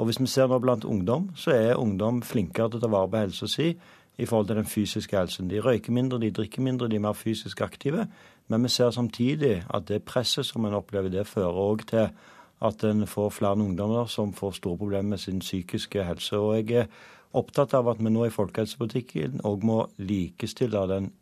Og 0.00 0.06
hvis 0.06 0.20
vi 0.20 0.26
ser 0.30 0.46
nå 0.48 0.56
blant 0.62 0.84
ungdom, 0.86 1.26
så 1.36 1.50
er 1.52 1.78
ungdom 1.78 2.20
flinkere 2.24 2.70
til 2.70 2.78
å 2.78 2.82
ta 2.84 2.88
vare 2.88 3.10
på 3.10 3.20
helsa 3.20 3.48
si 3.50 3.72
i 4.20 4.26
forhold 4.28 4.50
til 4.50 4.56
den 4.60 4.68
fysiske 4.68 5.16
helsen. 5.16 5.48
De 5.50 5.60
røyker 5.64 5.92
mindre, 5.92 6.20
de 6.20 6.30
drikker 6.30 6.62
mindre, 6.62 6.88
de 6.88 6.96
er 6.96 7.04
mer 7.06 7.16
fysisk 7.16 7.60
aktive. 7.64 8.06
Men 8.48 8.62
vi 8.62 8.68
ser 8.68 8.90
samtidig 8.90 9.62
at 9.74 9.88
det 9.88 10.02
presset 10.04 10.46
som 10.46 10.64
en 10.64 10.76
opplever, 10.76 11.08
det 11.08 11.26
fører 11.26 11.56
òg 11.56 11.86
til 11.88 12.10
at 12.60 12.84
en 12.84 13.06
får 13.06 13.30
flere 13.30 13.64
ungdommer 13.64 14.06
som 14.06 14.32
får 14.36 14.58
store 14.58 14.76
problemer 14.76 15.14
med 15.14 15.18
sin 15.18 15.40
psykiske 15.40 16.04
helse. 16.04 16.36
Og 16.36 16.56
jeg 16.56 16.84
er 16.84 16.86
opptatt 17.32 17.74
av 17.74 17.88
at 17.88 18.02
vi 18.02 18.12
nå 18.12 18.26
i 18.26 18.34
folkehelsepolitikken 18.34 19.40
òg 19.48 19.64
må 19.64 19.80
likestille 19.98 20.86
den 20.90 21.12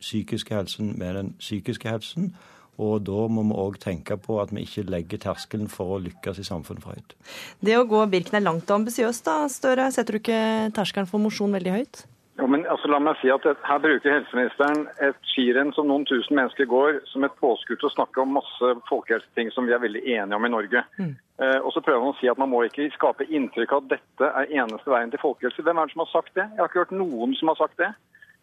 psykiske 0.00 0.54
helsen 0.54 0.96
med 0.98 1.14
den 1.14 1.34
psykiske 1.38 1.88
helsen. 1.88 2.32
Og 2.78 3.02
da 3.06 3.24
må 3.30 3.42
vi 3.46 3.56
òg 3.58 3.78
tenke 3.82 4.16
på 4.22 4.38
at 4.42 4.52
vi 4.54 4.62
ikke 4.62 4.86
legger 4.86 5.22
terskelen 5.22 5.70
for 5.70 5.96
å 5.96 6.02
lykkes 6.02 6.38
i 6.38 6.46
samfunnet 6.46 6.84
for 6.84 6.94
høyt. 6.94 7.16
Det 7.62 7.74
å 7.78 7.86
gå 7.90 8.04
Birken 8.10 8.38
er 8.38 8.46
langt 8.46 8.70
ambisiøst, 8.70 9.26
da, 9.26 9.48
Støre. 9.50 9.90
Setter 9.94 10.14
du 10.14 10.22
ikke 10.22 10.70
terskelen 10.74 11.10
for 11.10 11.22
mosjon 11.22 11.54
veldig 11.54 11.74
høyt? 11.74 12.06
Jo, 12.38 12.46
men 12.46 12.66
altså, 12.70 12.86
la 12.86 13.00
meg 13.02 13.18
si 13.18 13.30
at 13.34 13.46
Her 13.66 13.80
bruker 13.82 14.12
helseministeren 14.14 14.84
et 15.02 15.16
skirenn 15.32 15.72
som 15.74 15.88
noen 15.90 16.04
tusen 16.06 16.36
mennesker 16.38 16.68
går, 16.70 17.00
som 17.10 17.24
et 17.26 17.34
påskudd 17.42 17.80
til 17.80 17.88
å 17.88 17.94
snakke 17.96 18.22
om 18.22 18.36
masse 18.36 18.74
folkehelseting 18.86 19.50
som 19.54 19.66
vi 19.66 19.74
er 19.74 19.82
veldig 19.82 20.04
enige 20.04 20.38
om 20.38 20.46
i 20.46 20.52
Norge. 20.52 20.84
Mm. 21.00 21.16
Eh, 21.42 21.58
og 21.58 21.72
så 21.74 21.82
prøver 21.82 22.04
han 22.04 22.14
å 22.14 22.18
si 22.20 22.30
at 22.30 22.38
man 22.38 22.52
må 22.52 22.62
ikke 22.66 22.86
skape 22.94 23.26
inntrykk 23.26 23.74
av 23.74 23.82
at 23.82 23.96
dette 23.96 24.30
er 24.42 24.54
eneste 24.62 24.92
veien 24.92 25.10
til 25.10 25.22
folkehelse. 25.24 25.64
Hvem 25.66 25.82
er 25.82 25.90
det 25.90 25.96
som 25.96 26.04
har 26.04 26.12
sagt 26.12 26.30
det? 26.38 26.46
Jeg 26.46 26.62
har 26.62 26.70
ikke 26.70 26.84
hørt 26.84 26.94
noen 27.00 27.34
som 27.40 27.50
har 27.50 27.58
sagt 27.58 27.82
det. 27.82 27.90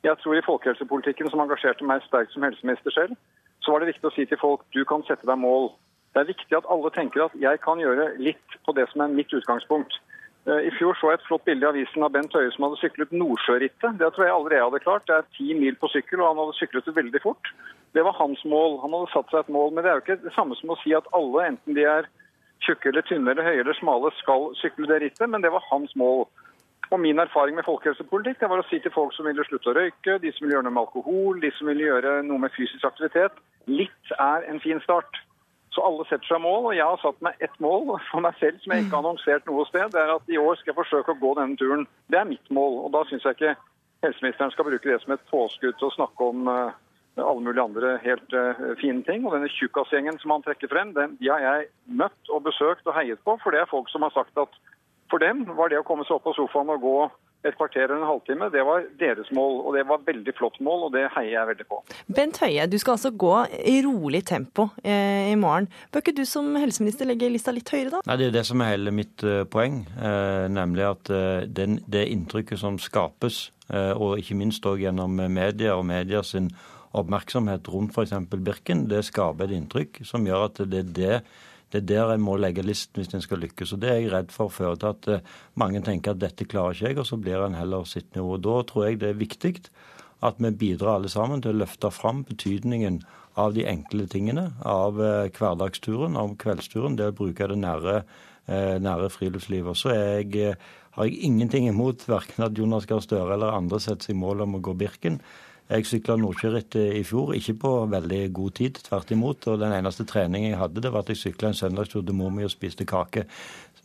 Jeg 0.03 0.19
tror 0.21 0.37
i 0.37 0.45
folkehelsepolitikken, 0.45 1.31
som 1.31 1.41
engasjerte 1.45 1.87
meg 1.87 2.03
sterkt 2.05 2.35
som 2.35 2.43
helseminister 2.45 2.93
selv, 2.93 3.15
så 3.63 3.71
var 3.71 3.81
det 3.81 3.93
viktig 3.93 4.11
å 4.11 4.13
si 4.13 4.27
til 4.27 4.41
folk 4.41 4.67
du 4.75 4.83
kan 4.85 5.07
sette 5.07 5.25
deg 5.25 5.39
mål. 5.39 5.71
Det 6.13 6.21
er 6.21 6.33
viktig 6.33 6.57
at 6.59 6.67
alle 6.71 6.91
tenker 6.95 7.25
at 7.25 7.39
jeg 7.39 7.63
kan 7.63 7.79
gjøre 7.79 8.11
litt 8.19 8.59
på 8.67 8.75
det 8.75 8.85
som 8.91 9.01
er 9.03 9.15
mitt 9.15 9.31
utgangspunkt. 9.33 9.97
Eh, 10.45 10.67
I 10.69 10.73
fjor 10.77 10.97
så 10.99 11.09
jeg 11.09 11.19
et 11.19 11.25
flott 11.27 11.45
bilde 11.47 11.65
i 11.65 11.71
avisen 11.71 12.05
av 12.05 12.11
Bent 12.13 12.33
Høie 12.37 12.51
som 12.53 12.67
hadde 12.67 12.81
syklet 12.81 13.13
Nordsjørittet. 13.15 13.97
Det 14.01 14.11
tror 14.13 14.27
jeg 14.27 14.35
aldri 14.35 14.59
jeg 14.59 14.67
hadde 14.67 14.83
klart. 14.83 15.07
Det 15.09 15.17
er 15.17 15.31
ti 15.37 15.47
mil 15.57 15.77
på 15.81 15.89
sykkel, 15.93 16.21
og 16.21 16.31
han 16.31 16.43
hadde 16.43 16.59
syklet 16.59 16.85
det 16.85 16.97
veldig 16.99 17.21
fort. 17.23 17.51
Det 17.97 18.03
var 18.05 18.17
hans 18.19 18.43
mål. 18.45 18.77
Han 18.83 18.93
hadde 18.93 19.13
satt 19.13 19.33
seg 19.33 19.41
et 19.41 19.53
mål. 19.57 19.73
Men 19.73 19.85
det 19.85 19.91
er 19.91 19.97
jo 19.97 20.05
ikke 20.05 20.21
det 20.27 20.35
samme 20.37 20.57
som 20.59 20.73
å 20.75 20.79
si 20.83 20.93
at 20.93 21.09
alle, 21.17 21.49
enten 21.49 21.77
de 21.77 21.87
er 21.89 22.09
tjukke 22.65 22.91
eller 22.91 23.05
tynne 23.05 23.33
eller 23.33 23.45
høye 23.45 23.61
eller 23.63 23.77
smale, 23.77 24.11
skal 24.21 24.51
sykle 24.61 24.89
det 24.89 25.01
rittet, 25.03 25.29
men 25.29 25.43
det 25.43 25.51
var 25.53 25.65
hans 25.71 25.93
mål. 25.99 26.25
Og 26.93 26.99
Min 27.01 27.19
erfaring 27.19 27.57
med 27.57 27.65
folkehelsepolitikk 27.65 28.39
det 28.39 28.49
var 28.49 28.61
å 28.61 28.67
si 28.69 28.77
til 28.79 28.93
folk 28.93 29.13
som 29.15 29.25
ville 29.25 29.43
slutte 29.47 29.71
å 29.71 29.75
røyke, 29.75 30.19
de 30.21 30.31
som 30.31 30.45
ville 30.45 30.55
gjøre 30.55 30.67
noe 30.67 30.75
med 30.75 30.83
alkohol, 30.85 31.39
de 31.41 31.49
som 31.57 31.69
ville 31.69 31.87
gjøre 31.87 32.19
noe 32.27 32.41
med 32.43 32.53
fysisk 32.53 32.85
aktivitet, 32.85 33.33
litt 33.65 34.13
er 34.21 34.45
en 34.49 34.61
fin 34.61 34.81
start. 34.85 35.17
Så 35.75 35.83
alle 35.83 36.05
setter 36.07 36.29
seg 36.29 36.39
mål, 36.39 36.69
og 36.69 36.77
jeg 36.77 36.87
har 36.87 36.99
satt 37.01 37.17
meg 37.25 37.41
ett 37.43 37.55
mål 37.63 37.97
for 38.07 38.23
meg 38.23 38.37
selv 38.39 38.61
som 38.63 38.71
jeg 38.71 38.85
ikke 38.85 38.95
har 38.95 39.03
annonsert 39.03 39.49
noe 39.49 39.65
sted. 39.67 39.91
Det 39.91 39.99
er 39.99 40.13
at 40.13 40.31
i 40.31 40.39
år 40.39 40.55
skal 40.55 40.71
jeg 40.71 40.77
forsøke 40.77 41.11
å 41.11 41.19
gå 41.19 41.33
denne 41.35 41.59
turen. 41.59 41.83
Det 42.07 42.19
er 42.21 42.29
mitt 42.29 42.51
mål. 42.55 42.77
Og 42.85 42.93
da 42.95 43.01
syns 43.09 43.27
jeg 43.27 43.35
ikke 43.35 43.55
helseministeren 44.05 44.53
skal 44.55 44.69
bruke 44.69 44.87
det 44.87 45.01
som 45.03 45.15
et 45.15 45.25
påskudd 45.31 45.75
til 45.75 45.89
å 45.89 45.95
snakke 45.97 46.29
om 46.31 46.47
uh, 46.47 46.71
alle 47.19 47.43
mulige 47.43 47.65
andre 47.65 47.97
helt 48.05 48.37
uh, 48.37 48.71
fine 48.79 49.03
ting. 49.03 49.27
Og 49.27 49.35
denne 49.35 49.51
tjukkasgjengen 49.51 50.21
som 50.23 50.31
han 50.37 50.47
trekker 50.47 50.71
frem, 50.71 50.95
den, 50.95 51.17
de 51.19 51.31
har 51.33 51.43
jeg 51.43 51.67
møtt 52.03 52.31
og 52.31 52.47
besøkt 52.47 52.87
og 52.87 52.95
heiet 52.95 53.19
på. 53.27 53.35
For 53.43 53.51
det 53.51 53.65
er 53.65 53.71
folk 53.73 53.91
som 53.91 54.07
har 54.07 54.15
sagt 54.15 54.39
at 54.39 54.55
for 55.11 55.21
dem 55.21 55.43
var 55.59 55.69
det 55.69 55.83
å 55.83 55.87
komme 55.87 56.07
seg 56.07 56.17
opp 56.17 56.29
på 56.29 56.37
sofaen 56.39 56.71
og 56.71 56.87
gå 56.87 56.97
et 57.45 57.57
kvarter 57.57 57.85
eller 57.85 58.01
en 58.01 58.09
halvtime, 58.09 58.49
det 58.53 58.63
var 58.65 58.85
deres 58.99 59.29
mål. 59.35 59.59
Og 59.65 59.77
det 59.77 59.85
var 59.89 60.03
veldig 60.07 60.33
flott 60.37 60.59
mål, 60.63 60.87
og 60.87 60.95
det 60.95 61.05
heier 61.15 61.35
jeg 61.37 61.49
veldig 61.51 61.67
på. 61.69 61.81
Bent 62.17 62.39
Høie, 62.43 62.67
du 62.69 62.77
skal 62.81 62.97
altså 62.97 63.11
gå 63.25 63.33
i 63.71 63.77
rolig 63.85 64.23
tempo 64.27 64.69
eh, 64.83 65.31
i 65.31 65.37
morgen. 65.39 65.69
Bør 65.93 66.03
ikke 66.03 66.15
du 66.17 66.25
som 66.29 66.51
helseminister 66.59 67.09
legge 67.09 67.31
lista 67.31 67.53
litt 67.55 67.69
høyere, 67.71 67.97
da? 67.97 68.03
Nei, 68.09 68.19
Det 68.21 68.29
er 68.29 68.37
det 68.39 68.45
som 68.49 68.61
er 68.61 68.73
hele 68.73 68.93
mitt 68.95 69.25
uh, 69.25 69.43
poeng. 69.49 69.83
Uh, 69.99 70.45
nemlig 70.51 70.87
at 70.89 71.11
uh, 71.13 71.45
den, 71.45 71.79
det 71.91 72.07
inntrykket 72.13 72.61
som 72.61 72.79
skapes, 72.81 73.49
og 73.65 74.19
ikke 74.21 74.35
minst 74.37 74.65
òg 74.69 74.83
gjennom 74.83 75.15
media 75.33 75.71
og 75.73 75.87
media 75.89 76.19
sin 76.21 76.51
oppmerksomhet 76.93 77.65
rundt 77.73 77.95
f.eks. 77.95 78.13
Birken, 78.29 78.83
det 78.91 78.99
skaper 79.07 79.47
et 79.47 79.55
inntrykk 79.57 80.03
som 80.05 80.27
gjør 80.27 80.45
at 80.51 80.61
det 80.69 80.83
er 80.83 80.91
det 80.99 81.15
det 81.75 81.81
er 81.83 81.87
der 81.89 82.13
en 82.13 82.23
må 82.23 82.37
legge 82.39 82.63
listen 82.63 83.01
hvis 83.01 83.11
en 83.13 83.23
skal 83.23 83.41
lykkes. 83.43 83.73
og 83.75 83.81
Det 83.83 83.89
er 83.91 83.99
jeg 83.99 84.13
redd 84.13 84.31
for 84.31 84.53
fører 84.53 84.79
til 84.79 84.93
at 84.93 85.09
eh, 85.11 85.33
mange 85.59 85.81
tenker 85.83 86.15
at 86.15 86.21
dette 86.21 86.47
klarer 86.47 86.77
ikke 86.77 86.87
jeg, 86.87 86.99
og 87.01 87.09
så 87.09 87.19
blir 87.19 87.43
en 87.43 87.57
heller 87.57 87.83
sittende 87.89 88.23
i 88.23 88.25
ro. 88.25 88.37
Da 88.39 88.61
tror 88.69 88.87
jeg 88.87 89.01
det 89.01 89.11
er 89.11 89.19
viktig 89.19 89.53
at 90.25 90.39
vi 90.39 90.51
bidrar 90.55 90.95
alle 90.95 91.11
sammen 91.11 91.43
til 91.43 91.53
å 91.53 91.61
løfte 91.65 91.91
fram 91.91 92.23
betydningen 92.25 93.01
av 93.35 93.51
de 93.57 93.65
enkle 93.67 94.07
tingene, 94.07 94.47
av 94.63 95.01
eh, 95.03 95.27
hverdagsturen, 95.35 96.15
av 96.15 96.37
kveldsturen, 96.39 96.95
det 96.95 97.11
å 97.11 97.17
bruke 97.17 97.49
det 97.51 97.59
nære, 97.59 97.97
eh, 98.47 98.77
nære 98.79 99.11
friluftslivet. 99.11 99.75
Så 99.75 99.91
jeg, 99.91 100.55
har 100.95 101.09
jeg 101.09 101.27
ingenting 101.27 101.67
imot 101.67 102.07
verken 102.07 102.47
at 102.47 102.55
Jonas 102.55 102.87
Gahr 102.87 103.03
Støre 103.03 103.35
eller 103.35 103.57
andre 103.57 103.81
setter 103.83 104.13
seg 104.13 104.21
mål 104.21 104.45
om 104.47 104.55
å 104.55 104.63
gå 104.63 104.77
Birken. 104.79 105.19
Jeg 105.65 105.87
sykla 105.89 106.13
Nordkjørittet 106.21 106.93
i 106.99 107.01
fjor, 107.07 107.31
ikke 107.33 107.55
på 107.63 107.69
veldig 107.89 108.19
god 108.37 108.51
tid, 108.59 108.77
tvert 108.85 109.11
imot. 109.15 109.47
Og 109.49 109.57
den 109.63 109.73
eneste 109.73 110.05
treningen 110.05 110.51
jeg 110.51 110.59
hadde, 110.61 110.83
det 110.83 110.91
var 110.93 111.01
at 111.01 111.09
jeg 111.09 111.23
sykla 111.23 111.49
en 111.49 111.57
søndagstur 111.57 112.03
til 112.05 112.17
mor 112.17 112.29
mi 112.33 112.45
og 112.45 112.53
spiste 112.53 112.85
kake. 112.85 113.25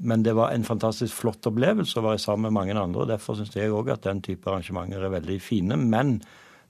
Men 0.05 0.25
det 0.25 0.35
var 0.37 0.53
en 0.53 0.65
fantastisk 0.65 1.17
flott 1.17 1.49
opplevelse 1.49 1.97
å 2.01 2.05
være 2.05 2.21
sammen 2.21 2.51
med 2.51 2.57
mange 2.59 2.77
andre. 2.77 3.07
og 3.07 3.09
Derfor 3.09 3.39
syns 3.39 3.57
jeg 3.57 3.73
òg 3.73 3.95
at 3.95 4.05
den 4.05 4.21
type 4.25 4.49
arrangementer 4.49 5.07
er 5.09 5.17
veldig 5.17 5.39
fine. 5.41 5.81
Men 5.81 6.19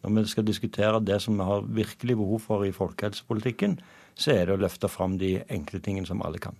når 0.04 0.14
vi 0.20 0.26
skal 0.30 0.46
diskutere 0.46 1.02
det 1.02 1.18
som 1.22 1.38
vi 1.38 1.48
har 1.50 1.66
virkelig 1.66 2.16
behov 2.16 2.46
for 2.46 2.64
i 2.64 2.72
folkehelsepolitikken, 2.72 3.80
så 4.14 4.34
er 4.34 4.46
det 4.46 4.54
å 4.54 4.62
løfte 4.62 4.88
fram 4.90 5.18
de 5.18 5.36
enkle 5.50 5.80
tingene 5.82 6.06
som 6.06 6.22
alle 6.22 6.38
kan. 6.42 6.54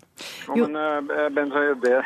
Jo, 0.56 0.66
men 0.66 0.78
uh, 1.10 1.26
Bent 1.34 1.54
det 1.84 1.98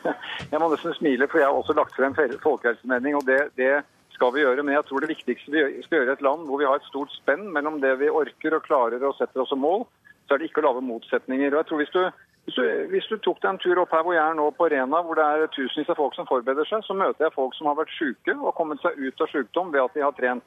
Jeg 0.52 0.58
må 0.58 0.68
nesten 0.72 0.94
smile, 0.98 1.28
for 1.30 1.42
jeg 1.42 1.46
har 1.46 1.58
også 1.58 1.76
lagt 1.78 1.94
frem 1.94 2.14
folkehelsemelding. 2.42 3.18
og 3.18 3.26
det, 3.28 3.40
det 3.60 3.82
skal 4.22 4.34
vi 4.36 4.44
gjøre. 4.44 4.62
Men 4.62 4.76
jeg 4.76 4.86
tror 4.86 5.02
det 5.02 5.10
viktigste 5.10 5.50
vi 5.50 5.82
skal 5.82 5.98
gjøre 5.98 6.12
i 6.12 6.16
et 6.16 6.22
land 6.22 6.46
hvor 6.46 6.60
vi 6.60 6.68
har 6.68 6.78
et 6.78 6.90
stort 6.90 7.10
spenn 7.16 7.48
mellom 7.54 7.80
det 7.82 7.96
vi 7.98 8.10
orker 8.10 8.54
og 8.54 8.66
klarer 8.68 9.02
og 9.02 9.16
setter 9.18 9.42
oss 9.42 9.50
som 9.50 9.62
mål, 9.62 9.82
så 10.28 10.36
er 10.36 10.42
det 10.42 10.50
ikke 10.50 10.62
å 10.62 10.68
lage 10.68 10.84
motsetninger. 10.86 11.50
Og 11.50 11.58
jeg 11.58 11.68
tror 11.68 11.82
hvis 11.82 11.94
du, 11.96 12.02
hvis 12.46 12.58
du, 12.58 12.64
hvis 12.94 13.10
du 13.10 13.16
tok 13.18 13.42
deg 13.42 13.50
en 13.50 13.60
tur 13.64 13.82
opp 13.82 13.94
her 13.96 14.06
hvor 14.06 14.14
jeg 14.14 14.22
er 14.22 14.38
nå 14.38 14.46
på 14.54 14.70
Rena, 14.70 15.02
hvor 15.02 15.18
det 15.18 15.26
er 15.26 15.52
tusenvis 15.56 15.90
av 15.90 15.98
folk 15.98 16.14
som 16.14 16.28
forbereder 16.30 16.68
seg, 16.70 16.86
så 16.86 16.94
møter 16.94 17.26
jeg 17.26 17.34
folk 17.34 17.56
som 17.58 17.70
har 17.70 17.80
vært 17.82 17.94
syke 17.98 18.36
og 18.38 18.54
kommet 18.58 18.82
seg 18.84 18.98
ut 19.02 19.26
av 19.26 19.32
sykdom 19.34 19.74
ved 19.74 19.82
at 19.82 19.98
de 19.98 20.06
har 20.06 20.14
trent. 20.18 20.46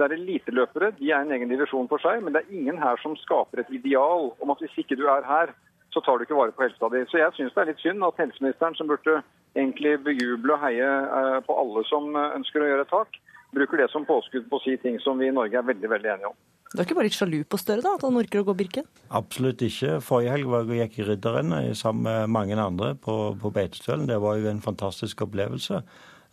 Det 0.00 0.06
er 0.06 0.16
eliteløpere, 0.16 0.94
de 0.96 1.10
er 1.12 1.26
en 1.26 1.34
egen 1.36 1.50
divisjon 1.52 1.88
for 1.90 2.00
seg, 2.00 2.22
men 2.24 2.32
det 2.32 2.40
er 2.40 2.54
ingen 2.56 2.78
her 2.80 2.96
som 3.02 3.18
skaper 3.20 3.60
et 3.60 3.74
ideal 3.76 4.30
om 4.40 4.52
at 4.54 4.62
hvis 4.64 4.78
ikke 4.80 4.96
du 4.96 5.04
er 5.12 5.26
her, 5.28 5.52
så 5.94 6.02
tar 6.04 6.18
du 6.18 6.26
ikke 6.26 6.38
vare 6.38 6.54
på 6.54 6.64
helsa 6.66 6.90
di. 6.92 7.02
Så 7.10 7.20
jeg 7.20 7.34
syns 7.36 7.54
det 7.54 7.62
er 7.62 7.70
litt 7.72 7.82
synd 7.82 8.06
at 8.06 8.20
helseministeren, 8.22 8.76
som 8.78 8.90
burde 8.90 9.20
egentlig 9.58 9.96
bejuble 10.06 10.54
og 10.54 10.62
heie 10.62 10.86
eh, 10.86 11.40
på 11.46 11.56
alle 11.62 11.82
som 11.90 12.14
eh, 12.14 12.36
ønsker 12.38 12.62
å 12.62 12.70
gjøre 12.70 12.86
et 12.86 12.92
tak, 12.94 13.18
bruker 13.56 13.82
det 13.82 13.90
som 13.90 14.06
påskudd 14.06 14.46
på 14.50 14.60
å 14.60 14.64
si 14.64 14.76
ting 14.82 15.00
som 15.02 15.18
vi 15.18 15.30
i 15.30 15.34
Norge 15.34 15.58
er 15.58 15.66
veldig 15.66 15.90
veldig 15.90 16.12
enige 16.14 16.30
om. 16.30 16.38
Du 16.70 16.78
er 16.78 16.86
ikke 16.86 16.94
bare 17.00 17.08
litt 17.08 17.16
sjalu 17.18 17.40
på 17.50 17.58
Støre, 17.58 17.82
da, 17.82 17.96
at 17.98 18.04
han 18.06 18.18
orker 18.20 18.44
å 18.44 18.46
gå 18.46 18.54
Birken? 18.60 18.86
Absolutt 19.18 19.62
ikke. 19.66 19.96
Forrige 20.06 20.36
helg 20.36 20.52
var 20.52 20.68
jeg 20.70 20.84
gikk 20.84 21.00
i 21.00 21.06
Ridderrennet 21.08 21.78
sammen 21.80 22.06
med 22.06 22.30
mange 22.30 22.54
andre 22.62 22.92
på, 22.94 23.16
på 23.42 23.50
Beitostølen. 23.56 24.06
Det 24.06 24.20
var 24.22 24.38
jo 24.38 24.46
en 24.52 24.62
fantastisk 24.62 25.24
opplevelse. 25.26 25.80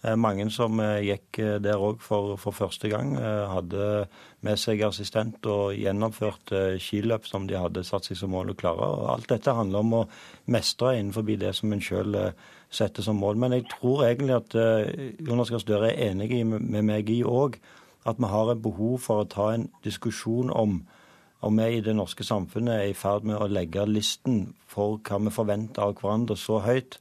Eh, 0.08 0.16
mange 0.16 0.48
som 0.54 0.80
gikk 1.04 1.42
der 1.64 1.82
òg 1.84 2.00
for, 2.06 2.38
for, 2.40 2.56
første 2.56 2.88
gang, 2.92 3.16
hadde 3.20 4.08
med 4.46 4.60
seg 4.62 4.86
assistent 4.88 5.44
og 5.52 5.76
gjennomførte 5.76 6.78
skiløp 6.80 7.28
som 7.28 7.48
de 7.50 7.58
hadde 7.60 7.84
satt 7.84 8.08
seg 8.08 8.20
som 8.20 8.32
mål 8.32 8.54
å 8.54 8.60
klare. 8.60 8.88
Og 8.88 9.10
alt 9.18 9.28
dette 9.34 9.56
handler 9.58 9.84
om 9.84 9.98
å 10.00 10.06
mestre 10.54 10.96
innenfor 10.96 11.28
det 11.28 11.52
som 11.58 11.74
en 11.76 11.84
sjøl 11.84 12.16
setter 12.70 13.04
som 13.04 13.20
mål. 13.20 13.38
Men 13.40 13.56
jeg 13.56 13.68
tror 13.72 14.06
egentlig 14.08 14.36
at 14.38 14.56
eh, 14.56 15.16
Jonas 15.24 15.52
Gahr 15.52 15.64
Støre 15.64 15.92
er 15.92 16.12
enig 16.12 16.44
med 16.46 16.84
meg 16.86 17.10
i 17.12 17.24
òg 17.24 17.60
at 18.08 18.20
vi 18.20 18.30
har 18.32 18.52
et 18.52 18.64
behov 18.64 19.02
for 19.04 19.24
å 19.24 19.30
ta 19.30 19.52
en 19.56 19.68
diskusjon 19.86 20.54
om 20.54 20.82
om 21.46 21.60
vi 21.60 21.78
i 21.78 21.82
det 21.86 21.94
norske 21.94 22.26
samfunnet 22.26 22.74
er 22.74 22.88
i 22.90 22.96
ferd 22.98 23.28
med 23.28 23.38
å 23.38 23.46
legge 23.52 23.84
listen 23.86 24.56
for 24.66 24.98
hva 25.06 25.20
vi 25.22 25.34
forventer 25.36 25.84
av 25.84 26.00
hverandre 26.00 26.34
så 26.40 26.58
høyt 26.66 26.98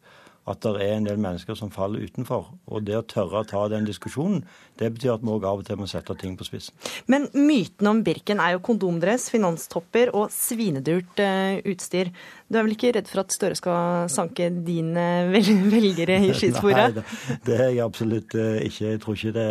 at 0.46 0.62
det 0.62 0.84
er 0.84 0.94
en 0.94 1.06
del 1.08 1.18
mennesker 1.18 1.56
som 1.58 1.72
faller 1.74 2.04
utenfor. 2.06 2.52
Og 2.70 2.84
det 2.86 2.94
å 2.94 3.04
tørre 3.06 3.42
å 3.42 3.48
ta 3.48 3.64
den 3.72 3.86
diskusjonen, 3.88 4.44
det 4.78 4.92
betyr 4.94 5.16
at 5.16 5.24
vi 5.24 5.32
òg 5.34 5.46
av 5.48 5.62
og 5.62 5.66
til 5.66 5.80
må 5.80 5.88
sette 5.90 6.14
ting 6.20 6.36
på 6.38 6.46
spissen. 6.46 6.76
Men 7.10 7.26
myten 7.34 7.90
om 7.90 8.02
Birken 8.06 8.42
er 8.42 8.54
jo 8.54 8.62
kondomdress, 8.68 9.26
finanstopper 9.34 10.14
og 10.14 10.30
svinedyrt 10.34 11.22
uh, 11.22 11.58
utstyr. 11.66 12.12
Du 12.46 12.60
er 12.60 12.66
vel 12.68 12.76
ikke 12.76 12.94
redd 12.94 13.10
for 13.10 13.24
at 13.24 13.34
Støre 13.34 13.58
skal 13.58 14.10
sanke 14.12 14.52
dine 14.66 15.26
velgere 15.34 16.20
i 16.28 16.32
skisporet? 16.38 17.02
Nei, 17.02 17.38
det 17.48 17.58
er 17.58 17.72
jeg 17.72 17.86
absolutt 17.86 18.38
uh, 18.38 18.60
ikke. 18.62 18.92
Jeg 18.94 19.02
tror 19.02 19.18
ikke 19.18 19.36
det 19.36 19.48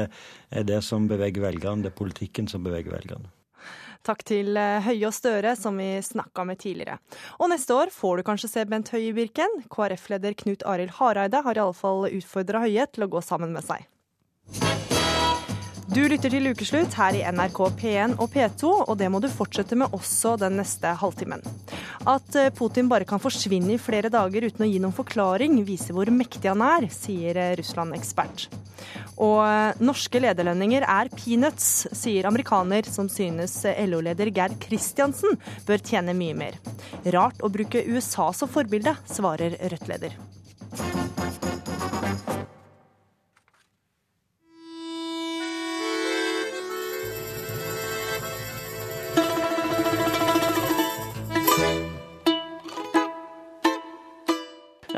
er 0.55 0.69
det 0.71 0.83
som 0.85 1.09
beveger 1.11 1.43
velgerne, 1.43 1.83
det 1.83 1.91
er 1.91 1.99
politikken 1.99 2.47
som 2.47 2.63
beveger 2.63 2.95
velgerne. 2.95 3.34
Takk 4.05 4.21
til 4.27 4.53
eh, 4.59 4.83
Høie 4.85 5.07
og 5.09 5.15
Støre, 5.15 5.55
som 5.57 5.79
vi 5.81 5.95
snakka 6.05 6.45
med 6.45 6.61
tidligere. 6.61 6.99
Og 7.39 7.49
neste 7.49 7.73
år 7.73 7.93
får 7.93 8.19
du 8.21 8.27
kanskje 8.27 8.51
se 8.51 8.65
Bent 8.69 8.91
Høie 8.93 9.09
i 9.09 9.15
Birken. 9.17 9.63
KrF-leder 9.73 10.37
Knut 10.37 10.65
Arild 10.69 10.93
Hareide 10.99 11.41
har 11.45 11.57
iallfall 11.57 12.05
utfordra 12.11 12.61
Høie 12.67 12.85
til 12.93 13.07
å 13.07 13.11
gå 13.17 13.23
sammen 13.25 13.55
med 13.55 13.65
seg. 13.65 13.87
Du 15.95 16.01
lytter 16.11 16.27
til 16.27 16.49
Ukeslutt 16.51 16.91
her 16.99 17.15
i 17.15 17.21
NRK 17.23 17.59
P1 17.79 18.17
og 18.19 18.27
P2, 18.33 18.67
og 18.83 18.97
det 18.99 19.07
må 19.07 19.21
du 19.23 19.29
fortsette 19.31 19.77
med 19.79 19.93
også 19.95 20.33
den 20.41 20.57
neste 20.59 20.91
halvtimen. 20.99 21.39
At 22.03 22.35
eh, 22.35 22.49
Putin 22.51 22.89
bare 22.91 23.07
kan 23.07 23.21
forsvinne 23.23 23.71
i 23.71 23.79
flere 23.79 24.11
dager 24.11 24.43
uten 24.43 24.65
å 24.65 24.67
gi 24.67 24.81
noen 24.83 24.97
forklaring, 24.97 25.55
viser 25.63 25.95
hvor 25.95 26.11
mektig 26.11 26.51
han 26.51 26.65
er, 26.67 26.89
sier 26.91 27.39
eh, 27.39 27.53
Russland-ekspert. 27.61 28.49
Og 29.23 29.39
eh, 29.47 29.79
norske 29.87 30.19
lederlønninger 30.19 30.83
er 30.83 31.15
peanuts, 31.15 31.87
sier 31.95 32.27
amerikaner 32.27 32.91
som 32.91 33.07
synes 33.07 33.61
LO-leder 33.63 34.35
Geir 34.35 34.59
Kristiansen 34.67 35.39
bør 35.63 35.79
tjene 35.79 36.17
mye 36.17 36.35
mer. 36.35 36.59
Rart 37.15 37.39
å 37.39 37.55
bruke 37.55 37.87
USA 37.87 38.33
som 38.35 38.51
forbilde, 38.51 38.97
svarer 39.07 39.55
Rødt-leder. 39.63 40.19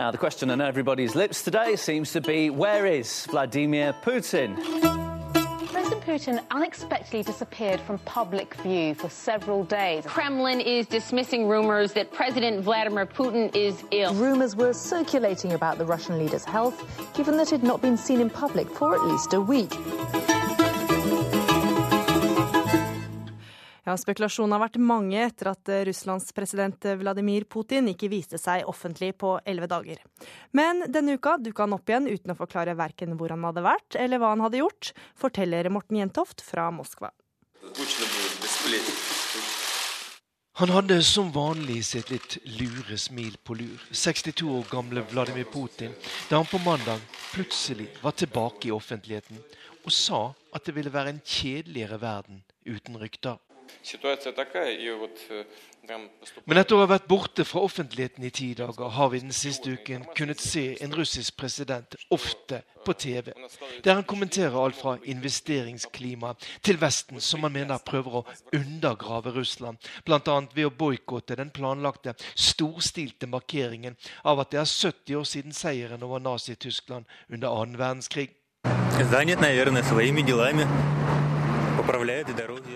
Now, 0.08 0.12
the 0.12 0.18
question 0.18 0.50
on 0.52 0.62
everybody's 0.62 1.16
lips 1.16 1.42
today 1.42 1.76
seems 1.76 2.14
to 2.14 2.22
be 2.22 2.50
where 2.50 2.86
is 2.86 3.26
Vladimir 3.26 3.94
Putin? 4.02 4.56
President 5.70 6.02
Putin 6.02 6.42
unexpectedly 6.50 7.24
disappeared 7.24 7.82
from 7.82 7.98
public 7.98 8.54
view 8.62 8.96
for 8.96 9.10
several 9.10 9.66
days. 9.66 10.06
Kremlin 10.06 10.62
is 10.62 10.88
dismissing 10.88 11.50
rumors 11.50 11.92
that 11.92 12.14
President 12.14 12.64
Vladimir 12.64 13.06
Putin 13.06 13.54
is 13.54 13.84
ill. 13.92 14.14
Rumors 14.14 14.56
were 14.56 14.72
circulating 14.72 15.52
about 15.52 15.78
the 15.78 15.86
Russian 15.86 16.18
leader's 16.18 16.46
health, 16.46 16.82
given 17.14 17.36
that 17.36 17.50
he'd 17.50 17.62
not 17.62 17.82
been 17.82 17.98
seen 17.98 18.22
in 18.22 18.30
public 18.30 18.70
for 18.70 18.94
at 18.96 19.04
least 19.04 19.34
a 19.34 19.42
week. 19.42 19.74
Ja, 23.88 23.94
Spekulasjonene 23.96 24.58
har 24.58 24.66
vært 24.66 24.82
mange 24.84 25.20
etter 25.24 25.48
at 25.54 25.70
eh, 25.72 25.86
Russlands 25.88 26.34
president 26.36 26.84
eh, 26.84 26.98
Vladimir 27.00 27.46
Putin 27.48 27.88
ikke 27.88 28.10
viste 28.12 28.36
seg 28.36 28.68
offentlig 28.68 29.14
på 29.16 29.38
elleve 29.48 29.70
dager. 29.72 30.02
Men 30.52 30.84
denne 30.92 31.16
uka 31.16 31.38
dukka 31.40 31.64
han 31.64 31.76
opp 31.78 31.88
igjen 31.88 32.10
uten 32.12 32.34
å 32.34 32.36
forklare 32.36 32.76
verken 32.76 33.16
hvor 33.16 33.32
han 33.32 33.48
hadde 33.48 33.64
vært 33.64 33.96
eller 33.96 34.20
hva 34.20 34.34
han 34.34 34.44
hadde 34.44 34.60
gjort, 34.60 34.92
forteller 35.16 35.72
Morten 35.72 36.02
Jentoft 36.02 36.44
fra 36.44 36.68
Moskva. 36.76 37.14
Han 40.60 40.76
hadde 40.76 41.00
som 41.08 41.32
vanlig 41.32 41.80
sitt 41.88 42.12
litt 42.12 42.38
lure 42.60 43.00
smil 43.00 43.40
på 43.40 43.56
lur, 43.56 43.88
62 43.96 44.52
år 44.52 44.68
gamle 44.68 45.08
Vladimir 45.14 45.48
Putin, 45.48 45.96
da 46.28 46.42
han 46.42 46.52
på 46.52 46.60
mandag 46.68 47.00
plutselig 47.32 47.88
var 48.04 48.20
tilbake 48.20 48.68
i 48.68 48.76
offentligheten 48.76 49.40
og 49.88 49.94
sa 49.96 50.26
at 50.52 50.68
det 50.68 50.76
ville 50.76 50.92
være 50.92 51.16
en 51.16 51.24
kjedeligere 51.24 52.04
verden 52.04 52.44
uten 52.68 53.00
rykter. 53.00 53.38
Men 56.47 56.59
etter 56.61 56.77
å 56.77 56.83
ha 56.83 56.89
vært 56.91 57.09
borte 57.11 57.45
fra 57.47 57.63
offentligheten 57.67 58.25
i 58.25 58.31
ti 58.35 58.53
dager, 58.59 58.93
har 58.95 59.09
vi 59.11 59.21
den 59.25 59.35
siste 59.35 59.73
uken 59.75 60.05
kunnet 60.17 60.43
se 60.43 60.77
en 60.85 60.95
russisk 60.95 61.37
president 61.41 61.97
ofte 62.15 62.61
på 62.87 62.95
TV, 62.95 63.33
der 63.83 63.99
han 63.99 64.07
kommenterer 64.07 64.59
alt 64.59 64.79
fra 64.79 64.95
investeringsklima 65.03 66.35
til 66.63 66.79
Vesten, 66.83 67.21
som 67.21 67.43
han 67.47 67.55
mener 67.57 67.83
prøver 67.87 68.21
å 68.21 68.27
undergrave 68.55 69.35
Russland, 69.35 69.83
bl.a. 70.07 70.39
ved 70.55 70.69
å 70.69 70.75
boikotte 70.85 71.39
den 71.39 71.51
planlagte 71.55 72.15
storstilte 72.35 73.27
markeringen 73.31 73.99
av 74.23 74.45
at 74.45 74.55
det 74.55 74.63
er 74.63 74.71
70 74.71 75.19
år 75.19 75.27
siden 75.27 75.59
seieren 75.59 76.07
over 76.07 76.23
Nazi-Tyskland 76.23 77.11
under 77.29 77.51
annen 77.51 77.79
verdenskrig. 77.83 78.31
Занят, 79.11 79.41
наверное, 79.41 79.83
своими 79.83 80.23
делами. 80.23 80.69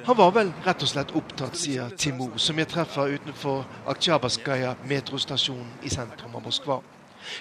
Han 0.06 0.18
var 0.18 0.32
vel 0.32 0.52
rett 0.64 0.84
og 0.86 0.90
slett 0.90 1.12
opptatt, 1.20 1.58
sier 1.60 1.92
Timur, 2.00 2.38
som 2.40 2.60
jeg 2.60 2.70
treffer 2.72 3.18
utenfor 3.18 3.66
Aktsjabaskaja 3.92 4.76
metrostasjon 4.88 5.68
i 5.84 5.92
sentrum 5.92 6.36
av 6.40 6.46
Moskva. 6.46 6.78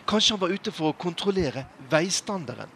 Kanskje 0.06 0.34
han 0.34 0.40
var 0.42 0.54
ute 0.54 0.72
for 0.74 0.90
å 0.90 0.98
kontrollere 0.98 1.64
veistandarden. 1.90 2.68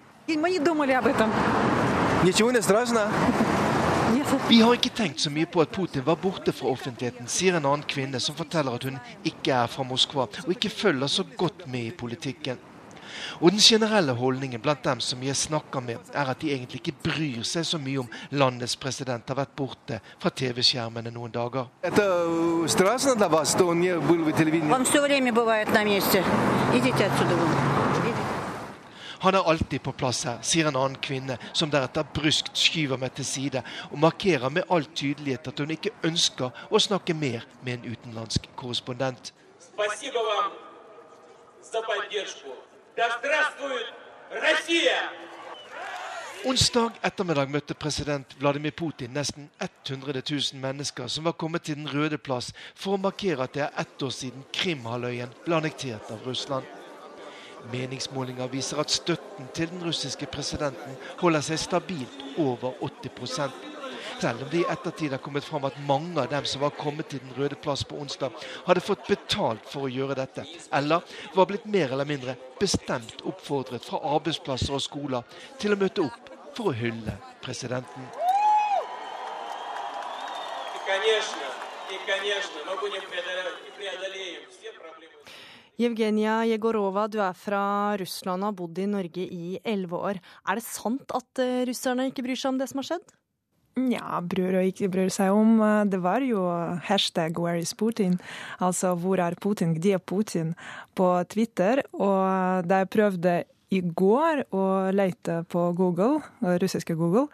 Vi 4.48 4.60
har 4.60 4.76
ikke 4.76 4.94
tenkt 4.94 5.20
så 5.20 5.30
mye 5.34 5.48
på 5.50 5.60
at 5.64 5.72
Putin 5.74 6.06
var 6.06 6.16
borte 6.22 6.54
fra 6.54 6.70
offentligheten, 6.70 7.26
sier 7.28 7.58
en 7.58 7.66
annen 7.66 7.84
kvinne 7.88 8.20
som 8.22 8.38
forteller 8.38 8.78
at 8.78 8.86
hun 8.86 9.00
ikke 9.26 9.58
er 9.58 9.68
fra 9.74 9.84
Moskva 9.84 10.28
og 10.46 10.54
ikke 10.54 10.70
følger 10.72 11.10
så 11.10 11.26
godt 11.36 11.66
med 11.66 11.90
i 11.90 11.96
politikken. 11.98 12.62
Og 13.39 13.51
den 13.51 13.59
generelle 13.59 14.13
holdningen 14.13 14.61
blant 14.61 14.83
dem 14.83 14.99
som 15.03 15.23
jeg 15.23 15.35
snakker 15.35 15.83
med, 15.83 16.11
er 16.13 16.31
at 16.31 16.41
de 16.41 16.51
egentlig 16.53 16.81
ikke 16.81 17.09
bryr 17.09 17.43
seg 17.47 17.65
så 17.67 17.79
mye 17.81 18.03
om 18.03 18.11
landets 18.31 18.75
president 18.79 19.27
har 19.29 19.39
vært 19.39 19.55
borte 19.55 19.99
fra 20.19 20.29
TV-skjermene 20.29 21.13
noen 21.13 21.33
dager. 21.33 21.69
Han 29.19 29.35
er 29.35 29.49
alltid 29.51 29.81
på 29.83 29.91
plass 29.99 30.23
her, 30.23 30.37
sier 30.47 30.69
en 30.69 30.77
annen 30.79 30.95
kvinne, 31.03 31.35
som 31.51 31.71
deretter 31.71 32.07
bryskt 32.15 32.55
skyver 32.55 32.99
meg 33.01 33.17
til 33.17 33.27
side 33.27 33.63
og 33.89 33.99
markerer 33.99 34.53
med 34.53 34.71
all 34.71 34.87
tydelighet 34.95 35.51
at 35.51 35.59
hun 35.59 35.75
ikke 35.75 35.91
ønsker 36.07 36.55
å 36.71 36.79
snakke 36.79 37.15
mer 37.17 37.43
med 37.65 37.81
en 37.81 37.91
utenlandsk 37.91 38.47
korrespondent. 38.55 39.33
Спасибо 39.59 40.19
вам 40.23 40.51
за 41.61 41.81
поддержку. 41.81 42.49
Onsdag 46.44 46.92
ettermiddag 47.02 47.50
møtte 47.50 47.74
president 47.74 48.36
Vladimir 48.38 48.70
Putin 48.70 49.10
nesten 49.16 49.48
100 49.58 50.22
000 50.30 50.60
mennesker 50.62 51.10
som 51.10 51.26
var 51.26 51.34
kommet 51.40 51.66
til 51.66 51.80
Den 51.80 51.90
røde 51.90 52.18
plass 52.18 52.52
for 52.74 52.94
å 52.94 53.00
markere 53.00 53.48
at 53.48 53.56
det 53.56 53.64
er 53.66 53.82
ett 53.82 54.02
år 54.06 54.14
siden 54.14 54.46
Krimhalvøyen 54.54 55.34
ble 55.46 55.58
annektert 55.58 56.12
av 56.14 56.22
Russland. 56.28 56.68
Meningsmålinger 57.72 58.52
viser 58.52 58.78
at 58.78 58.94
støtten 58.94 59.50
til 59.56 59.72
den 59.72 59.82
russiske 59.82 60.30
presidenten 60.30 60.94
holder 61.18 61.42
seg 61.48 61.64
stabilt 61.64 62.26
over 62.38 62.78
80 62.78 63.73
selv 64.20 64.42
om 64.42 64.50
det 64.50 64.62
i 64.62 64.66
ettertid 64.70 65.12
har 65.14 65.22
kommet 65.22 65.44
fram 65.44 65.64
at 65.68 65.78
mange 65.88 66.20
av 66.20 66.28
dem 66.32 66.46
som 66.48 66.62
var 66.64 66.74
kommet 66.78 67.08
til 67.10 67.22
Den 67.24 67.34
røde 67.38 67.56
plass 67.56 67.84
på 67.84 67.96
onsdag, 68.00 68.32
hadde 68.66 68.84
fått 68.84 69.06
betalt 69.08 69.64
for 69.70 69.86
å 69.86 69.92
gjøre 69.92 70.16
dette, 70.18 70.44
eller 70.72 71.02
var 71.34 71.48
blitt 71.50 71.66
mer 71.66 71.92
eller 71.92 72.08
mindre 72.08 72.36
bestemt 72.60 73.24
oppfordret 73.24 73.84
fra 73.84 74.02
arbeidsplasser 74.16 74.74
og 74.74 74.82
skoler 74.84 75.40
til 75.58 75.74
å 75.74 75.80
møte 75.80 76.04
opp 76.04 76.30
for 76.54 76.70
å 76.70 76.76
hylle 76.76 77.16
presidenten. 77.44 78.06
Jevgenia 85.74 86.44
Jegorova, 86.46 87.08
du 87.10 87.18
er 87.18 87.34
fra 87.34 87.96
Russland 87.98 88.44
og 88.44 88.52
har 88.52 88.56
bodd 88.60 88.78
i 88.78 88.86
Norge 88.86 89.24
i 89.26 89.58
elleve 89.66 89.98
år. 90.10 90.20
Er 90.46 90.60
det 90.60 90.66
sant 90.68 91.10
at 91.16 91.42
eh, 91.42 91.64
russerne 91.66 92.06
ikke 92.12 92.22
bryr 92.26 92.38
seg 92.38 92.54
om 92.54 92.60
det 92.60 92.68
som 92.70 92.78
har 92.78 92.92
skjedd? 92.92 93.14
Nja, 93.74 94.20
bryr 94.22 94.60
og 94.60 94.68
ikke 94.68 94.86
bryr 94.92 95.10
seg 95.10 95.34
om. 95.34 95.56
Eh, 95.58 95.84
det 95.90 95.98
var 96.02 96.22
jo 96.22 96.44
hashtag 96.86 97.38
'where 97.38 97.58
is 97.58 97.74
Putin', 97.74 98.20
altså 98.60 98.94
'hvor 98.94 99.18
er 99.18 99.34
Putin', 99.34 99.74
'gdje 99.74 99.98
Putin', 99.98 100.54
på 100.94 101.24
Twitter. 101.28 101.82
Og 101.92 102.68
da 102.68 102.78
jeg 102.78 102.90
prøvde 102.90 103.44
i 103.70 103.80
går 103.80 104.44
å 104.52 104.92
lete 104.92 105.44
på 105.48 105.74
Google, 105.74 106.22
russiske 106.40 106.94
Google, 106.94 107.26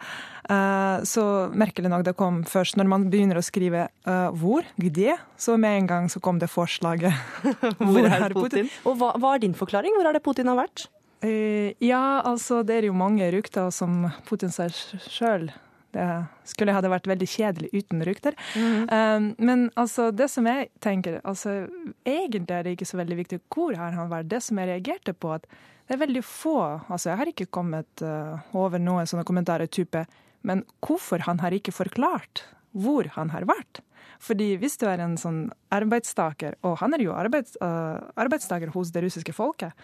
eh, 0.49 1.05
så 1.05 1.53
merkelig 1.53 1.89
nok 1.89 2.05
det 2.05 2.17
kom 2.17 2.43
først 2.43 2.75
når 2.75 2.87
man 2.87 3.11
begynner 3.11 3.37
å 3.37 3.45
skrive 3.45 3.89
eh, 4.07 4.31
'hvor', 4.31 4.65
Gde?», 4.79 5.17
så 5.37 5.59
med 5.59 5.77
en 5.77 5.87
gang 5.87 6.09
så 6.09 6.19
kom 6.19 6.39
det 6.39 6.49
forslaget. 6.49 7.13
hvor, 7.77 8.01
er 8.01 8.33
Putin? 8.33 8.67
Og 8.83 8.97
hva, 8.97 9.13
hva 9.13 9.35
er 9.35 9.39
din 9.39 9.53
forklaring? 9.53 9.93
Hvor 9.93 10.09
er 10.09 10.13
det 10.13 10.23
Putin 10.23 10.47
har 10.47 10.57
vært? 10.57 10.89
Ja, 11.21 12.21
altså 12.25 12.63
det 12.65 12.77
er 12.77 12.85
jo 12.87 12.93
mange 12.93 13.29
rykter 13.29 13.69
som 13.69 14.09
Putin 14.25 14.49
seg 14.49 14.73
sjøl 15.05 15.51
det 15.95 16.07
skulle 16.49 16.75
hadde 16.75 16.91
vært 16.91 17.09
veldig 17.09 17.27
kjedelig 17.29 17.69
uten 17.73 18.05
rykter. 18.07 18.37
Mm. 18.55 18.77
Um, 18.87 19.27
men 19.41 19.65
altså, 19.79 20.09
det 20.15 20.29
som 20.31 20.47
jeg 20.49 20.69
tenker 20.83 21.19
altså, 21.27 21.65
Egentlig 22.07 22.55
er 22.55 22.65
det 22.65 22.75
ikke 22.75 22.87
så 22.89 22.99
veldig 23.01 23.19
viktig 23.19 23.41
hvor 23.51 23.75
har 23.77 23.95
han 23.97 24.11
vært. 24.11 24.31
Det 24.31 24.41
som 24.43 24.59
jeg 24.61 24.71
reagerte 24.71 25.13
på, 25.13 25.35
at 25.35 25.47
det 25.87 25.97
er 25.97 26.03
veldig 26.05 26.23
få 26.23 26.57
altså 26.87 27.11
Jeg 27.11 27.19
har 27.19 27.31
ikke 27.31 27.51
kommet 27.51 28.03
uh, 28.05 28.39
over 28.55 28.79
noen 28.79 29.09
sånne 29.09 29.27
kommentarer 29.27 29.67
type 29.67 30.05
Men 30.47 30.63
hvorfor 30.79 31.25
han 31.27 31.41
har 31.43 31.55
ikke 31.55 31.75
forklart 31.75 32.45
hvor 32.71 33.09
han 33.17 33.33
har 33.33 33.43
vært? 33.49 33.81
Fordi 34.23 34.53
hvis 34.61 34.77
du 34.79 34.85
er 34.87 35.01
en 35.03 35.17
sånn 35.19 35.41
arbeidstaker, 35.73 36.55
og 36.63 36.77
han 36.79 36.95
er 36.95 37.03
jo 37.03 37.11
arbeids, 37.17 37.57
uh, 37.59 37.99
arbeidstaker 38.21 38.71
hos 38.71 38.93
det 38.95 39.01
russiske 39.03 39.33
folket, 39.35 39.75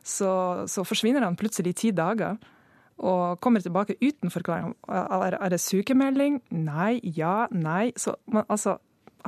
så, 0.00 0.64
så 0.70 0.84
forsvinner 0.86 1.26
han 1.26 1.36
plutselig 1.36 1.74
i 1.74 1.78
ti 1.82 1.90
dager 1.94 2.38
og 2.98 3.40
kommer 3.40 3.62
tilbake 3.62 3.96
uten 4.02 4.30
forklaring. 4.30 4.74
Er 4.88 5.50
det 5.50 5.60
sykemelding? 5.60 6.40
Nei. 6.50 7.00
Ja. 7.02 7.48
Nei. 7.50 7.92
Så 7.96 8.16
man, 8.26 8.44
altså, 8.48 8.78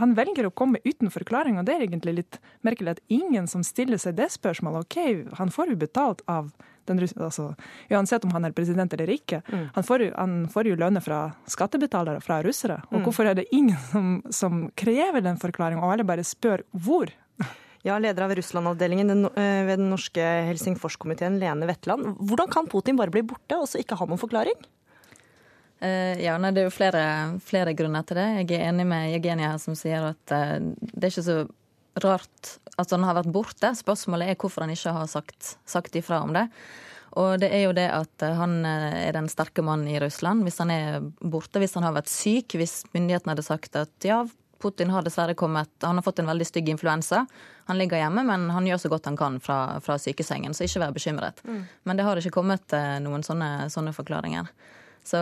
han 0.00 0.14
velger 0.18 0.48
å 0.48 0.55
komme 0.55 0.83
uten 0.85 1.11
forklaring, 1.12 1.59
og 1.59 1.66
det 1.68 1.77
er 1.77 1.87
egentlig 1.87 2.16
litt 2.18 2.38
merkelig 2.66 2.96
at 2.96 3.03
ingen 3.12 3.48
som 3.50 3.64
stiller 3.66 4.00
seg 4.00 4.16
det 4.18 4.31
spørsmålet. 4.35 4.87
OK, 4.87 5.35
han 5.38 5.53
får 5.55 5.74
jo 5.74 5.81
betalt 5.81 6.24
av 6.31 6.53
den 6.85 7.00
altså, 7.00 7.55
Uansett 7.88 8.24
om 8.27 8.35
han 8.35 8.44
er 8.44 8.53
president 8.53 8.92
eller 8.92 9.11
ikke. 9.14 9.40
Mm. 9.48 9.66
Han, 9.74 9.87
får 9.87 10.07
han 10.12 10.38
får 10.53 10.68
jo 10.68 10.79
lønner 10.81 11.05
fra 11.05 11.20
skattebetalere, 11.48 12.20
fra 12.24 12.42
russere. 12.44 12.83
Og 12.90 13.00
mm. 13.00 13.05
hvorfor 13.07 13.31
er 13.31 13.38
det 13.38 13.48
ingen 13.57 13.81
som, 13.90 14.16
som 14.31 14.64
krever 14.77 15.24
den 15.24 15.40
forklaringen, 15.40 15.85
og 15.85 15.94
alle 15.94 16.09
bare 16.09 16.27
spør 16.27 16.66
hvor? 16.72 17.12
Ja, 17.85 17.99
Leder 18.01 18.25
av 18.25 18.33
Russland-avdelingen 18.33 19.27
ved 19.37 19.75
den 19.77 19.90
norske 19.92 20.25
Helsingforskomiteen, 20.49 21.37
Lene 21.37 21.66
Wetland. 21.68 22.14
Hvordan 22.16 22.49
kan 22.53 22.68
Putin 22.73 22.97
bare 22.97 23.12
bli 23.12 23.20
borte 23.29 23.59
og 23.61 23.68
så 23.68 23.83
ikke 23.83 23.99
ha 24.01 24.07
noen 24.09 24.20
forklaring? 24.23 24.57
Uh, 25.85 26.16
ja, 26.16 26.38
nei, 26.40 26.53
Det 26.55 26.62
er 26.62 26.68
jo 26.70 26.73
flere, 26.73 27.03
flere, 27.44 27.75
grunner 27.77 28.07
til 28.09 28.16
det. 28.16 28.29
Jeg 28.40 28.57
er 28.57 28.70
enig 28.70 28.87
med 28.88 29.12
Eugenia 29.18 29.51
her 29.53 29.61
som 29.61 29.77
sier 29.77 30.07
at 30.14 30.33
uh, 30.33 30.57
det 30.81 31.03
er 31.03 31.12
ikke 31.12 31.27
så 31.27 31.37
rart 32.01 32.55
at 32.81 32.94
han 32.94 33.05
har 33.05 33.18
vært 33.18 33.35
borte. 33.35 33.75
Spørsmålet 33.77 34.33
er 34.33 34.38
hvorfor 34.40 34.64
han 34.64 34.73
ikke 34.73 34.94
har 34.97 35.11
sagt, 35.11 35.57
sagt 35.68 35.99
ifra 36.01 36.23
om 36.25 36.33
det. 36.35 36.47
Og 37.20 37.37
det 37.42 37.53
er 37.53 37.66
jo 37.66 37.75
det 37.77 37.87
at 37.94 38.25
han 38.40 38.64
er 38.66 39.12
den 39.14 39.29
sterke 39.31 39.62
mannen 39.62 39.92
i 39.92 40.01
Russland. 40.03 40.42
Hvis 40.42 40.59
han 40.59 40.73
er 40.75 41.05
borte, 41.20 41.61
hvis 41.62 41.77
han 41.77 41.85
har 41.87 41.94
vært 41.94 42.11
syk, 42.11 42.57
hvis 42.59 42.81
myndighetene 42.97 43.37
hadde 43.37 43.44
sagt 43.47 43.79
at 43.79 44.09
ja, 44.09 44.25
Putin 44.64 44.92
har 44.94 45.05
dessverre 45.05 45.35
kommet 45.37 45.68
Han 45.85 46.00
har 46.00 46.07
fått 46.07 46.22
en 46.22 46.31
veldig 46.31 46.46
stygg 46.48 46.70
influensa. 46.72 47.27
Han 47.68 47.79
ligger 47.79 48.00
hjemme, 48.00 48.24
men 48.24 48.48
han 48.50 48.66
gjør 48.68 48.81
så 48.85 48.90
godt 48.92 49.09
han 49.11 49.16
kan 49.16 49.38
fra, 49.40 49.81
fra 49.85 49.98
sykesengen, 50.00 50.57
så 50.57 50.66
ikke 50.66 50.83
vær 50.85 50.96
bekymret. 50.96 51.44
Mm. 51.44 51.61
Men 51.88 52.00
det 52.00 52.07
har 52.07 52.20
ikke 52.20 52.38
kommet 52.38 52.77
eh, 52.77 52.96
noen 53.05 53.24
sånne, 53.24 53.68
sånne 53.72 53.94
forklaringer. 53.96 54.50
Så 55.05 55.20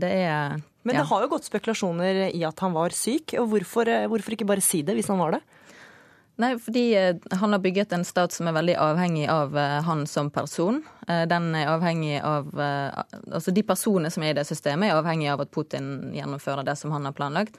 det 0.00 0.10
er 0.24 0.56
Men 0.56 0.94
det 0.94 1.02
ja. 1.02 1.08
har 1.10 1.24
jo 1.24 1.30
gått 1.34 1.48
spekulasjoner 1.48 2.28
i 2.32 2.42
at 2.48 2.60
han 2.64 2.76
var 2.76 2.96
syk, 2.96 3.36
og 3.40 3.48
hvorfor, 3.54 3.88
eh, 3.92 4.08
hvorfor 4.08 4.36
ikke 4.36 4.48
bare 4.48 4.64
si 4.64 4.82
det 4.84 4.96
hvis 4.98 5.08
han 5.12 5.20
var 5.20 5.38
det? 5.38 5.42
Nei, 6.38 6.52
fordi 6.62 6.84
eh, 6.94 7.32
han 7.40 7.56
har 7.56 7.64
bygget 7.64 7.96
en 7.96 8.06
stat 8.08 8.36
som 8.36 8.48
er 8.48 8.56
veldig 8.60 8.76
avhengig 8.84 9.26
av 9.32 9.56
han 9.88 10.06
som 10.06 10.28
person. 10.32 10.82
Den 11.08 11.50
er 11.56 11.72
avhengig 11.72 12.18
av 12.20 12.52
Altså 12.60 13.50
de 13.56 13.64
personene 13.64 14.12
som 14.12 14.22
er 14.22 14.34
i 14.34 14.38
det 14.38 14.44
systemet, 14.48 14.90
er 14.90 15.00
avhengig 15.00 15.32
av 15.32 15.40
at 15.44 15.52
Putin 15.56 16.12
gjennomfører 16.14 16.68
det 16.68 16.76
som 16.76 16.92
han 16.92 17.08
har 17.08 17.16
planlagt. 17.16 17.56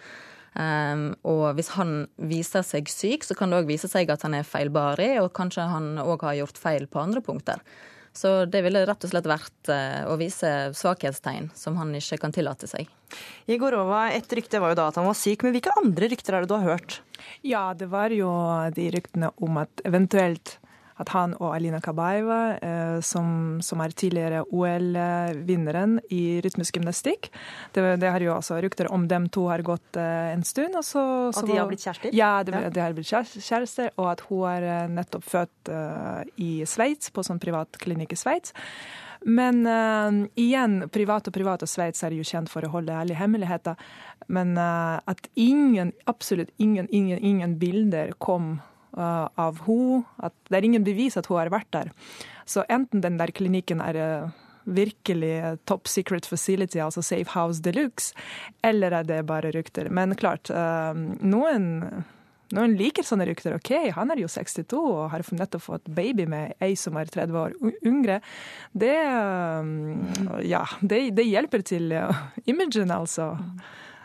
Um, 0.55 1.11
og 1.27 1.53
hvis 1.59 1.73
han 1.75 2.07
viser 2.29 2.65
seg 2.65 2.89
syk, 2.91 3.27
så 3.27 3.37
kan 3.37 3.51
det 3.51 3.61
òg 3.61 3.69
vise 3.69 3.89
seg 3.91 4.09
at 4.09 4.25
han 4.25 4.35
er 4.37 4.47
feilbarig, 4.47 5.15
og 5.21 5.33
kanskje 5.37 5.67
han 5.69 5.95
òg 6.01 6.25
har 6.25 6.39
gjort 6.41 6.61
feil 6.61 6.87
på 6.89 7.01
andre 7.01 7.23
punkter. 7.25 7.63
Så 8.15 8.43
det 8.49 8.63
ville 8.65 8.81
rett 8.89 9.05
og 9.05 9.11
slett 9.11 9.29
vært 9.29 9.69
uh, 9.71 10.09
å 10.09 10.17
vise 10.19 10.49
svakhetstegn 10.75 11.51
som 11.55 11.77
han 11.79 11.93
ikke 11.95 12.17
kan 12.23 12.33
tillate 12.35 12.67
seg. 12.69 12.89
Jegorova, 13.49 14.07
et 14.13 14.33
rykte 14.37 14.61
var 14.61 14.73
jo 14.73 14.79
da 14.81 14.87
at 14.89 14.97
han 14.99 15.07
var 15.07 15.17
syk, 15.17 15.45
men 15.45 15.53
hvilke 15.55 15.75
andre 15.79 16.09
rykter 16.11 16.35
er 16.35 16.45
det 16.45 16.51
du 16.51 16.57
har 16.57 16.73
hørt? 16.75 16.99
Ja, 17.45 17.69
det 17.77 17.89
var 17.93 18.13
jo 18.13 18.31
de 18.75 18.89
ryktene 18.95 19.31
om 19.43 19.61
at 19.61 19.85
eventuelt 19.87 20.57
at 20.99 21.11
han 21.15 21.33
og 21.39 21.53
Alina 21.55 21.79
Kabaeva, 21.83 22.39
eh, 22.59 22.99
som, 23.05 23.59
som, 23.63 23.81
er 23.83 23.95
tidligere 23.95 24.43
OL-vinneren 24.51 25.97
i 26.11 26.39
rytmisk 26.43 26.75
gymnastikk 26.75 27.29
det, 27.75 27.83
det, 28.01 28.09
har 28.11 28.23
jo 28.23 28.33
altså 28.35 28.59
Rykter 28.59 28.89
om 28.91 29.07
dem 29.07 29.29
to 29.31 29.45
har 29.47 29.63
gått 29.65 29.99
eh, 29.99 30.31
en 30.33 30.43
stund. 30.43 30.75
Og 30.75 30.85
så, 30.85 31.03
at 31.31 31.47
de 31.47 31.57
har 31.57 31.69
blitt 31.69 31.85
kjærester? 31.85 32.15
Ja, 32.15 32.31
de, 32.43 32.55
ja. 32.55 32.71
de 32.73 32.83
har 32.83 32.95
blitt 32.97 33.09
kjærester, 33.09 33.93
og 33.97 34.11
at 34.11 34.25
hun 34.27 34.47
er 34.51 34.67
eh, 34.67 34.87
nettopp 34.99 35.27
født 35.29 35.71
i 36.41 36.49
Sveits, 36.67 37.11
på 37.13 37.23
sånn 37.25 37.39
privat 37.41 37.77
klinikk 37.81 38.15
i 38.15 38.19
Sveits. 38.19 38.55
Men 39.27 39.65
uh, 39.67 40.27
igjen, 40.39 40.85
privat 40.93 41.27
og 41.27 41.35
privat 41.35 41.63
og 41.65 41.69
Sveits 41.69 42.05
er 42.07 42.15
jo 42.15 42.25
kjent 42.25 42.51
for 42.51 42.63
å 42.63 42.71
holde 42.71 42.95
alle 42.95 43.17
hemmeligheter. 43.19 43.79
Men 44.31 44.55
uh, 44.57 44.99
at 45.03 45.27
ingen, 45.35 45.91
absolutt 46.07 46.53
ingen, 46.57 46.87
ingen, 46.91 47.19
ingen 47.19 47.57
bilder 47.59 48.15
kom 48.23 48.57
av 48.99 49.63
hun, 49.67 50.05
At 50.17 50.35
det 50.49 50.59
er 50.59 50.67
ingen 50.67 50.85
bevis 50.85 51.17
at 51.17 51.29
hun 51.29 51.39
har 51.39 51.51
vært 51.53 51.71
der. 51.71 51.91
Så 52.45 52.65
enten 52.69 53.01
den 53.01 53.17
der 53.19 53.31
klinikken 53.31 53.81
er 53.81 53.97
uh, 53.99 54.29
virkelig 54.65 55.57
top 55.65 55.87
secret 55.87 56.25
facility, 56.25 56.79
altså 56.79 57.01
safe 57.01 57.29
house 57.33 57.61
de 57.61 57.73
luxe, 57.73 58.13
eller 58.63 58.91
er 58.91 59.03
det 59.03 59.25
bare 59.29 59.53
rykter. 59.55 59.89
Men 59.89 60.15
klart, 60.15 60.49
uh, 60.49 60.93
noen 61.21 62.05
noen 62.49 62.73
liker 62.79 63.05
sånne 63.05 63.27
rykter. 63.29 63.53
OK, 63.59 63.69
han 63.93 64.09
er 64.09 64.23
jo 64.23 64.29
62 64.31 64.79
og 64.79 65.11
har 65.11 65.21
nettopp 65.37 65.61
fått 65.61 65.91
baby 65.93 66.25
med 66.29 66.55
ei 66.65 66.71
som 66.79 66.97
er 66.97 67.05
30 67.05 67.37
år 67.37 67.53
yngre. 67.85 68.17
Det, 68.73 68.95
ja, 70.49 70.63
det, 70.81 71.01
det 71.13 71.27
hjelper 71.29 71.61
til 71.69 71.93
imagen, 72.49 72.89
altså 72.95 73.35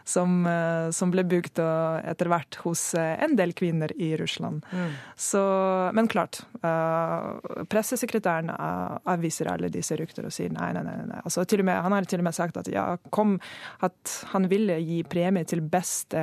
som, 0.05 0.47
eh, 0.47 0.91
som 0.91 1.11
ble 1.13 1.25
bygd 1.25 1.61
etter 2.05 2.29
hvert 2.31 2.59
hos 2.65 2.83
eh, 2.99 3.17
en 3.25 3.37
del 3.39 3.55
kvinner 3.57 3.93
i 3.97 4.13
Russland. 4.21 4.65
Mm. 4.71 4.93
Så, 5.17 5.43
men 5.97 6.09
klart, 6.11 6.43
uh, 6.61 7.65
pressesekretæren 7.71 8.51
avviser 8.53 9.49
alle 9.51 9.71
disse 9.73 9.97
rykter 9.99 10.27
og 10.29 10.35
sier 10.35 10.53
nei, 10.53 10.71
nei, 10.77 10.83
nei. 10.85 10.97
nei. 11.09 11.21
Altså, 11.25 11.45
med, 11.63 11.75
han 11.87 11.97
har 11.97 12.09
til 12.09 12.21
og 12.21 12.29
med 12.29 12.37
sagt 12.37 12.59
at, 12.61 12.69
ja, 12.73 12.87
kom, 13.15 13.37
at 13.87 14.17
han 14.35 14.49
ville 14.51 14.77
gi 14.85 15.01
premie 15.09 15.49
til 15.49 15.63
beste, 15.65 16.21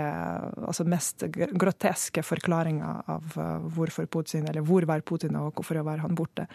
altså 0.61 0.85
mest 0.89 1.25
groteske 1.31 2.23
forklaringer 2.25 3.07
av 3.11 3.37
hvorfor 3.75 4.09
Putin, 4.11 4.47
eller 4.49 4.65
hvor 4.65 4.85
var 4.89 5.05
Putin 5.05 5.39
og 5.39 5.55
hvorfor 5.55 5.81
var 5.87 6.03
han 6.03 6.17
borte. 6.17 6.47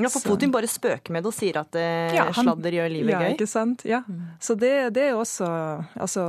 Ja, 0.00 0.08
for 0.08 0.24
Putin 0.24 0.52
bare 0.52 0.68
spøker 0.70 1.12
med 1.12 1.24
det 1.24 1.32
og 1.32 1.36
sier 1.36 1.58
at 1.60 1.76
eh, 1.76 2.14
ja, 2.16 2.28
han, 2.30 2.46
sladder 2.46 2.76
gjør 2.78 2.92
livet 2.92 3.12
ja, 3.12 3.20
gøy. 3.20 3.34
Ikke 3.36 3.48
sant? 3.50 3.84
Ja. 3.88 4.02
Mm. 4.06 4.22
Så 4.40 4.56
det, 4.58 4.72
det, 4.96 5.10
er 5.10 5.18
også 5.18 5.48
Altså, 6.00 6.26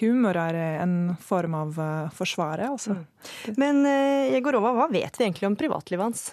humor 0.00 0.36
er 0.36 0.58
en 0.82 1.14
form 1.24 1.56
av 1.58 1.80
uh, 1.80 2.10
forsvaret, 2.14 2.68
altså. 2.68 2.98
Mm. 2.98 3.56
Men 3.60 3.82
uh, 3.86 4.28
Jegorova, 4.34 4.74
hva 4.76 4.88
vet 4.92 5.18
vi 5.18 5.26
egentlig 5.26 5.48
om 5.48 5.56
privatlivet 5.58 6.04
hans? 6.04 6.28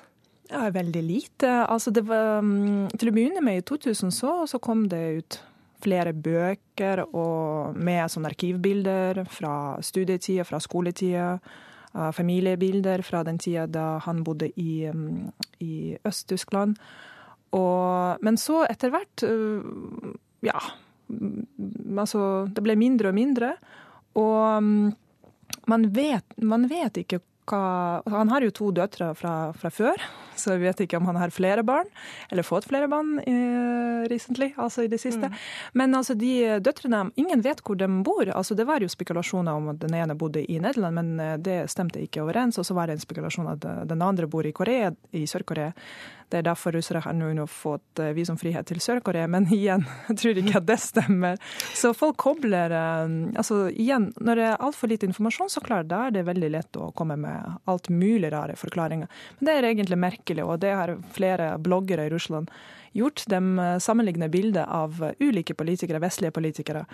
Ja, 0.51 0.67
veldig 0.69 1.01
lite. 1.01 1.51
Altså, 1.63 1.93
det 1.95 2.05
var, 2.05 2.43
um, 2.43 2.85
til 2.93 3.09
å 3.09 3.15
begynne 3.15 3.43
med, 3.45 3.63
i 3.63 3.65
2000 3.65 4.13
så, 4.13 4.37
så 4.49 4.61
kom 4.61 4.85
det 4.91 5.03
ut 5.19 5.39
flere 5.85 6.15
bøker 6.17 7.03
med 7.77 8.09
sånne 8.09 8.31
arkivbilder 8.31 9.21
fra 9.29 9.53
studietida, 9.85 10.45
fra 10.47 10.57
skoletida 10.63 11.35
familiebilder 11.95 13.01
fra 13.07 13.23
den 13.23 13.37
tida 13.39 13.67
da 13.71 13.85
han 14.03 14.23
bodde 14.27 14.49
i, 14.59 14.83
mm, 14.91 15.31
i 15.63 15.97
Øst-Tyskland. 16.05 16.75
Men 17.55 18.37
så 18.37 18.65
etter 18.67 18.91
hvert 18.91 19.23
øh, 19.23 19.63
Ja. 20.43 20.59
Mm, 21.07 21.45
altså, 21.99 22.47
det 22.51 22.63
ble 22.65 22.75
mindre 22.75 23.11
og 23.11 23.15
mindre. 23.15 23.53
Og 24.19 24.63
mm, 24.63 24.93
man 25.71 25.87
vet, 25.95 26.37
man 26.41 26.67
vet 26.71 27.03
ikke 27.03 27.21
hva 27.45 28.01
Han 28.09 28.31
har 28.33 28.41
jo 28.41 28.53
to 28.57 28.71
døtre 28.73 29.11
fra, 29.13 29.51
fra, 29.53 29.69
før, 29.69 30.01
så 30.39 30.55
jeg 30.55 30.63
vet 30.65 30.85
ikke 30.85 30.99
om 30.99 31.09
han 31.09 31.19
har 31.19 31.33
flere 31.33 31.63
barn, 31.65 31.89
eller 32.31 32.45
fått 32.45 32.67
flere 32.69 32.89
barn 32.91 33.17
uh, 33.19 34.05
recently, 34.11 34.51
altså 34.57 34.85
i 34.85 34.91
det 34.91 34.99
siste. 35.01 35.29
Mm. 35.31 35.39
Men 35.73 35.95
altså 35.95 36.15
de 36.17 36.59
døtrene 36.63 37.05
Ingen 37.19 37.41
vet 37.43 37.61
hvor 37.65 37.77
de 37.79 37.87
bor. 38.03 38.27
altså 38.29 38.55
Det 38.55 38.65
var 38.67 38.83
jo 38.83 38.89
spekulasjoner 38.91 39.55
om 39.55 39.69
at 39.73 39.79
den 39.81 39.93
ene 39.97 40.15
bodde 40.15 40.43
i 40.51 40.59
Nederland, 40.59 40.95
men 40.95 41.19
eh, 41.19 41.37
det 41.37 41.57
stemte 41.71 42.01
ikke 42.01 42.23
overens. 42.23 42.59
Og 42.61 42.65
så 42.67 42.75
var 42.77 42.87
det 42.87 42.97
en 42.97 43.03
spekulasjon 43.03 43.49
at 43.51 43.65
eh, 43.65 43.81
den 43.89 44.01
andre 44.01 44.27
bor 44.27 44.45
i 44.45 44.53
Korea, 44.55 44.91
i 45.11 45.25
Sør-Korea. 45.29 45.73
Det 46.29 46.39
er 46.39 46.47
derfor 46.47 46.73
russere 46.75 47.01
har 47.05 47.13
nå 47.15 47.45
fått 47.49 48.01
eh, 48.01 48.13
visumfrihet 48.17 48.67
til 48.69 48.81
Sør-Korea, 48.81 49.27
men 49.31 49.47
igjen, 49.53 49.85
jeg 50.09 50.19
tror 50.21 50.41
ikke 50.41 50.59
at 50.59 50.69
det 50.69 50.79
stemmer. 50.81 51.41
Så 51.77 51.93
folk 51.97 52.17
kobler 52.21 52.73
eh, 52.73 53.03
Altså 53.35 53.65
igjen, 53.69 54.09
når 54.21 54.39
det 54.39 54.47
er 54.49 54.63
altfor 54.67 54.91
lite 54.91 55.07
informasjon, 55.09 55.51
så 55.53 55.63
klart, 55.65 55.89
da 55.91 56.05
er 56.07 56.15
det 56.15 56.25
veldig 56.27 56.51
lett 56.53 56.79
å 56.79 56.91
komme 56.97 57.17
med 57.19 57.59
alt 57.69 57.91
mulig 57.93 58.31
rare 58.33 58.57
forklaringer. 58.59 59.11
Men 59.39 59.49
det 59.49 59.57
er 59.57 59.69
egentlig 59.69 60.01
merkelig, 60.01 60.45
og 60.45 60.59
det 60.63 60.73
har 60.73 60.95
flere 61.15 61.53
bloggere 61.61 62.07
i 62.07 62.13
Russland 62.13 62.49
gjort. 62.97 63.25
De 63.31 63.41
eh, 63.41 63.77
sammenligner 63.83 64.31
bilder 64.33 64.65
av 64.71 64.99
ulike 65.19 65.57
politikere, 65.57 66.03
vestlige 66.03 66.35
politikere 66.35 66.85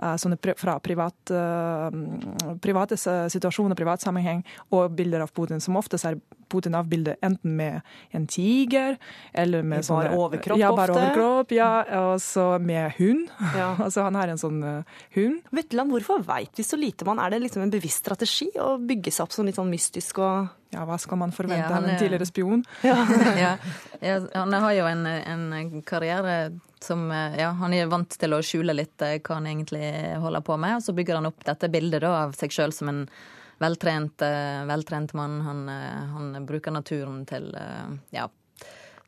sånne 0.00 0.38
fra 0.56 0.78
privat, 0.80 1.30
eh, 1.30 2.56
private 2.62 2.96
situasjoner, 3.30 3.76
privat 3.76 4.00
sammenheng, 4.00 4.44
og 4.72 4.94
bilder 4.96 5.20
av 5.20 5.32
Putin. 5.32 5.60
Som 5.60 5.76
oftest 5.76 6.04
er 6.08 6.18
Putin 6.50 6.74
avbildet 6.74 7.20
enten 7.22 7.56
med 7.56 7.80
en 8.10 8.26
tiger 8.26 8.96
eller 9.32 9.62
med 9.62 9.84
sånne, 9.86 10.10
Bare 10.10 10.18
overkropp 10.18 10.58
ja, 10.58 10.70
bare 10.74 10.94
ofte? 10.94 11.04
Overkropp, 11.04 11.52
ja, 11.54 11.70
og 12.00 12.20
så 12.20 12.46
med 12.60 12.96
hund. 12.98 13.28
Ja. 13.54 13.76
altså 13.84 14.06
Han 14.08 14.18
har 14.18 14.32
en 14.32 14.40
sånn 14.40 14.62
uh, 14.64 15.02
hund. 15.14 15.42
Wetland, 15.54 15.92
hvorfor 15.94 16.24
veit 16.26 16.56
vi 16.58 16.66
så 16.66 16.78
lite 16.80 17.06
man? 17.08 17.20
Er 17.22 17.30
det 17.30 17.44
liksom 17.44 17.62
en 17.62 17.74
bevisst 17.74 18.02
strategi 18.02 18.50
å 18.58 18.78
bygge 18.80 19.12
seg 19.12 19.28
opp 19.28 19.36
sånn 19.36 19.50
litt 19.50 19.60
sånn 19.60 19.70
mystisk 19.70 20.18
og 20.24 20.56
ja, 20.70 20.84
hva 20.86 20.96
skal 21.02 21.18
man 21.18 21.32
forvente 21.34 21.66
av 21.66 21.82
ja, 21.82 21.94
en 21.94 21.98
tidligere 21.98 22.26
spion? 22.28 22.64
Ja. 22.86 23.56
ja. 24.00 24.18
han 24.34 24.54
har 24.54 24.74
jo 24.76 24.86
en, 24.86 25.06
en 25.06 25.82
karriere 25.86 26.34
som 26.84 27.10
ja, 27.38 27.50
Han 27.50 27.74
er 27.74 27.90
vant 27.90 28.16
til 28.18 28.34
å 28.34 28.40
skjule 28.44 28.74
litt 28.76 29.02
eh, 29.04 29.18
hva 29.20 29.38
han 29.38 29.48
egentlig 29.50 29.84
holder 30.22 30.44
på 30.44 30.56
med. 30.60 30.78
Og 30.78 30.86
så 30.86 30.96
bygger 30.96 31.20
han 31.20 31.30
opp 31.30 31.44
dette 31.46 31.70
bildet 31.72 32.04
da, 32.04 32.14
av 32.24 32.34
seg 32.38 32.54
sjøl 32.54 32.74
som 32.74 32.90
en 32.92 33.06
veltrent, 33.60 34.22
eh, 34.24 34.64
veltrent 34.68 35.14
mann. 35.18 35.40
Han, 35.46 35.64
eh, 35.68 36.04
han, 36.14 36.36
bruker 36.48 36.74
naturen 36.74 37.24
til 37.28 37.50
ja, 38.14 38.28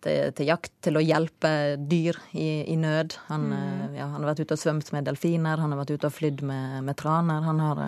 til, 0.02 0.32
til, 0.34 0.48
jakt, 0.50 0.72
til 0.82 0.98
å 0.98 1.02
hjelpe 1.04 1.50
dyr 1.78 2.18
i, 2.34 2.48
i 2.72 2.76
nød. 2.76 3.14
Han, 3.28 3.46
mm. 3.52 3.94
ja, 3.96 4.08
han, 4.10 4.18
har 4.18 4.32
vært 4.32 4.42
ute 4.42 4.56
og 4.58 4.62
svømt 4.64 4.90
med 4.92 5.06
delfiner, 5.06 5.62
han 5.62 5.72
har 5.72 5.78
vært 5.84 5.94
ute 5.94 6.10
og 6.10 6.16
flydd 6.16 6.42
med, 6.48 6.80
med 6.88 6.98
traner. 6.98 7.46
Har, 7.46 7.82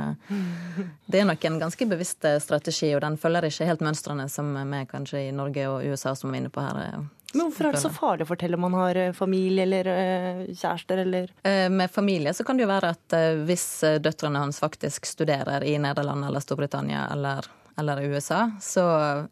det 1.11 1.21
er 1.21 1.29
nok 1.29 1.45
en 1.51 1.59
ganske 1.65 1.89
bevisst 1.91 2.25
strategi, 2.47 2.93
og 2.95 3.03
den 3.05 3.19
følger 3.21 3.51
ikke 3.51 3.69
helt 3.69 3.85
mønstrene 3.85 4.29
som 4.31 4.55
vi 4.55 4.85
kanskje 4.91 5.27
i 5.27 5.35
Norge 5.35 5.67
og 5.73 5.85
USA, 5.91 6.15
som 6.15 6.31
vi 6.31 6.39
er 6.39 6.45
inne 6.45 6.55
på 6.55 6.65
her, 6.65 7.03
men 7.35 7.49
hvorfor 7.49 7.67
er 7.67 7.75
det 7.75 7.83
så 7.83 7.91
farlig 7.91 8.27
å 8.27 8.31
fortelle 8.31 8.59
om 8.59 8.63
man 8.69 8.77
har 8.79 8.99
eh, 9.01 9.13
familie 9.17 9.65
eller 9.67 9.91
øh, 9.91 10.41
kjærester, 10.55 11.03
eller 11.03 11.33
eh, 11.43 11.67
Med 11.71 11.91
familie 11.91 12.35
så 12.35 12.47
kan 12.47 12.57
det 12.57 12.65
jo 12.65 12.71
være 12.71 12.93
at 12.95 13.17
hvis 13.49 13.67
døtrene 14.03 14.43
hans 14.45 14.61
faktisk 14.63 15.07
studerer 15.07 15.67
i 15.67 15.77
Nederland 15.83 16.25
eller 16.27 16.45
Storbritannia 16.45 17.09
eller, 17.13 17.47
eller 17.81 18.03
USA, 18.07 18.47
så 18.63 18.85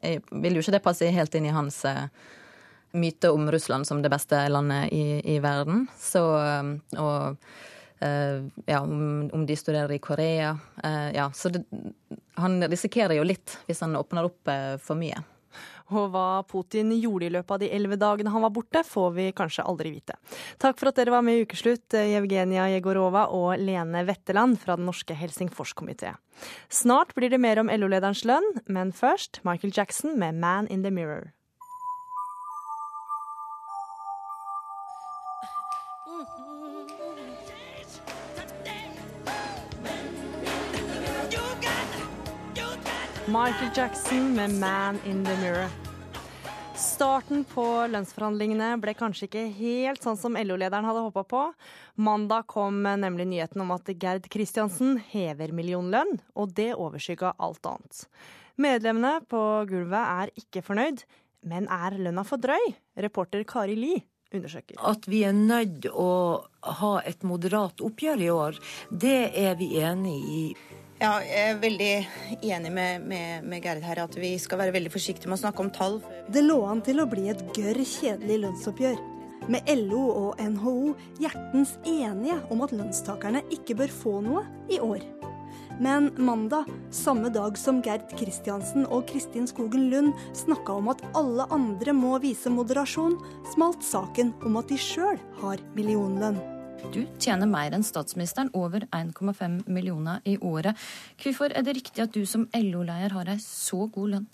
vil 0.02 0.56
jo 0.56 0.64
ikke 0.64 0.76
det 0.76 0.84
passe 0.84 1.10
helt 1.14 1.34
inn 1.38 1.46
i 1.46 1.54
hans 1.54 1.82
myte 2.92 3.30
om 3.32 3.46
Russland 3.50 3.86
som 3.88 4.02
det 4.02 4.10
beste 4.12 4.40
landet 4.50 4.92
i, 4.92 5.20
i 5.34 5.38
verden. 5.40 5.86
Så 5.98 6.22
og 6.98 7.46
ja, 8.02 8.80
om, 8.80 9.30
om, 9.32 9.44
de 9.46 9.56
studerer 9.56 9.94
i 9.94 10.00
Korea. 10.02 10.56
ja, 11.14 11.28
så 11.34 11.52
det, 11.54 11.62
han 12.34 12.58
risikerer 12.66 13.14
jo 13.14 13.26
litt 13.26 13.60
hvis 13.68 13.80
han 13.84 13.94
åpner 13.96 14.26
opp 14.26 14.50
for 14.82 14.98
mye. 14.98 15.22
Og 15.92 16.08
hva 16.12 16.42
Putin 16.48 16.92
gjorde 16.96 17.28
i 17.28 17.32
løpet 17.32 17.56
av 17.56 17.60
de 17.62 17.70
elleve 17.76 17.98
dagene 18.00 18.32
han 18.32 18.44
var 18.44 18.54
borte, 18.54 18.82
får 18.86 19.10
vi 19.18 19.26
kanskje 19.36 19.66
aldri 19.68 19.92
vite. 19.94 20.16
Takk 20.62 20.80
for 20.80 20.90
at 20.90 20.98
dere 20.98 21.14
var 21.14 21.24
med 21.26 21.38
i 21.38 21.44
Ukeslutt, 21.44 21.92
Jevgenia 21.92 22.70
Jegorova 22.72 23.26
og 23.34 23.60
Lene 23.60 24.04
Wetteland 24.08 24.58
fra 24.62 24.78
den 24.80 24.88
norske 24.88 25.16
Helsingforskomité. 25.16 26.16
Snart 26.72 27.14
blir 27.14 27.30
det 27.30 27.42
mer 27.42 27.60
om 27.60 27.70
LO-lederens 27.70 28.24
lønn, 28.28 28.48
men 28.66 28.96
først 28.96 29.42
Michael 29.44 29.76
Jackson 29.76 30.18
med 30.18 30.40
Man 30.40 30.68
in 30.72 30.82
the 30.82 30.90
Mirror. 30.90 31.32
Michael 43.32 43.70
Jackson 43.74 44.36
med 44.36 44.50
'Man 44.50 45.00
in 45.06 45.24
the 45.24 45.36
Mirror'. 45.36 45.81
Starten 46.82 47.44
på 47.46 47.62
lønnsforhandlingene 47.92 48.72
ble 48.82 48.92
kanskje 48.98 49.28
ikke 49.28 49.42
helt 49.54 50.02
sånn 50.02 50.16
som 50.18 50.34
LO-lederen 50.34 50.86
hadde 50.88 51.04
håpa 51.04 51.22
på. 51.30 51.42
Mandag 52.02 52.48
kom 52.50 52.80
nemlig 52.82 53.28
nyheten 53.30 53.62
om 53.62 53.70
at 53.76 53.86
Gerd 54.02 54.26
Kristiansen 54.32 54.96
hever 55.12 55.54
millionlønn, 55.54 56.16
og 56.34 56.56
det 56.58 56.72
overskygga 56.74 57.36
alt 57.38 57.70
annet. 57.70 58.02
Medlemmene 58.58 59.20
på 59.30 59.42
gulvet 59.70 60.02
er 60.02 60.34
ikke 60.42 60.64
fornøyd, 60.66 61.04
men 61.46 61.70
er 61.70 62.00
lønna 62.02 62.26
for 62.26 62.42
drøy? 62.42 62.72
Reporter 63.06 63.46
Kari 63.46 63.78
Li 63.78 63.94
undersøker. 64.34 64.82
At 64.82 65.06
vi 65.06 65.22
er 65.28 65.38
nødt 65.38 65.86
å 65.86 66.10
ha 66.82 66.94
et 67.06 67.22
moderat 67.22 67.82
oppgjør 67.84 68.26
i 68.26 68.30
år, 68.34 68.62
det 68.90 69.18
er 69.38 69.54
vi 69.60 69.76
enig 69.78 70.18
i. 70.18 70.44
Ja, 71.02 71.16
jeg 71.26 71.48
er 71.50 71.56
veldig 71.58 71.94
enig 72.46 72.70
med, 72.70 73.06
med, 73.10 73.46
med 73.50 73.64
Gerd 73.64 73.82
her 73.82 74.04
at 74.04 74.14
vi 74.14 74.36
skal 74.38 74.60
være 74.60 74.74
veldig 74.76 74.92
forsiktige 74.94 75.26
med 75.26 75.34
å 75.34 75.40
snakke 75.40 75.64
om 75.64 75.70
tall. 75.74 75.96
Det 76.30 76.44
lå 76.44 76.60
an 76.62 76.82
til 76.86 77.02
å 77.02 77.08
bli 77.10 77.24
et 77.32 77.42
gørr 77.56 77.80
kjedelig 77.82 78.36
lønnsoppgjør. 78.44 79.00
Med 79.50 79.66
LO 79.80 80.04
og 80.12 80.38
NHO 80.38 80.92
hjertens 81.18 81.74
enige 81.82 82.38
om 82.54 82.62
at 82.62 82.76
lønnstakerne 82.78 83.42
ikke 83.50 83.80
bør 83.82 83.96
få 83.96 84.14
noe 84.22 84.44
i 84.70 84.78
år. 84.78 85.02
Men 85.82 86.12
mandag, 86.22 86.70
samme 86.94 87.34
dag 87.34 87.58
som 87.58 87.82
Gerd 87.82 88.06
Kristiansen 88.14 88.86
og 88.86 89.08
Kristin 89.10 89.50
Skogen 89.50 89.90
Lund 89.90 90.14
snakka 90.38 90.78
om 90.78 90.94
at 90.94 91.02
alle 91.18 91.50
andre 91.50 91.98
må 91.98 92.14
vise 92.22 92.54
moderasjon, 92.54 93.18
smalt 93.56 93.82
saken 93.82 94.36
om 94.46 94.62
at 94.62 94.70
de 94.70 94.78
sjøl 94.78 95.18
har 95.42 95.66
millionlønn. 95.74 96.51
Du 96.90 97.06
tjener 97.18 97.46
mer 97.46 97.72
enn 97.76 97.84
statsministeren, 97.86 98.50
over 98.58 98.86
1,5 98.90 99.62
millioner 99.70 100.20
i 100.24 100.36
året. 100.38 100.78
Hvorfor 101.22 101.54
er 101.54 101.62
det 101.62 101.78
riktig 101.78 102.02
at 102.02 102.14
du 102.14 102.26
som 102.26 102.48
LO-leder 102.56 103.14
har 103.14 103.30
ei 103.30 103.38
så 103.42 103.86
god 103.86 104.16
lønn? 104.16 104.30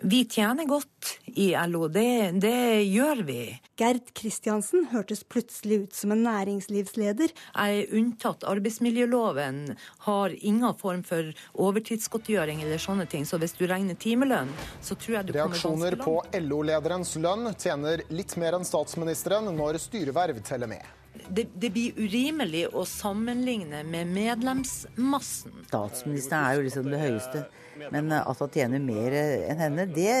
Vi 0.00 0.24
tjener 0.24 0.64
godt 0.64 1.18
i 1.26 1.50
LO, 1.66 1.88
det, 1.88 2.40
det, 2.40 2.82
gjør 2.88 3.22
vi. 3.26 3.40
Gerd 3.78 4.10
Kristiansen 4.16 4.86
hørtes 4.92 5.24
plutselig 5.24 5.80
ut 5.82 5.94
som 5.94 6.12
en 6.14 6.22
næringslivsleder. 6.24 7.34
Jeg 7.34 7.80
er 7.82 7.96
unntatt 7.98 8.46
arbeidsmiljøloven, 8.48 9.60
har 10.06 10.36
ingen 10.38 10.78
form 10.78 11.02
for 11.06 11.32
overtidsgodtgjøring 11.54 12.62
eller 12.64 12.82
sånne 12.82 13.08
ting. 13.10 13.26
Så 13.28 13.40
hvis 13.42 13.56
du 13.58 13.66
regner 13.68 13.98
timelønn, 13.98 14.52
så 14.80 14.96
tror 14.96 15.18
jeg 15.18 15.28
du 15.28 15.34
Reaksjoner 15.36 15.98
på 16.00 16.20
LO-lederens 16.44 17.16
lønn 17.20 17.50
tjener 17.58 18.06
litt 18.14 18.38
mer 18.40 18.58
enn 18.58 18.68
statsministeren 18.68 19.50
når 19.58 19.82
styreverv 19.82 20.40
teller 20.46 20.70
med 20.70 20.97
det, 21.28 21.46
det, 21.54 21.70
blir 21.74 21.98
urimelig 21.98 22.66
å 22.72 22.84
sammenligne 22.88 23.82
med 23.86 24.10
medlemsmassen. 24.14 25.64
Statsministeren 25.68 26.44
er 26.44 26.58
jo 26.58 26.66
liksom 26.66 26.90
det 26.92 27.02
høyeste, 27.02 27.44
men 27.92 28.12
at 28.16 28.42
han 28.42 28.52
tjener 28.54 28.82
mer 28.82 29.16
enn 29.18 29.62
henne, 29.62 29.86
det 29.92 30.16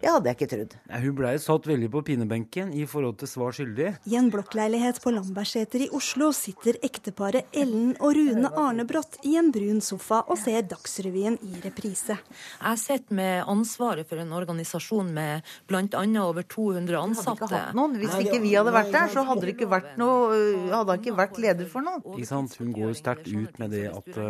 det 0.00 0.08
hadde 0.08 0.30
jeg 0.30 0.38
ikke 0.38 0.48
trodd. 0.50 0.74
Hun 1.02 1.16
blei 1.18 1.32
satt 1.42 1.66
veldig 1.68 1.88
på 1.92 2.02
pinebenken 2.08 2.72
i 2.76 2.86
forhold 2.88 3.18
til 3.20 3.28
svar 3.30 3.54
skyldig. 3.56 3.90
I 4.08 4.16
en 4.20 4.30
blokkleilighet 4.32 5.00
på 5.04 5.12
Lambertseter 5.12 5.84
i 5.84 5.90
Oslo 5.96 6.30
sitter 6.36 6.78
ekteparet 6.86 7.50
Ellen 7.56 7.92
og 7.98 8.14
Rune 8.16 8.50
Arnebrott 8.62 9.18
i 9.28 9.36
en 9.40 9.50
brun 9.54 9.82
sofa 9.84 10.22
og 10.26 10.40
ser 10.40 10.64
Dagsrevyen 10.70 11.36
i 11.44 11.60
reprise. 11.64 12.16
Jeg 12.16 12.80
sitter 12.80 13.18
med 13.20 13.50
ansvaret 13.50 14.08
for 14.08 14.22
en 14.22 14.32
organisasjon 14.36 15.12
med 15.16 15.46
bl.a. 15.68 16.04
over 16.24 16.48
200 16.48 17.00
ansatte. 17.00 17.50
Hadde 17.50 17.60
ikke 17.60 17.78
noen. 17.80 17.98
Hvis 18.00 18.16
ikke 18.24 18.40
vi 18.42 18.54
hadde 18.56 18.74
vært 18.74 18.92
der, 18.96 19.12
så 19.12 19.26
hadde 19.28 19.46
det 19.46 19.54
ikke 19.56 19.70
vært 19.70 19.94
noe, 20.00 20.40
hadde 20.72 20.96
han 20.96 21.04
ikke 21.04 21.16
vært 21.20 21.40
leder 21.44 21.70
for 21.70 21.84
noe. 21.84 22.00
Ikke 22.16 22.30
sant? 22.30 22.56
Hun 22.60 22.72
går 22.76 22.96
sterkt 22.98 23.28
ut 23.28 23.60
med 23.60 23.76
det 23.76 23.86
at, 23.92 24.20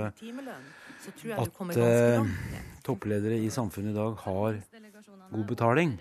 at 1.47 1.63
uh, 1.79 2.37
toppledere 2.87 3.39
i 3.41 3.51
samfunnet 3.55 3.95
i 3.95 3.99
dag 3.99 4.19
har 4.27 4.61
god 5.33 5.47
betaling. 5.49 5.99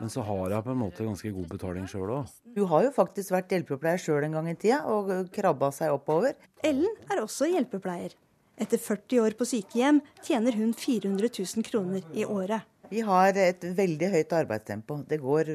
Men 0.00 0.08
så 0.12 0.22
har 0.24 0.54
jeg 0.54 0.64
på 0.64 0.72
en 0.72 0.80
måte 0.80 1.04
ganske 1.04 1.30
god 1.34 1.48
betaling 1.50 1.86
sjøl 1.90 2.14
òg. 2.20 2.32
Du 2.56 2.62
har 2.70 2.86
jo 2.86 2.92
faktisk 2.94 3.34
vært 3.34 3.52
hjelpepleier 3.52 4.00
sjøl 4.00 4.24
en 4.24 4.36
gang 4.38 4.48
i 4.48 4.56
tida 4.56 4.80
og 4.88 5.12
krabba 5.34 5.68
seg 5.76 5.92
oppover. 5.92 6.36
Ellen 6.64 6.94
er 7.10 7.20
også 7.20 7.50
hjelpepleier. 7.50 8.14
Etter 8.60 8.80
40 8.80 9.22
år 9.24 9.36
på 9.38 9.48
sykehjem 9.48 10.02
tjener 10.24 10.56
hun 10.56 10.74
400 10.76 11.30
000 11.32 11.66
kroner 11.68 12.04
i 12.16 12.26
året. 12.28 12.66
Vi 12.90 13.04
har 13.06 13.36
et 13.38 13.62
veldig 13.62 14.08
høyt 14.12 14.32
arbeidstempo. 14.34 14.98
Det 15.06 15.20
går, 15.22 15.50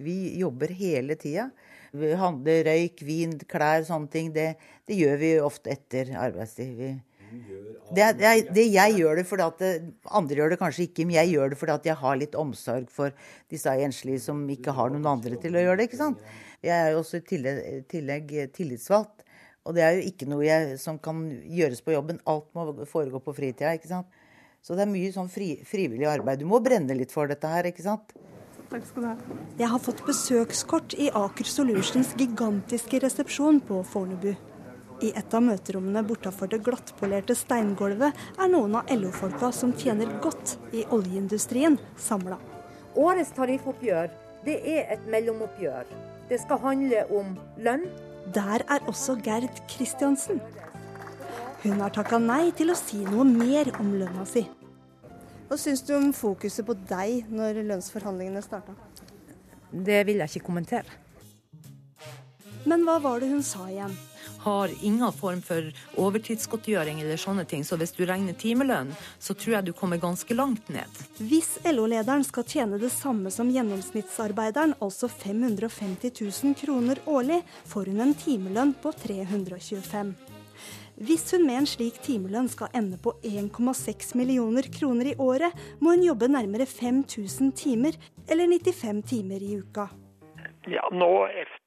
vi 0.00 0.16
jobber 0.40 0.72
hele 0.72 1.18
tida. 1.20 1.50
Vi 1.92 2.14
handler 2.16 2.64
røyk, 2.70 3.02
vin, 3.04 3.34
klær, 3.50 3.84
sånne 3.84 4.08
ting. 4.12 4.30
Det, 4.32 4.54
det 4.88 4.96
gjør 4.96 5.18
vi 5.20 5.32
ofte 5.44 5.74
etter 5.74 6.14
arbeidstid. 6.16 6.72
Vi 6.78 6.92
det, 7.92 8.06
det, 8.18 8.30
det, 8.54 8.66
jeg 8.72 8.96
gjør 8.98 9.18
det 9.20 9.26
fordi 9.28 9.44
at 9.46 9.64
Andre 10.18 10.38
gjør 10.38 10.54
det 10.54 10.58
kanskje 10.60 10.86
ikke, 10.86 11.06
men 11.08 11.18
jeg 11.18 11.32
gjør 11.34 11.52
det 11.52 11.58
fordi 11.60 11.74
at 11.74 11.88
jeg 11.90 11.98
har 12.02 12.20
litt 12.20 12.38
omsorg 12.38 12.88
for 12.92 13.12
disse 13.52 13.74
enslige 13.86 14.22
som 14.24 14.40
ikke 14.52 14.74
har 14.76 14.92
noen 14.92 15.10
andre 15.14 15.40
til 15.42 15.56
å 15.56 15.64
gjøre 15.66 15.80
det. 15.80 15.90
ikke 15.90 16.00
sant? 16.00 16.22
Jeg 16.62 16.76
er 16.76 16.92
jo 16.94 17.02
også 17.02 17.20
i 17.20 17.26
tillegg, 17.26 17.62
tillegg 17.90 18.34
tillitsvalgt. 18.56 19.26
Og 19.62 19.76
det 19.76 19.84
er 19.86 19.96
jo 19.98 20.06
ikke 20.10 20.26
noe 20.26 20.42
jeg, 20.42 20.76
som 20.82 20.98
kan 20.98 21.22
gjøres 21.46 21.82
på 21.86 21.94
jobben. 21.94 22.18
Alt 22.26 22.48
må 22.56 22.66
foregå 22.88 23.22
på 23.22 23.34
fritida. 23.36 23.74
ikke 23.76 23.90
sant? 23.90 24.20
Så 24.62 24.74
det 24.78 24.84
er 24.84 24.90
mye 24.90 25.10
sånn 25.14 25.30
fri, 25.30 25.56
frivillig 25.66 26.06
arbeid. 26.10 26.42
Du 26.42 26.46
må 26.50 26.60
brenne 26.62 26.94
litt 26.98 27.14
for 27.14 27.30
dette 27.30 27.50
her, 27.50 27.66
ikke 27.70 27.84
sant? 27.86 28.14
Takk 28.70 28.86
skal 28.88 29.04
du 29.04 29.08
ha. 29.10 29.40
Jeg 29.58 29.68
har 29.68 29.82
fått 29.82 30.02
besøkskort 30.06 30.94
i 30.98 31.10
Aker 31.18 31.50
Solutions 31.50 32.14
gigantiske 32.18 33.02
resepsjon 33.02 33.60
på 33.68 33.82
Fornebu. 33.90 34.32
I 35.02 35.10
et 35.18 35.34
av 35.34 35.42
møterommene 35.42 36.04
bortafor 36.06 36.50
det 36.52 36.60
glattpolerte 36.62 37.34
steingulvet 37.34 38.18
er 38.38 38.50
noen 38.52 38.76
av 38.78 38.90
LO-folka 38.94 39.50
som 39.54 39.72
tjener 39.74 40.10
godt 40.22 40.56
i 40.70 40.84
oljeindustrien, 40.94 41.78
samla. 41.98 42.38
Årets 42.94 43.32
tariffoppgjør 43.34 44.12
det 44.46 44.56
er 44.66 44.92
et 44.94 45.04
mellomoppgjør. 45.10 45.90
Det 46.30 46.38
skal 46.42 46.60
handle 46.62 47.02
om 47.14 47.34
lønn. 47.62 47.88
Der 48.34 48.62
er 48.70 48.86
også 48.90 49.16
Gerd 49.22 49.50
Kristiansen. 49.70 50.38
Hun 51.62 51.82
har 51.82 51.90
takka 51.94 52.18
nei 52.22 52.52
til 52.58 52.70
å 52.70 52.78
si 52.78 53.02
noe 53.06 53.26
mer 53.26 53.72
om 53.82 53.92
lønna 53.98 54.26
si. 54.26 54.44
Hva 55.50 55.58
syns 55.58 55.82
du 55.86 55.92
om 55.98 56.12
fokuset 56.16 56.66
på 56.66 56.78
deg 56.88 57.26
når 57.30 57.60
lønnsforhandlingene 57.66 58.42
starta? 58.42 58.74
Det 59.72 60.00
vil 60.06 60.22
jeg 60.22 60.36
ikke 60.36 60.46
kommentere. 60.46 60.98
Men 62.66 62.86
hva 62.86 63.00
var 63.02 63.22
det 63.22 63.30
hun 63.30 63.42
sa 63.46 63.66
igjen? 63.70 63.94
Har 64.42 64.72
ingen 64.82 65.12
form 65.14 65.42
for 65.44 65.70
overtidsgodtgjøring 66.00 67.00
eller 67.02 67.20
sånne 67.20 67.44
ting. 67.48 67.64
Så 67.64 67.78
hvis 67.80 67.94
du 67.96 68.04
regner 68.08 68.36
timelønn, 68.38 68.92
så 69.22 69.36
tror 69.38 69.58
jeg 69.58 69.68
du 69.68 69.72
kommer 69.76 70.02
ganske 70.02 70.34
langt 70.36 70.68
ned. 70.72 71.00
Hvis 71.18 71.56
LO-lederen 71.68 72.26
skal 72.26 72.46
tjene 72.48 72.80
det 72.82 72.92
samme 72.94 73.32
som 73.34 73.50
gjennomsnittsarbeideren, 73.52 74.76
altså 74.82 75.10
550 75.12 76.12
000 76.20 76.58
kroner 76.58 77.02
årlig, 77.06 77.42
får 77.70 77.92
hun 77.92 78.06
en 78.08 78.14
timelønn 78.18 78.76
på 78.82 78.94
325 79.04 80.14
hvis 81.02 81.32
hun 81.32 81.46
med 81.46 81.62
en 81.62 81.66
slik 81.66 81.96
timelønn 82.04 82.50
skal 82.52 82.70
ende 82.76 82.98
på 83.00 83.14
1,6 83.24 84.12
millioner 84.18 84.66
kroner 84.74 85.08
i 85.10 85.16
året, 85.18 85.56
må 85.80 85.96
hun 85.96 86.04
jobbe 86.04 86.28
nærmere 86.30 86.66
5000 86.68 87.52
timer, 87.58 87.96
eller 88.28 88.46
95 88.46 89.02
timer 89.10 89.42
i 89.42 89.56
uka. 89.58 89.88
Ja, 90.70 90.84
nå 90.94 91.10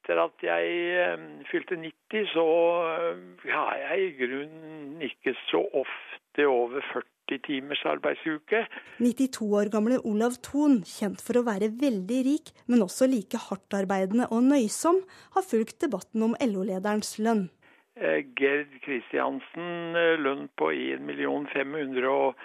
etter 0.06 0.22
at 0.22 0.43
jeg 0.45 0.66
eh, 1.01 1.18
fylte 1.49 1.76
90, 1.82 2.28
så 2.30 2.45
eh, 2.93 3.18
har 3.49 3.74
jeg 3.82 4.03
i 4.03 4.12
grunnen 4.20 5.01
ikke 5.01 5.34
så 5.49 5.64
ofte 5.74 6.45
over 6.45 6.86
40 6.93 7.41
timers 7.47 7.82
arbeidsuke. 7.89 8.68
92 9.01 9.49
år 9.49 9.72
gamle 9.74 9.97
Olav 10.06 10.38
Thon, 10.45 10.84
kjent 10.86 11.24
for 11.26 11.39
å 11.39 11.45
være 11.47 11.72
veldig 11.82 12.22
rik, 12.28 12.53
men 12.70 12.86
også 12.86 13.10
like 13.10 13.39
hardtarbeidende 13.47 14.30
og 14.30 14.45
nøysom, 14.45 15.01
har 15.34 15.49
fulgt 15.49 15.82
debatten 15.82 16.22
om 16.22 16.38
LO-lederens 16.38 17.18
lønn. 17.18 17.49
Eh, 17.97 18.22
Gerd 18.38 18.78
Kristiansen, 18.86 19.97
lønn 20.22 20.49
på 20.60 20.70
1 20.70 21.01
584 21.49 22.36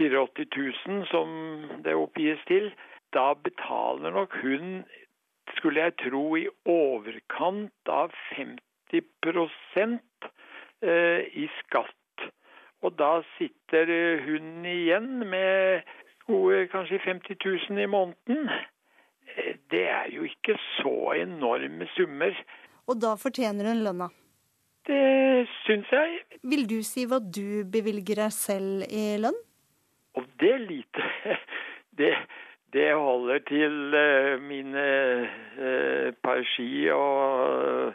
000, 0.00 1.04
som 1.12 1.28
det 1.84 1.92
oppgis 1.92 2.40
til. 2.48 2.72
Da 3.12 3.34
betaler 3.36 4.16
nok 4.16 4.32
hun 4.40 4.80
skulle 5.56 5.80
jeg 5.86 5.96
tro, 6.04 6.24
i 6.36 6.46
overkant 6.68 7.92
av 7.92 8.14
50 8.36 9.02
eh, 10.82 11.22
i 11.32 11.46
skatt. 11.60 12.26
Og 12.84 12.94
da 12.98 13.22
sitter 13.36 13.90
hun 14.26 14.66
igjen 14.68 15.24
med 15.28 15.86
gode 16.26 16.66
kanskje 16.72 17.00
50 17.04 17.40
000 17.70 17.82
i 17.82 17.88
måneden. 17.90 18.50
Eh, 19.36 19.56
det 19.70 19.86
er 19.88 20.12
jo 20.14 20.26
ikke 20.28 20.58
så 20.76 21.16
enorme 21.16 21.88
summer. 21.96 22.36
Og 22.86 23.00
da 23.02 23.16
fortjener 23.18 23.72
hun 23.72 23.82
lønna? 23.86 24.10
Det 24.86 25.48
syns 25.64 25.90
jeg. 25.90 26.20
Vil 26.46 26.66
du 26.70 26.78
si 26.86 27.06
hva 27.10 27.18
du 27.18 27.66
bevilger 27.66 28.22
deg 28.22 28.34
selv 28.34 28.86
i 28.86 29.16
lønn? 29.18 29.38
Og 30.16 30.28
det 30.40 30.52
er 30.54 30.62
lite. 30.62 31.10
Det, 31.96 32.10
det 32.72 32.90
holder 32.94 33.38
til 33.48 33.94
uh, 33.94 34.42
mine 34.42 34.86
uh, 35.58 36.14
par 36.22 36.42
ski 36.54 36.88
og, 36.92 37.92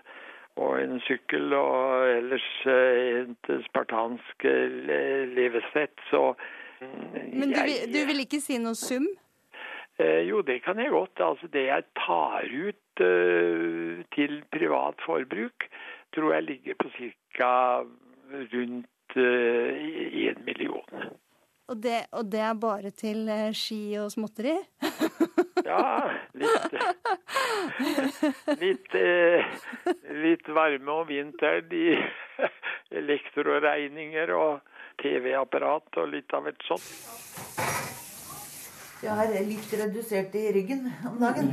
og, 0.55 0.71
en 0.81 0.99
sykkel 1.07 1.53
og 1.53 2.07
ellers 2.09 2.49
uh, 2.65 3.23
et 3.23 3.51
spartansk 3.67 4.47
levesett. 5.35 6.05
Så 6.09 6.33
Men 7.33 7.51
du, 7.51 7.59
jeg, 7.59 7.91
du, 7.93 7.99
vil 8.07 8.25
ikke 8.25 8.41
si 8.41 8.57
noe 8.61 8.77
sum? 8.79 9.09
Eh, 10.01 10.21
jo, 10.29 10.41
det 10.41 10.63
kan 10.63 10.79
jeg 10.79 10.89
godt. 10.89 11.19
Altså 11.19 11.47
det 11.53 11.65
jeg 11.65 11.83
tar 12.05 12.47
ut 12.67 13.03
eh, 13.05 14.05
til 14.15 14.43
privat 14.51 14.95
forbruk, 15.05 15.67
tror 16.15 16.33
jeg 16.33 16.43
ligger 16.43 16.73
på 16.79 16.89
ca. 16.97 17.83
rundt 18.53 19.15
én 19.15 20.37
eh, 20.37 20.45
million. 20.45 20.87
Og 21.71 21.77
det, 21.79 22.01
og 22.11 22.25
det, 22.27 22.39
er 22.43 22.55
bare 22.59 22.89
til 22.91 23.29
eh, 23.31 23.53
ski 23.55 23.95
og 24.01 24.09
småtteri? 24.11 24.57
ja, 25.69 25.83
litt 26.35 26.73
litt, 28.59 28.97
eh, 28.99 29.53
litt 30.19 30.51
varme 30.51 30.97
om 30.97 31.07
vinteren 31.07 31.71
i 31.71 31.95
elektroregninger 33.01 34.35
og 34.35 34.59
TV-apparat 34.99 36.01
og 36.03 36.11
litt 36.11 36.35
av 36.35 36.51
et 36.51 36.67
sånt. 36.67 37.90
Jeg 39.01 39.31
er 39.33 39.45
litt 39.47 39.71
redusert 39.73 40.35
i 40.37 40.41
ryggen 40.53 40.83
om 41.09 41.15
dagen. 41.17 41.47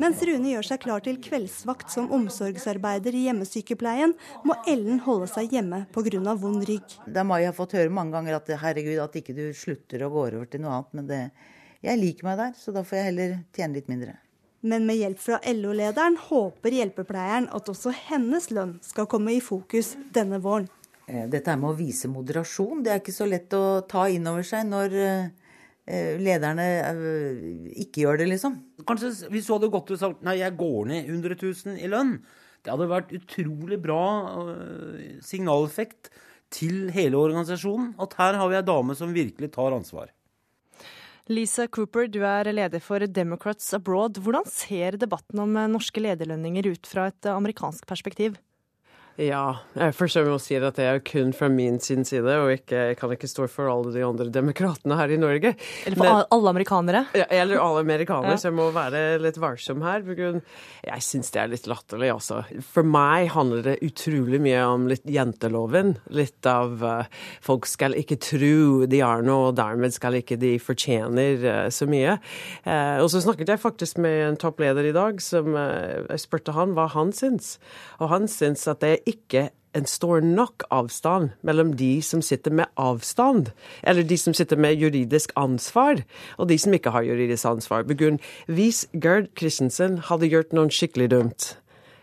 Mens 0.00 0.22
Rune 0.24 0.54
gjør 0.54 0.66
seg 0.70 0.80
klar 0.80 1.02
til 1.04 1.18
kveldsvakt 1.20 1.90
som 1.92 2.06
omsorgsarbeider 2.16 3.12
i 3.12 3.26
hjemmesykepleien, 3.26 4.14
må 4.48 4.56
Ellen 4.72 5.02
holde 5.04 5.26
seg 5.28 5.52
hjemme 5.52 5.82
pga. 5.92 6.34
vond 6.40 6.64
rygg. 6.64 6.94
Da 7.04 7.24
Mai 7.28 7.44
har 7.44 7.52
fått 7.52 7.74
høre 7.76 7.92
mange 7.92 8.16
ganger 8.16 8.38
at 8.38 8.48
herregud, 8.62 9.02
at 9.04 9.18
ikke 9.20 9.36
du 9.36 9.52
slutter 9.52 10.06
å 10.06 10.08
går 10.14 10.38
over 10.38 10.46
til 10.48 10.62
noe 10.64 10.78
annet. 10.78 10.94
Men 10.96 11.10
det, 11.10 11.20
jeg 11.84 12.00
liker 12.00 12.24
meg 12.24 12.38
der, 12.40 12.54
så 12.56 12.72
da 12.72 12.82
får 12.82 12.96
jeg 12.96 13.08
heller 13.10 13.34
tjene 13.52 13.76
litt 13.76 13.90
mindre. 13.92 14.14
Men 14.64 14.86
med 14.88 14.96
hjelp 14.96 15.20
fra 15.20 15.40
LO-lederen 15.44 16.16
håper 16.16 16.72
hjelpepleieren 16.72 17.50
at 17.52 17.68
også 17.68 17.92
hennes 18.08 18.48
lønn 18.50 18.78
skal 18.82 19.06
komme 19.06 19.36
i 19.36 19.42
fokus 19.44 19.92
denne 20.14 20.40
våren. 20.40 20.70
Dette 21.04 21.28
dette 21.36 21.56
med 21.56 21.68
å 21.68 21.76
vise 21.76 22.08
moderasjon, 22.08 22.80
det 22.84 22.94
er 22.94 23.04
ikke 23.04 23.16
så 23.16 23.28
lett 23.28 23.52
å 23.52 23.82
ta 23.88 24.08
inn 24.08 24.26
over 24.28 24.44
seg 24.44 24.66
når 24.68 24.96
eh, 24.96 25.28
Eh, 25.28 25.47
lederne 26.20 26.66
eh, 26.84 27.38
ikke 27.84 28.04
gjør 28.04 28.20
det, 28.20 28.28
liksom. 28.34 28.58
Kanskje 28.88 29.30
hvis 29.32 29.48
du 29.48 29.54
hadde 29.54 29.72
gått 29.72 29.92
og 29.94 30.00
sagt 30.00 30.26
nei, 30.26 30.38
jeg 30.42 30.56
går 30.58 30.90
ned 30.90 31.08
100 31.08 31.38
000 31.40 31.80
i 31.80 31.90
lønn. 31.90 32.18
Det 32.60 32.74
hadde 32.74 32.90
vært 32.90 33.14
utrolig 33.16 33.78
bra 33.80 34.02
eh, 34.42 35.18
signaleffekt 35.24 36.10
til 36.52 36.88
hele 36.92 37.20
organisasjonen. 37.20 37.94
At 38.02 38.16
her 38.20 38.40
har 38.40 38.50
vi 38.52 38.58
ei 38.60 38.66
dame 38.66 38.96
som 38.98 39.14
virkelig 39.16 39.52
tar 39.54 39.76
ansvar. 39.76 40.12
Lisa 41.28 41.66
Cooper, 41.68 42.06
du 42.08 42.22
er 42.24 42.48
leder 42.52 42.80
for 42.80 43.04
Democrats 43.04 43.66
Abroad. 43.76 44.16
Hvordan 44.24 44.48
ser 44.48 44.96
debatten 44.96 45.42
om 45.44 45.56
norske 45.72 46.00
lederlønninger 46.00 46.70
ut 46.72 46.88
fra 46.88 47.10
et 47.12 47.28
amerikansk 47.28 47.84
perspektiv? 47.88 48.38
Ja, 49.18 49.64
jeg 49.74 49.96
å 50.30 50.36
si 50.38 50.54
at 50.54 50.76
det 50.78 50.84
er 50.86 51.00
kun 51.02 51.32
fra 51.34 51.48
min 51.50 51.80
sin 51.82 52.04
side, 52.06 52.30
og 52.38 52.52
ikke, 52.54 52.82
jeg 52.92 52.98
kan 53.00 53.10
ikke 53.10 53.26
stå 53.26 53.48
for 53.50 53.66
alle 53.66 53.90
de 53.90 54.04
andre 54.06 54.28
demokratene 54.30 54.94
her 54.94 55.10
i 55.10 55.16
Norge. 55.18 55.50
Eller 55.88 55.98
for 55.98 56.06
Men, 56.06 56.20
alle 56.36 56.52
amerikanere? 56.52 57.00
Ja, 57.18 57.26
eller 57.40 57.58
alle 57.58 57.82
amerikanere, 57.82 58.36
ja. 58.36 58.38
så 58.38 58.52
jeg 58.52 58.54
må 58.60 58.68
være 58.76 59.00
litt 59.18 59.40
varsom 59.42 59.82
her. 59.82 60.04
Jeg 60.06 61.02
syns 61.02 61.34
det 61.34 61.40
er 61.42 61.50
litt 61.50 61.66
latterlig, 61.66 62.12
altså. 62.14 62.44
For 62.62 62.86
meg 62.86 63.32
handler 63.34 63.64
det 63.66 63.74
utrolig 63.88 64.38
mye 64.44 64.60
om 64.68 64.86
litt 64.92 65.02
jenteloven. 65.10 65.96
Litt 66.14 66.46
av 66.46 66.86
uh, 66.86 67.26
folk 67.42 67.66
skal 67.66 67.98
ikke 67.98 68.20
tro 68.22 68.86
de 68.86 69.02
er 69.02 69.26
noe, 69.26 69.50
og 69.50 69.58
dermed 69.58 69.98
skal 69.98 70.20
ikke 70.20 70.38
de 70.38 70.52
fortjener 70.62 71.42
uh, 71.42 71.66
så 71.74 71.90
mye. 71.90 72.20
Uh, 72.62 73.02
og 73.02 73.10
så 73.10 73.24
snakket 73.26 73.50
jeg 73.50 73.64
faktisk 73.66 73.98
med 73.98 74.28
en 74.28 74.40
toppleder 74.46 74.92
i 74.92 74.94
dag, 74.94 75.18
som 75.18 75.58
jeg 75.58 76.22
spurte 76.22 76.54
han 76.54 76.78
hva 76.78 76.86
han 76.94 77.10
syns. 77.10 77.56
Og 77.98 78.14
han 78.14 78.30
syns 78.30 78.62
at 78.70 78.86
det 78.86 79.07
ikke 79.08 79.48
en 79.76 79.86
stor 79.86 80.20
nok 80.24 80.64
avstand 80.74 81.30
mellom 81.46 81.74
de 81.76 82.02
som 82.02 82.22
sitter 82.24 82.54
med 82.54 82.70
avstand, 82.80 83.52
eller 83.82 84.02
de 84.02 84.18
som 84.18 84.34
sitter 84.34 84.56
med 84.56 84.80
juridisk 84.80 85.32
ansvar, 85.36 86.02
og 86.38 86.48
de 86.48 86.58
som 86.58 86.74
ikke 86.74 86.92
har 86.94 87.06
juridisk 87.06 87.44
ansvar. 87.48 87.86
Begrunn, 87.88 88.20
hvis 88.46 88.86
Gerd 88.92 89.30
Christensen 89.38 89.98
hadde 90.08 90.30
gjort 90.32 90.54
noe 90.56 90.72
skikkelig 90.72 91.10
dumt, 91.14 91.50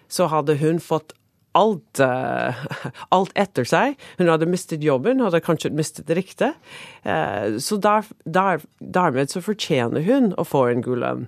så 0.08 0.30
hadde 0.32 0.60
hun 0.62 0.80
fått 0.80 1.16
alt, 1.56 2.02
uh, 2.04 2.66
alt, 3.16 3.32
etter 3.40 3.68
seg. 3.68 3.96
Hun 4.20 4.30
hadde 4.32 4.48
mistet 4.50 4.84
jobben, 4.86 5.24
hadde 5.24 5.42
kanskje 5.44 5.72
mistet 5.76 6.12
ryktet. 6.16 6.58
Uh, 7.06 7.58
så 7.64 7.78
der, 7.82 8.08
der, 8.24 8.64
dermed 8.80 9.32
så 9.32 9.42
fortjener 9.46 10.04
hun 10.06 10.34
å 10.38 10.46
få 10.48 10.66
en 10.72 10.84
god 10.86 11.02
lønn. 11.04 11.26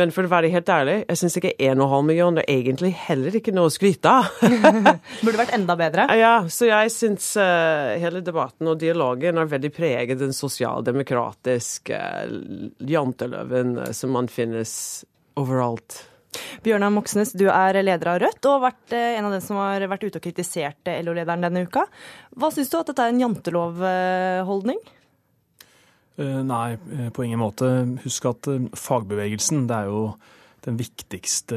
Men 0.00 0.14
for 0.14 0.26
å 0.26 0.32
være 0.32 0.50
helt 0.54 0.70
ærlig, 0.72 0.98
jeg 1.04 1.20
syns 1.22 1.38
ikke 1.40 1.54
1,5 1.58 2.08
millioner 2.08 2.46
er 2.46 2.62
egentlig 2.62 2.92
heller 3.06 3.36
ikke 3.38 3.54
noe 3.56 3.70
å 3.70 3.74
skryte 3.74 4.16
av. 4.22 4.32
Burde 5.24 5.38
vært 5.42 5.54
enda 5.56 5.78
bedre? 5.78 6.08
Ja, 6.16 6.34
så 6.52 6.70
jeg 6.70 6.92
syns 6.94 7.32
uh, 7.40 7.94
hele 8.00 8.24
debatten 8.24 8.72
og 8.72 8.80
dialogen 8.80 9.40
er 9.40 9.52
veldig 9.52 9.72
preget 9.76 10.20
den 10.22 10.34
sosialdemokratiske 10.36 12.02
janteløven 12.88 13.78
som 13.96 14.14
man 14.16 14.28
finnes 14.32 14.72
overalt. 15.36 16.06
Bjørnar 16.64 16.92
Moxnes, 16.94 17.34
du 17.36 17.46
er 17.52 17.78
leder 17.82 18.12
av 18.12 18.20
Rødt 18.22 18.48
og 18.48 18.56
har 18.56 18.64
vært 18.68 18.94
eh, 18.96 19.16
en 19.18 19.28
av 19.28 19.36
dem 19.36 19.44
som 19.44 19.60
har 19.60 19.86
vært 19.90 20.06
ute 20.06 20.20
og 20.20 20.24
kritisert 20.24 20.90
eh, 20.90 21.02
LO-lederen 21.06 21.46
denne 21.46 21.64
uka. 21.66 21.86
Hva 22.36 22.52
syns 22.54 22.72
du 22.72 22.78
at 22.78 22.92
dette 22.92 23.04
er 23.04 23.14
en 23.14 23.24
jantelovholdning? 23.24 24.80
Uh, 26.16 26.40
nei, 26.48 26.78
på 27.12 27.26
ingen 27.26 27.42
måte. 27.42 27.68
Husk 28.06 28.30
at 28.30 28.48
fagbevegelsen, 28.80 29.66
det 29.68 29.82
er 29.82 29.90
jo 29.92 30.00
den 30.66 30.78
viktigste 30.80 31.56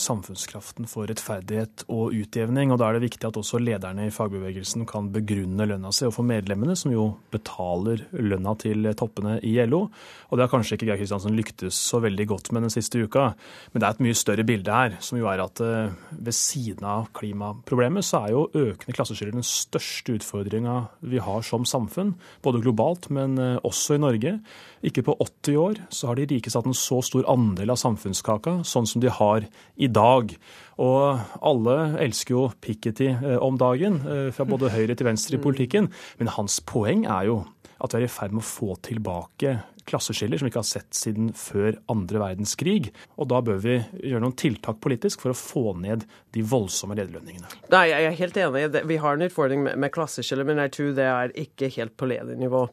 samfunnskraften 0.00 0.88
for 0.88 1.08
rettferdighet 1.10 1.84
og 1.92 2.14
utjevning. 2.16 2.72
og 2.72 2.80
Da 2.80 2.88
er 2.88 2.96
det 2.96 3.10
viktig 3.10 3.28
at 3.28 3.36
også 3.36 3.60
lederne 3.60 4.06
i 4.08 4.14
fagbevegelsen 4.14 4.86
kan 4.88 5.10
begrunne 5.12 5.66
lønna 5.68 5.92
si 5.92 6.06
overfor 6.06 6.24
medlemmene, 6.24 6.76
som 6.76 6.94
jo 6.94 7.04
betaler 7.32 8.06
lønna 8.16 8.54
til 8.60 8.88
toppene 8.96 9.36
i 9.44 9.58
LO. 9.66 9.82
Og 10.30 10.38
Det 10.38 10.46
har 10.46 10.52
kanskje 10.54 10.78
ikke 10.78 10.88
Geir 10.88 11.00
Kristiansen 11.02 11.36
lyktes 11.36 11.76
så 11.76 12.00
veldig 12.00 12.26
godt 12.32 12.52
med 12.52 12.64
den 12.64 12.72
siste 12.72 13.02
uka. 13.04 13.34
Men 13.72 13.80
det 13.80 13.86
er 13.86 13.90
et 13.90 14.04
mye 14.08 14.16
større 14.16 14.46
bilde 14.48 14.72
her, 14.72 14.96
som 15.04 15.18
jo 15.20 15.28
er 15.28 15.44
at 15.44 15.60
eh, 15.60 15.92
ved 16.16 16.32
siden 16.32 16.88
av 16.88 17.10
klimaproblemet, 17.12 18.06
så 18.06 18.24
er 18.24 18.32
jo 18.32 18.48
økende 18.54 18.96
klasseskiller 18.96 19.36
den 19.36 19.44
største 19.44 20.16
utfordringa 20.16 20.78
vi 21.04 21.20
har 21.20 21.44
som 21.44 21.68
samfunn. 21.68 22.14
Både 22.42 22.64
globalt, 22.64 23.10
men 23.12 23.36
eh, 23.36 23.60
også 23.60 23.98
i 23.98 24.02
Norge. 24.02 24.38
Ikke 24.80 25.04
på 25.04 25.12
80 25.20 25.60
år 25.60 25.84
så 25.92 26.08
har 26.08 26.16
de 26.16 26.30
rike 26.30 26.48
satt 26.48 26.64
en 26.64 26.76
så 26.76 27.02
stor 27.04 27.26
andel 27.28 27.74
av 27.74 27.76
samfunnskaka 27.76 28.29
kaka, 28.30 28.60
sånn 28.66 28.88
som 28.88 29.02
de 29.02 29.12
har 29.12 29.46
i 29.76 29.90
dag. 29.90 30.32
Og 30.80 31.20
alle 31.44 31.76
elsker 32.00 32.36
jo 32.36 32.46
Piketty 32.64 33.10
eh, 33.12 33.38
om 33.42 33.58
dagen, 33.60 34.00
eh, 34.06 34.28
fra 34.34 34.46
både 34.48 34.72
høyre 34.72 34.96
til 34.96 35.10
venstre 35.10 35.36
i 35.36 35.42
politikken. 35.42 35.90
Men 36.20 36.32
hans 36.38 36.60
poeng 36.64 37.04
er 37.04 37.28
jo 37.28 37.42
at 37.80 37.94
vi 37.94 38.02
er 38.02 38.08
i 38.08 38.12
ferd 38.12 38.34
med 38.36 38.44
å 38.44 38.48
få 38.48 38.76
tilbake 38.84 39.58
klasseskiller 39.90 40.40
som 40.40 40.46
vi 40.46 40.52
ikke 40.52 40.62
har 40.62 40.70
sett 40.70 40.96
siden 40.96 41.32
før 41.36 41.76
andre 41.92 42.22
verdenskrig. 42.22 42.92
Og 43.18 43.30
da 43.32 43.42
bør 43.44 43.60
vi 43.64 43.76
gjøre 43.98 44.22
noen 44.24 44.38
tiltak 44.38 44.80
politisk 44.84 45.24
for 45.24 45.34
å 45.34 45.38
få 45.38 45.74
ned 45.80 46.06
de 46.34 46.46
voldsomme 46.46 46.96
lederlønningene. 46.98 47.50
Nei, 47.74 47.84
jeg 47.90 48.08
er 48.08 48.18
helt 48.22 48.40
enig. 48.46 48.64
Vi 48.90 48.98
har 49.02 49.18
en 49.18 49.26
utfordring 49.26 49.66
med 49.68 49.94
klasseskiller, 49.94 50.46
men 50.48 50.62
jeg 50.64 50.74
tror 50.76 50.96
det 50.98 51.08
er 51.10 51.38
ikke 51.44 51.72
helt 51.76 51.96
på 51.98 52.10
ledernivå. 52.10 52.66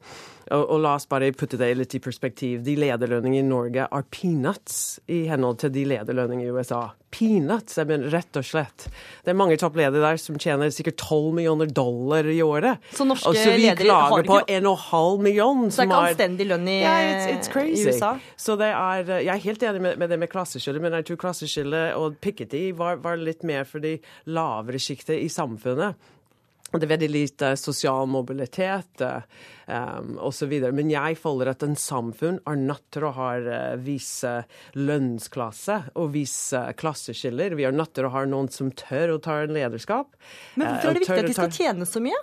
Og, 0.47 0.61
og, 0.63 0.77
la 0.79 0.93
oss 0.95 1.07
bare 1.09 1.31
putte 1.35 1.59
det 1.59 1.73
litt 1.75 1.95
i 1.97 1.99
perspektiv. 2.03 2.61
De 2.63 2.77
lederlønningene 2.79 3.43
i 3.43 3.47
Norge 3.47 3.87
er 3.87 4.07
peanuts 4.13 4.77
i 5.11 5.25
henhold 5.27 5.59
til 5.63 5.73
de 5.75 5.83
lederlønningene 5.91 6.47
i 6.47 6.55
USA. 6.55 6.85
Peanuts, 7.11 7.77
jeg 7.79 7.87
mener 7.89 8.11
rett 8.13 8.39
og 8.39 8.45
slett. 8.45 8.87
Det 9.23 9.31
er 9.31 9.37
mange 9.39 9.57
toppledere 9.59 10.03
der 10.03 10.19
som 10.21 10.37
tjener 10.39 10.71
sikkert 10.75 10.99
12 11.01 11.35
millioner 11.35 11.71
dollar 11.71 12.27
i 12.31 12.39
året. 12.43 12.83
Så 12.95 13.07
norske 13.07 13.33
ledere 13.33 13.47
har 13.47 13.73
ikke... 13.73 13.83
Og 13.83 13.83
så 13.83 13.83
vi 13.83 13.87
klager 13.87 14.27
på 14.31 14.39
1,5 14.59 15.23
million. 15.27 15.63
Så 15.71 15.81
det 15.81 15.87
er 15.87 15.91
ikke 15.91 16.01
anstendig 16.13 16.49
lønn 16.51 16.67
i, 16.67 16.77
yeah, 16.83 17.06
it's, 17.07 17.47
it's 17.49 17.63
i, 17.63 17.87
USA? 17.87 18.11
Så 18.35 18.57
det 18.59 18.69
er, 18.73 19.13
jeg 19.21 19.33
er 19.33 19.45
helt 19.47 19.63
enig 19.69 19.81
med, 19.83 19.97
med 20.01 20.13
det 20.13 20.19
med 20.21 20.31
klasseskillet, 20.31 20.83
men 20.83 20.95
jeg 20.99 21.09
tror 21.09 21.23
klasseskillet 21.27 21.95
og 21.97 22.19
Piketty 22.23 22.69
var, 22.77 23.01
var 23.03 23.19
litt 23.21 23.45
mer 23.47 23.67
for 23.69 23.83
de 23.83 23.97
lavere 24.29 24.81
sjiktet 24.81 25.19
i 25.21 25.31
samfunnet. 25.31 26.13
Det 26.67 26.83
er 26.83 26.89
veldig 26.91 27.07
lite 27.07 27.49
sosial 27.55 28.09
mobilitet 28.11 28.99
um, 28.99 30.17
osv. 30.19 30.51
Men 30.75 30.89
jeg 30.91 31.15
føler 31.21 31.53
at 31.53 31.63
en 31.63 31.77
samfunn 31.79 32.41
er 32.43 32.59
nødt 32.59 32.83
til 32.91 33.05
å 33.07 33.13
ha 33.15 33.29
vise 33.79 34.33
lønnsklasse 34.75 35.77
og 35.95 36.11
vise 36.17 36.65
klasseskiller. 36.79 37.55
Vi 37.55 37.69
er 37.69 37.75
nødt 37.75 37.95
til 37.95 38.09
å 38.09 38.11
ha 38.17 38.25
noen 38.27 38.51
som 38.51 38.73
tør 38.75 39.15
å 39.15 39.21
ta 39.23 39.39
en 39.45 39.55
lederskap. 39.55 40.11
Men 40.59 40.73
hvorfor 40.73 40.91
er 40.91 40.99
det 40.99 41.05
viktig 41.05 41.21
at 41.23 41.31
de 41.31 41.37
skal 41.39 41.55
tjene 41.55 41.87
så 41.87 42.03
mye? 42.03 42.19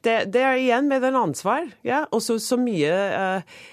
Det, 0.00 0.32
det, 0.32 0.40
er 0.40 0.56
igjen 0.56 0.86
med 0.88 1.02
den 1.04 1.16
ansvar. 1.18 1.66
ja, 1.84 2.06
Og 2.10 2.22
så, 2.24 2.56
mye 2.56 2.92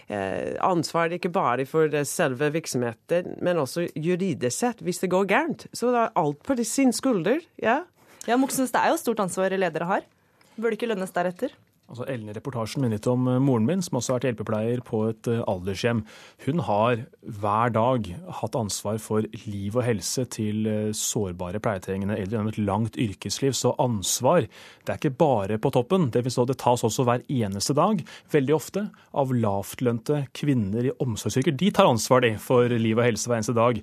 eh, 0.08 0.56
ansvar, 0.60 1.14
ikke 1.16 1.32
bare 1.32 1.66
for 1.66 1.88
selve 2.04 2.50
virksomheten, 2.52 3.38
men 3.42 3.62
også 3.62 3.88
juridisk 3.96 4.58
sett, 4.58 4.84
hvis 4.84 5.00
det 5.00 5.12
går 5.14 5.30
gærent. 5.30 5.68
Så 5.72 5.94
det 5.94 6.02
er 6.04 6.18
alt 6.20 6.44
på 6.44 6.58
sin 6.64 6.92
skulder. 6.94 7.40
ja. 7.64 7.84
Ja, 8.28 8.36
Moxnes, 8.36 8.74
det 8.76 8.82
er 8.84 8.92
jo 8.92 9.00
stort 9.00 9.22
ansvar 9.24 9.54
ledere 9.56 9.88
har. 9.88 10.04
Bør 10.60 10.74
ikke 10.76 10.90
lønnes 10.90 11.14
deretter? 11.16 11.54
Altså 11.88 12.04
Ellen 12.12 12.28
i 12.28 12.34
reportasjen 12.36 12.84
minnet 12.84 13.06
om 13.08 13.30
eh, 13.32 13.38
moren 13.40 13.64
min, 13.68 13.82
som 13.84 13.96
også 13.96 14.12
har 14.12 14.18
vært 14.20 14.26
hjelpepleier 14.28 14.82
på 14.84 15.06
et 15.08 15.30
eh, 15.32 15.40
aldershjem. 15.48 16.02
Hun 16.44 16.60
har 16.68 17.06
hver 17.24 17.72
dag 17.78 18.10
hatt 18.42 18.58
ansvar 18.60 19.00
for 19.00 19.24
liv 19.46 19.78
og 19.78 19.86
helse 19.88 20.26
til 20.36 20.68
eh, 20.68 20.90
sårbare 20.92 21.62
pleietrengende 21.64 22.18
eldre 22.20 22.36
gjennom 22.36 22.52
et 22.52 22.60
langt 22.60 23.00
yrkesliv. 23.00 23.56
Så 23.56 23.72
ansvar 23.80 24.50
det 24.50 24.92
er 24.92 25.00
ikke 25.00 25.16
bare 25.16 25.60
på 25.64 25.72
toppen. 25.78 26.10
Det, 26.12 26.26
det 26.28 26.60
tas 26.60 26.84
også 26.84 27.08
hver 27.08 27.24
eneste 27.32 27.78
dag, 27.78 28.04
veldig 28.36 28.58
ofte, 28.60 28.88
av 29.16 29.32
lavtlønte 29.32 30.26
kvinner 30.36 30.92
i 30.92 30.96
omsorgsyrker. 31.00 31.56
De 31.56 31.72
tar 31.72 31.88
ansvar 31.88 32.28
de, 32.28 32.36
for 32.42 32.68
liv 32.68 33.00
og 33.00 33.08
helse 33.08 33.32
hver 33.32 33.40
eneste 33.40 33.56
dag. 33.56 33.80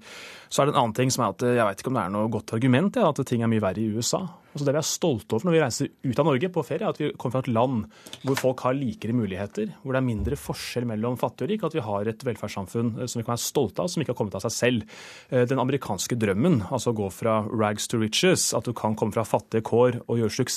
Så 0.53 0.61
er 0.61 0.69
det 0.69 0.77
en 0.77 0.83
annen 0.85 0.99
ting 1.01 1.15
som 1.15 1.25
er 1.25 1.33
at 1.33 1.49
jeg 1.55 1.65
vet 1.65 1.81
ikke 1.81 1.95
om 1.95 1.97
det 2.03 2.05
er 2.05 2.17
noe 2.21 2.33
godt 2.37 2.53
argument 2.61 3.01
ja, 3.01 3.09
at 3.09 3.25
ting 3.25 3.41
er 3.41 3.49
mye 3.49 3.65
verre 3.65 3.81
i 3.81 3.93
USA. 3.97 4.27
Altså 4.55 4.69
det 4.69 4.75
vi 4.77 4.81
er 4.81 4.87
stolte 4.87 5.35
over 5.35 5.49
når 5.49 5.55
vi 5.57 5.63
reiser 5.63 5.91
ut 6.07 6.21
av 6.23 6.29
Norge 6.29 6.51
på 6.55 6.63
ferie, 6.67 6.87
er 6.87 6.95
at 6.95 7.01
vi 7.03 7.11
kommer 7.19 7.37
fra 7.37 7.43
et 7.43 7.51
land 7.51 7.85
hvor 8.23 8.39
folk 8.39 8.65
har 8.69 8.77
likere 8.79 9.17
muligheter, 9.17 9.73
hvor 9.83 9.97
det 9.97 10.01
er 10.01 10.07
mindre 10.07 10.39
forskjell 10.39 10.87
mellom 10.89 11.19
fattig 11.19 11.49
og 11.49 11.51
rik, 11.51 11.67
at 11.67 11.75
vi 11.75 11.85
har 11.85 12.11
et 12.11 12.27
velferdssamfunn 12.29 12.93
eh, 13.01 13.11
som 13.11 13.21
vi 13.21 13.27
kan 13.27 13.35
være 13.35 13.45
stolte 13.45 13.83
av, 13.83 13.91
som 13.91 14.05
ikke 14.05 14.15
har 14.15 14.21
kommet 14.23 14.39
av 14.39 14.45
seg 14.47 14.55
selv. 14.55 14.99
Eh, 15.31 15.47
den 15.51 15.63
amerikanske 15.63 16.19
drømmen, 16.23 16.61
altså 16.71 16.95
å 16.95 16.99
gå 17.03 17.11
fra 17.15 17.41
rags 17.51 17.91
to 17.91 17.99
riches, 18.03 18.53
at 18.55 18.69
du 18.69 18.75
kan 18.77 18.95
komme 18.99 19.17
fra 19.17 19.27
fattige 19.27 19.67
kår 19.67 20.05
og 20.07 20.23
gjøre 20.23 20.39
suksess, 20.39 20.55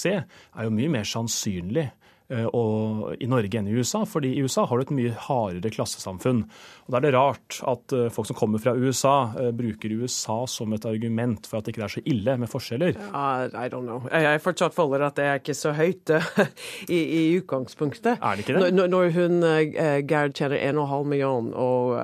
er 0.53 0.67
jo 0.67 0.73
mye 0.77 0.91
mer 0.93 1.07
sannsynlig 1.09 1.89
i 2.29 3.27
Norge 3.29 3.55
enn 3.55 3.67
i 3.67 3.75
USA. 3.77 4.05
fordi 4.05 4.33
i 4.35 4.41
USA 4.43 4.65
har 4.65 4.77
du 4.77 4.83
et 4.83 4.91
mye 4.91 5.13
hardere 5.27 5.71
klassesamfunn. 5.71 6.43
Og 6.87 6.91
Da 6.91 6.97
er 6.97 7.05
det 7.05 7.13
rart 7.15 7.59
at 7.67 7.93
eh, 7.95 8.09
folk 8.13 8.27
som 8.27 8.35
kommer 8.35 8.61
fra 8.63 8.73
USA, 8.75 9.33
eh, 9.39 9.51
bruker 9.51 9.91
USA 9.91 10.45
som 10.47 10.73
et 10.73 10.85
argument 10.85 11.47
for 11.47 11.59
at 11.59 11.67
det 11.67 11.75
ikke 11.75 11.83
er 11.83 11.95
så 11.97 12.03
ille 12.05 12.37
med 12.39 12.51
forskjeller. 12.51 12.95
Uh, 13.11 13.47
I 13.51 13.67
don't 13.71 13.87
know. 13.87 14.01
Jeg 14.11 14.41
fortsatt 14.43 14.75
føler 14.75 15.07
at 15.07 15.15
det 15.19 15.27
er 15.27 15.41
ikke 15.41 15.57
så 15.57 15.73
høyt 15.75 16.11
uh, 16.15 16.31
i, 16.97 16.99
i, 16.99 17.23
utgangspunktet. 17.41 18.19
Er 18.21 18.35
det 18.35 18.45
ikke 18.45 18.57
det? 18.57 18.73
Når, 18.75 18.91
når 18.91 19.13
hun 19.17 19.39
uh, 19.43 19.99
Gerd 20.07 20.35
tjener 20.39 20.59
1,5 20.59 21.07
million, 21.07 21.51
og 21.55 21.95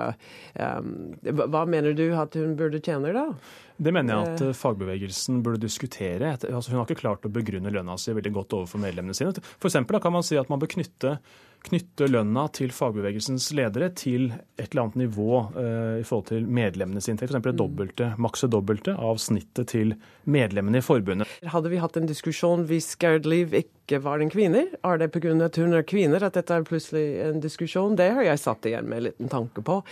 um, 0.60 0.96
hva 1.24 1.66
mener 1.68 1.96
du 1.96 2.10
at 2.20 2.36
hun 2.40 2.58
burde 2.60 2.84
tjene 2.84 3.16
da? 3.16 3.30
Det 3.78 3.94
mener 3.96 4.14
jeg 4.14 4.34
at 4.34 4.44
eh, 4.46 4.58
fagbevegelsen 4.58 5.42
burde 5.46 5.64
diskutere. 5.64 6.36
Altså, 6.36 6.72
hun 6.72 6.82
har 6.82 6.88
ikke 6.88 7.02
klart 7.02 7.26
å 7.26 7.34
begrunne 7.34 7.74
lønna 7.74 7.98
si 8.00 8.14
veldig 8.14 8.34
godt 8.36 8.58
overfor 8.60 8.84
medlemmene 8.84 9.18
sine. 9.18 9.34
For 9.58 9.72
eksempel, 9.72 9.98
da 9.98 10.04
kan 10.04 10.16
man 10.16 10.26
si 10.26 10.38
at 10.40 10.52
man 10.52 10.62
bør 10.62 10.76
knytte 10.76 11.18
knytte 11.64 12.10
lønna 12.10 12.48
til 12.56 12.74
fagbevegelsens 12.76 13.50
ledere 13.56 13.90
til 13.96 14.30
et 14.60 14.66
eller 14.66 14.82
annet 14.86 15.00
nivå 15.06 15.30
uh, 15.56 16.00
i 16.00 16.06
forhold 16.08 16.28
til 16.32 16.48
medlemmenes 16.48 17.08
inntekt. 17.08 17.32
F.eks. 17.32 17.46
det 17.46 17.56
dobbelte, 17.60 18.10
maks 18.22 18.44
det 18.46 18.52
dobbelte 18.56 18.96
av 19.00 19.22
snittet 19.24 19.72
til 19.72 19.96
medlemmene 20.30 20.82
i 20.82 20.86
forbundet. 20.86 21.30
Hadde 21.54 21.72
vi 21.72 21.82
hatt 21.84 22.00
en 22.00 22.10
diskusjon 22.10 22.68
hvis 22.70 22.94
Gerd 23.00 23.30
Liv 23.30 23.56
ikke 23.56 23.83
var 24.04 24.20
en 24.24 24.32
kvinne? 24.32 24.68
Er 24.84 24.98
det 24.98 25.12
pga. 25.12 25.34
at 25.44 25.56
hun 25.58 25.74
er 25.74 25.84
kvinne 25.84 26.16
at 26.24 26.34
dette 26.34 26.54
er 26.54 26.64
plutselig 26.64 27.20
en 27.20 27.42
diskusjon? 27.44 27.98
Det 27.98 28.12
har 28.14 28.24
jeg 28.24 28.40
satt 28.40 28.66
igjen 28.66 28.88
med 28.88 28.98
en 28.98 29.04
liten 29.04 29.30
tanke 29.30 29.62
på. 29.62 29.84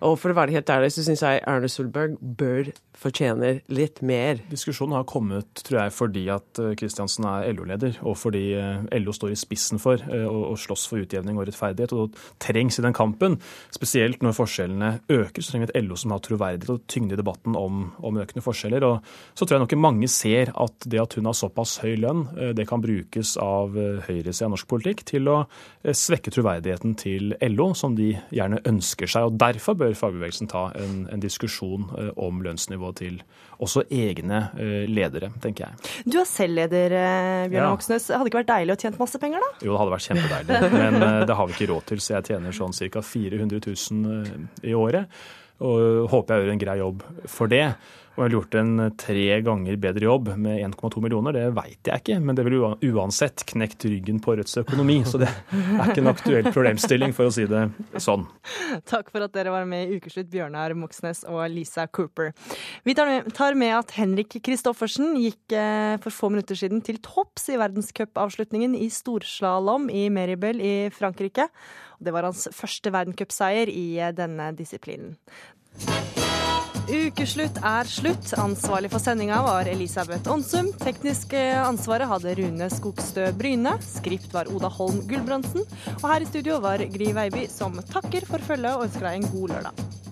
Og 0.00 0.18
for 0.18 0.30
å 0.32 0.38
være 0.38 0.52
helt 0.56 0.70
ærlig 0.70 0.92
så 0.94 1.04
syns 1.04 1.22
jeg 1.22 1.42
Erne 1.46 1.68
Solberg 1.68 2.16
bør 2.20 2.72
fortjener 2.96 3.60
litt 3.68 4.00
mer. 4.02 4.40
Diskusjonen 4.50 4.96
har 4.96 5.04
kommet 5.04 5.62
tror 5.66 5.82
jeg, 5.82 5.94
fordi 5.94 6.24
at 6.32 6.60
Kristiansen 6.78 7.26
eh, 7.26 7.48
er 7.50 7.56
LO-leder, 7.56 7.98
og 8.02 8.16
fordi 8.16 8.44
eh, 8.56 8.84
LO 9.00 9.12
står 9.12 9.34
i 9.34 9.38
spissen 9.38 9.82
for 9.82 10.00
å 10.00 10.54
slåss 10.58 10.86
for 10.90 11.02
utjevning 11.02 11.38
og 11.38 11.48
rettferdighet. 11.48 11.92
Og 11.92 12.14
det 12.14 12.38
trengs 12.42 12.78
i 12.78 12.84
den 12.84 12.96
kampen, 12.96 13.38
spesielt 13.74 14.22
når 14.24 14.36
forskjellene 14.38 14.90
øker. 15.12 15.42
Så 15.42 15.52
trenger 15.52 15.70
vi 15.70 15.74
et 15.74 15.86
LO 15.88 15.98
som 16.00 16.14
har 16.14 16.22
troverdighet 16.24 16.72
og 16.74 16.86
tyngde 16.90 17.16
i 17.16 17.20
debatten 17.20 17.58
om, 17.58 17.86
om, 18.00 18.20
økende 18.22 18.44
forskjeller. 18.44 18.86
Og 18.88 19.14
så 19.34 19.44
tror 19.44 19.58
jeg 19.58 19.64
nok 19.66 19.76
mange 19.84 20.08
ser 20.12 20.52
at 20.54 20.88
det 20.88 21.02
at 21.02 21.18
hun 21.18 21.28
har 21.28 21.36
såpass 21.36 21.78
høy 21.84 21.96
lønn, 22.00 22.26
eh, 22.38 22.54
det 22.56 22.68
kan 22.70 22.82
brukes 22.84 23.33
av 23.40 23.78
eh, 23.78 24.02
høyresida 24.08 24.48
av 24.48 24.54
norsk 24.56 24.68
politikk 24.70 25.04
til 25.08 25.30
å 25.30 25.36
eh, 25.44 25.94
svekke 25.94 26.32
troverdigheten 26.34 26.96
til 27.00 27.34
LO, 27.54 27.70
som 27.78 27.96
de 27.98 28.12
gjerne 28.34 28.60
ønsker 28.68 29.10
seg. 29.10 29.30
og 29.30 29.38
Derfor 29.40 29.78
bør 29.78 29.96
fagbevegelsen 29.98 30.50
ta 30.50 30.66
en, 30.80 31.04
en 31.12 31.22
diskusjon 31.22 31.88
om 32.20 32.42
lønnsnivået 32.44 33.00
til 33.00 33.20
også 33.62 33.84
egne 33.94 34.40
ledere, 34.90 35.30
tenker 35.42 35.68
jeg. 35.68 35.92
Du 36.10 36.18
er 36.20 36.26
selv 36.28 36.58
leder, 36.58 36.94
Bjørn 37.52 37.54
ja. 37.54 37.70
Hadde 37.70 38.24
det 38.26 38.32
ikke 38.32 38.40
vært 38.40 38.50
deilig 38.50 38.74
å 38.74 38.80
tjene 38.82 39.00
masse 39.00 39.20
penger, 39.22 39.44
da? 39.44 39.50
Jo, 39.62 39.72
det 39.72 39.80
hadde 39.80 39.94
vært 39.94 40.06
kjempedeilig. 40.08 40.72
Men 40.74 41.14
Eh, 41.14 41.26
det 41.26 41.34
har 41.34 41.46
vi 41.46 41.56
ikke 41.56 41.70
råd 41.72 41.88
til, 41.92 42.02
så 42.02 42.18
jeg 42.18 42.28
tjener 42.32 42.54
sånn 42.54 42.76
ca. 42.92 43.02
400 43.04 43.60
000 43.64 44.12
eh, 44.12 44.68
i 44.70 44.76
året. 44.76 45.24
Og 45.62 46.08
håper 46.10 46.34
jeg 46.34 46.44
gjør 46.44 46.54
en 46.54 46.64
grei 46.64 46.78
jobb 46.80 47.04
for 47.30 47.52
det. 47.52 47.66
Om 48.14 48.22
jeg 48.22 48.28
ville 48.28 48.38
gjort 48.38 48.56
en 48.60 48.82
tre 48.94 49.22
ganger 49.42 49.78
bedre 49.82 50.06
jobb 50.06 50.28
med 50.38 50.60
1,2 50.62 51.00
millioner, 51.02 51.34
det 51.34 51.48
veit 51.56 51.88
jeg 51.90 52.02
ikke. 52.02 52.18
Men 52.22 52.36
det 52.38 52.44
ville 52.46 52.68
uansett 52.94 53.42
knekt 53.50 53.86
ryggen 53.90 54.20
på 54.22 54.36
Rødts 54.38 54.60
økonomi. 54.62 55.00
Så 55.02 55.18
det 55.18 55.26
er 55.50 55.88
ikke 55.88 56.04
en 56.04 56.10
aktuell 56.12 56.48
problemstilling, 56.54 57.14
for 57.16 57.26
å 57.26 57.32
si 57.34 57.48
det 57.50 57.64
sånn. 57.98 58.28
Takk 58.86 59.10
for 59.10 59.26
at 59.26 59.34
dere 59.34 59.50
var 59.50 59.66
med 59.66 59.90
i 59.90 59.98
Ukeslutt, 59.98 60.30
Bjørnar 60.30 60.76
Moxnes 60.78 61.24
og 61.26 61.42
Lisa 61.50 61.88
Cooper. 61.90 62.30
Vi 62.86 62.94
tar 62.94 63.58
med 63.58 63.74
at 63.80 63.96
Henrik 63.98 64.38
Kristoffersen 64.46 65.18
gikk 65.18 65.56
eh, 65.58 65.96
for 66.04 66.14
få 66.14 66.30
minutter 66.30 66.58
siden 66.58 66.86
til 66.86 67.02
topps 67.02 67.48
i 67.50 67.58
verdenscupavslutningen 67.58 68.78
i 68.78 68.92
storslalåm 68.94 69.90
i 69.90 70.06
Meribel 70.14 70.62
i 70.62 70.74
Frankrike. 70.94 71.48
Det 71.98 72.14
var 72.14 72.28
hans 72.28 72.46
første 72.54 72.92
verdenscupseier 72.94 73.70
i 73.72 73.86
eh, 73.98 74.14
denne 74.16 74.50
disiplinen. 74.56 75.16
Ukeslutt 76.84 77.56
er 77.64 77.88
slutt. 77.88 78.34
Ansvarlig 78.38 78.90
for 78.92 79.02
sendinga 79.02 79.40
var 79.46 79.70
Elisabeth 79.70 80.30
Onsum. 80.30 80.68
Teknisk 80.82 81.32
ansvaret 81.34 82.10
hadde 82.10 82.36
Rune 82.38 82.68
Skogstø 82.70 83.30
Bryne. 83.38 83.78
Skript 83.82 84.36
var 84.36 84.52
Oda 84.52 84.68
Holm 84.68 85.00
Gulbrandsen. 85.08 85.64
Og 85.96 86.08
her 86.12 86.24
i 86.26 86.28
studio 86.28 86.60
var 86.64 86.84
Gry 86.94 87.14
Veiby, 87.16 87.48
som 87.48 87.80
takker 87.90 88.28
for 88.28 88.44
følget 88.44 88.76
og 88.76 88.90
ønsker 88.90 89.08
deg 89.08 89.22
en 89.22 89.30
god 89.32 89.56
lørdag. 89.56 90.03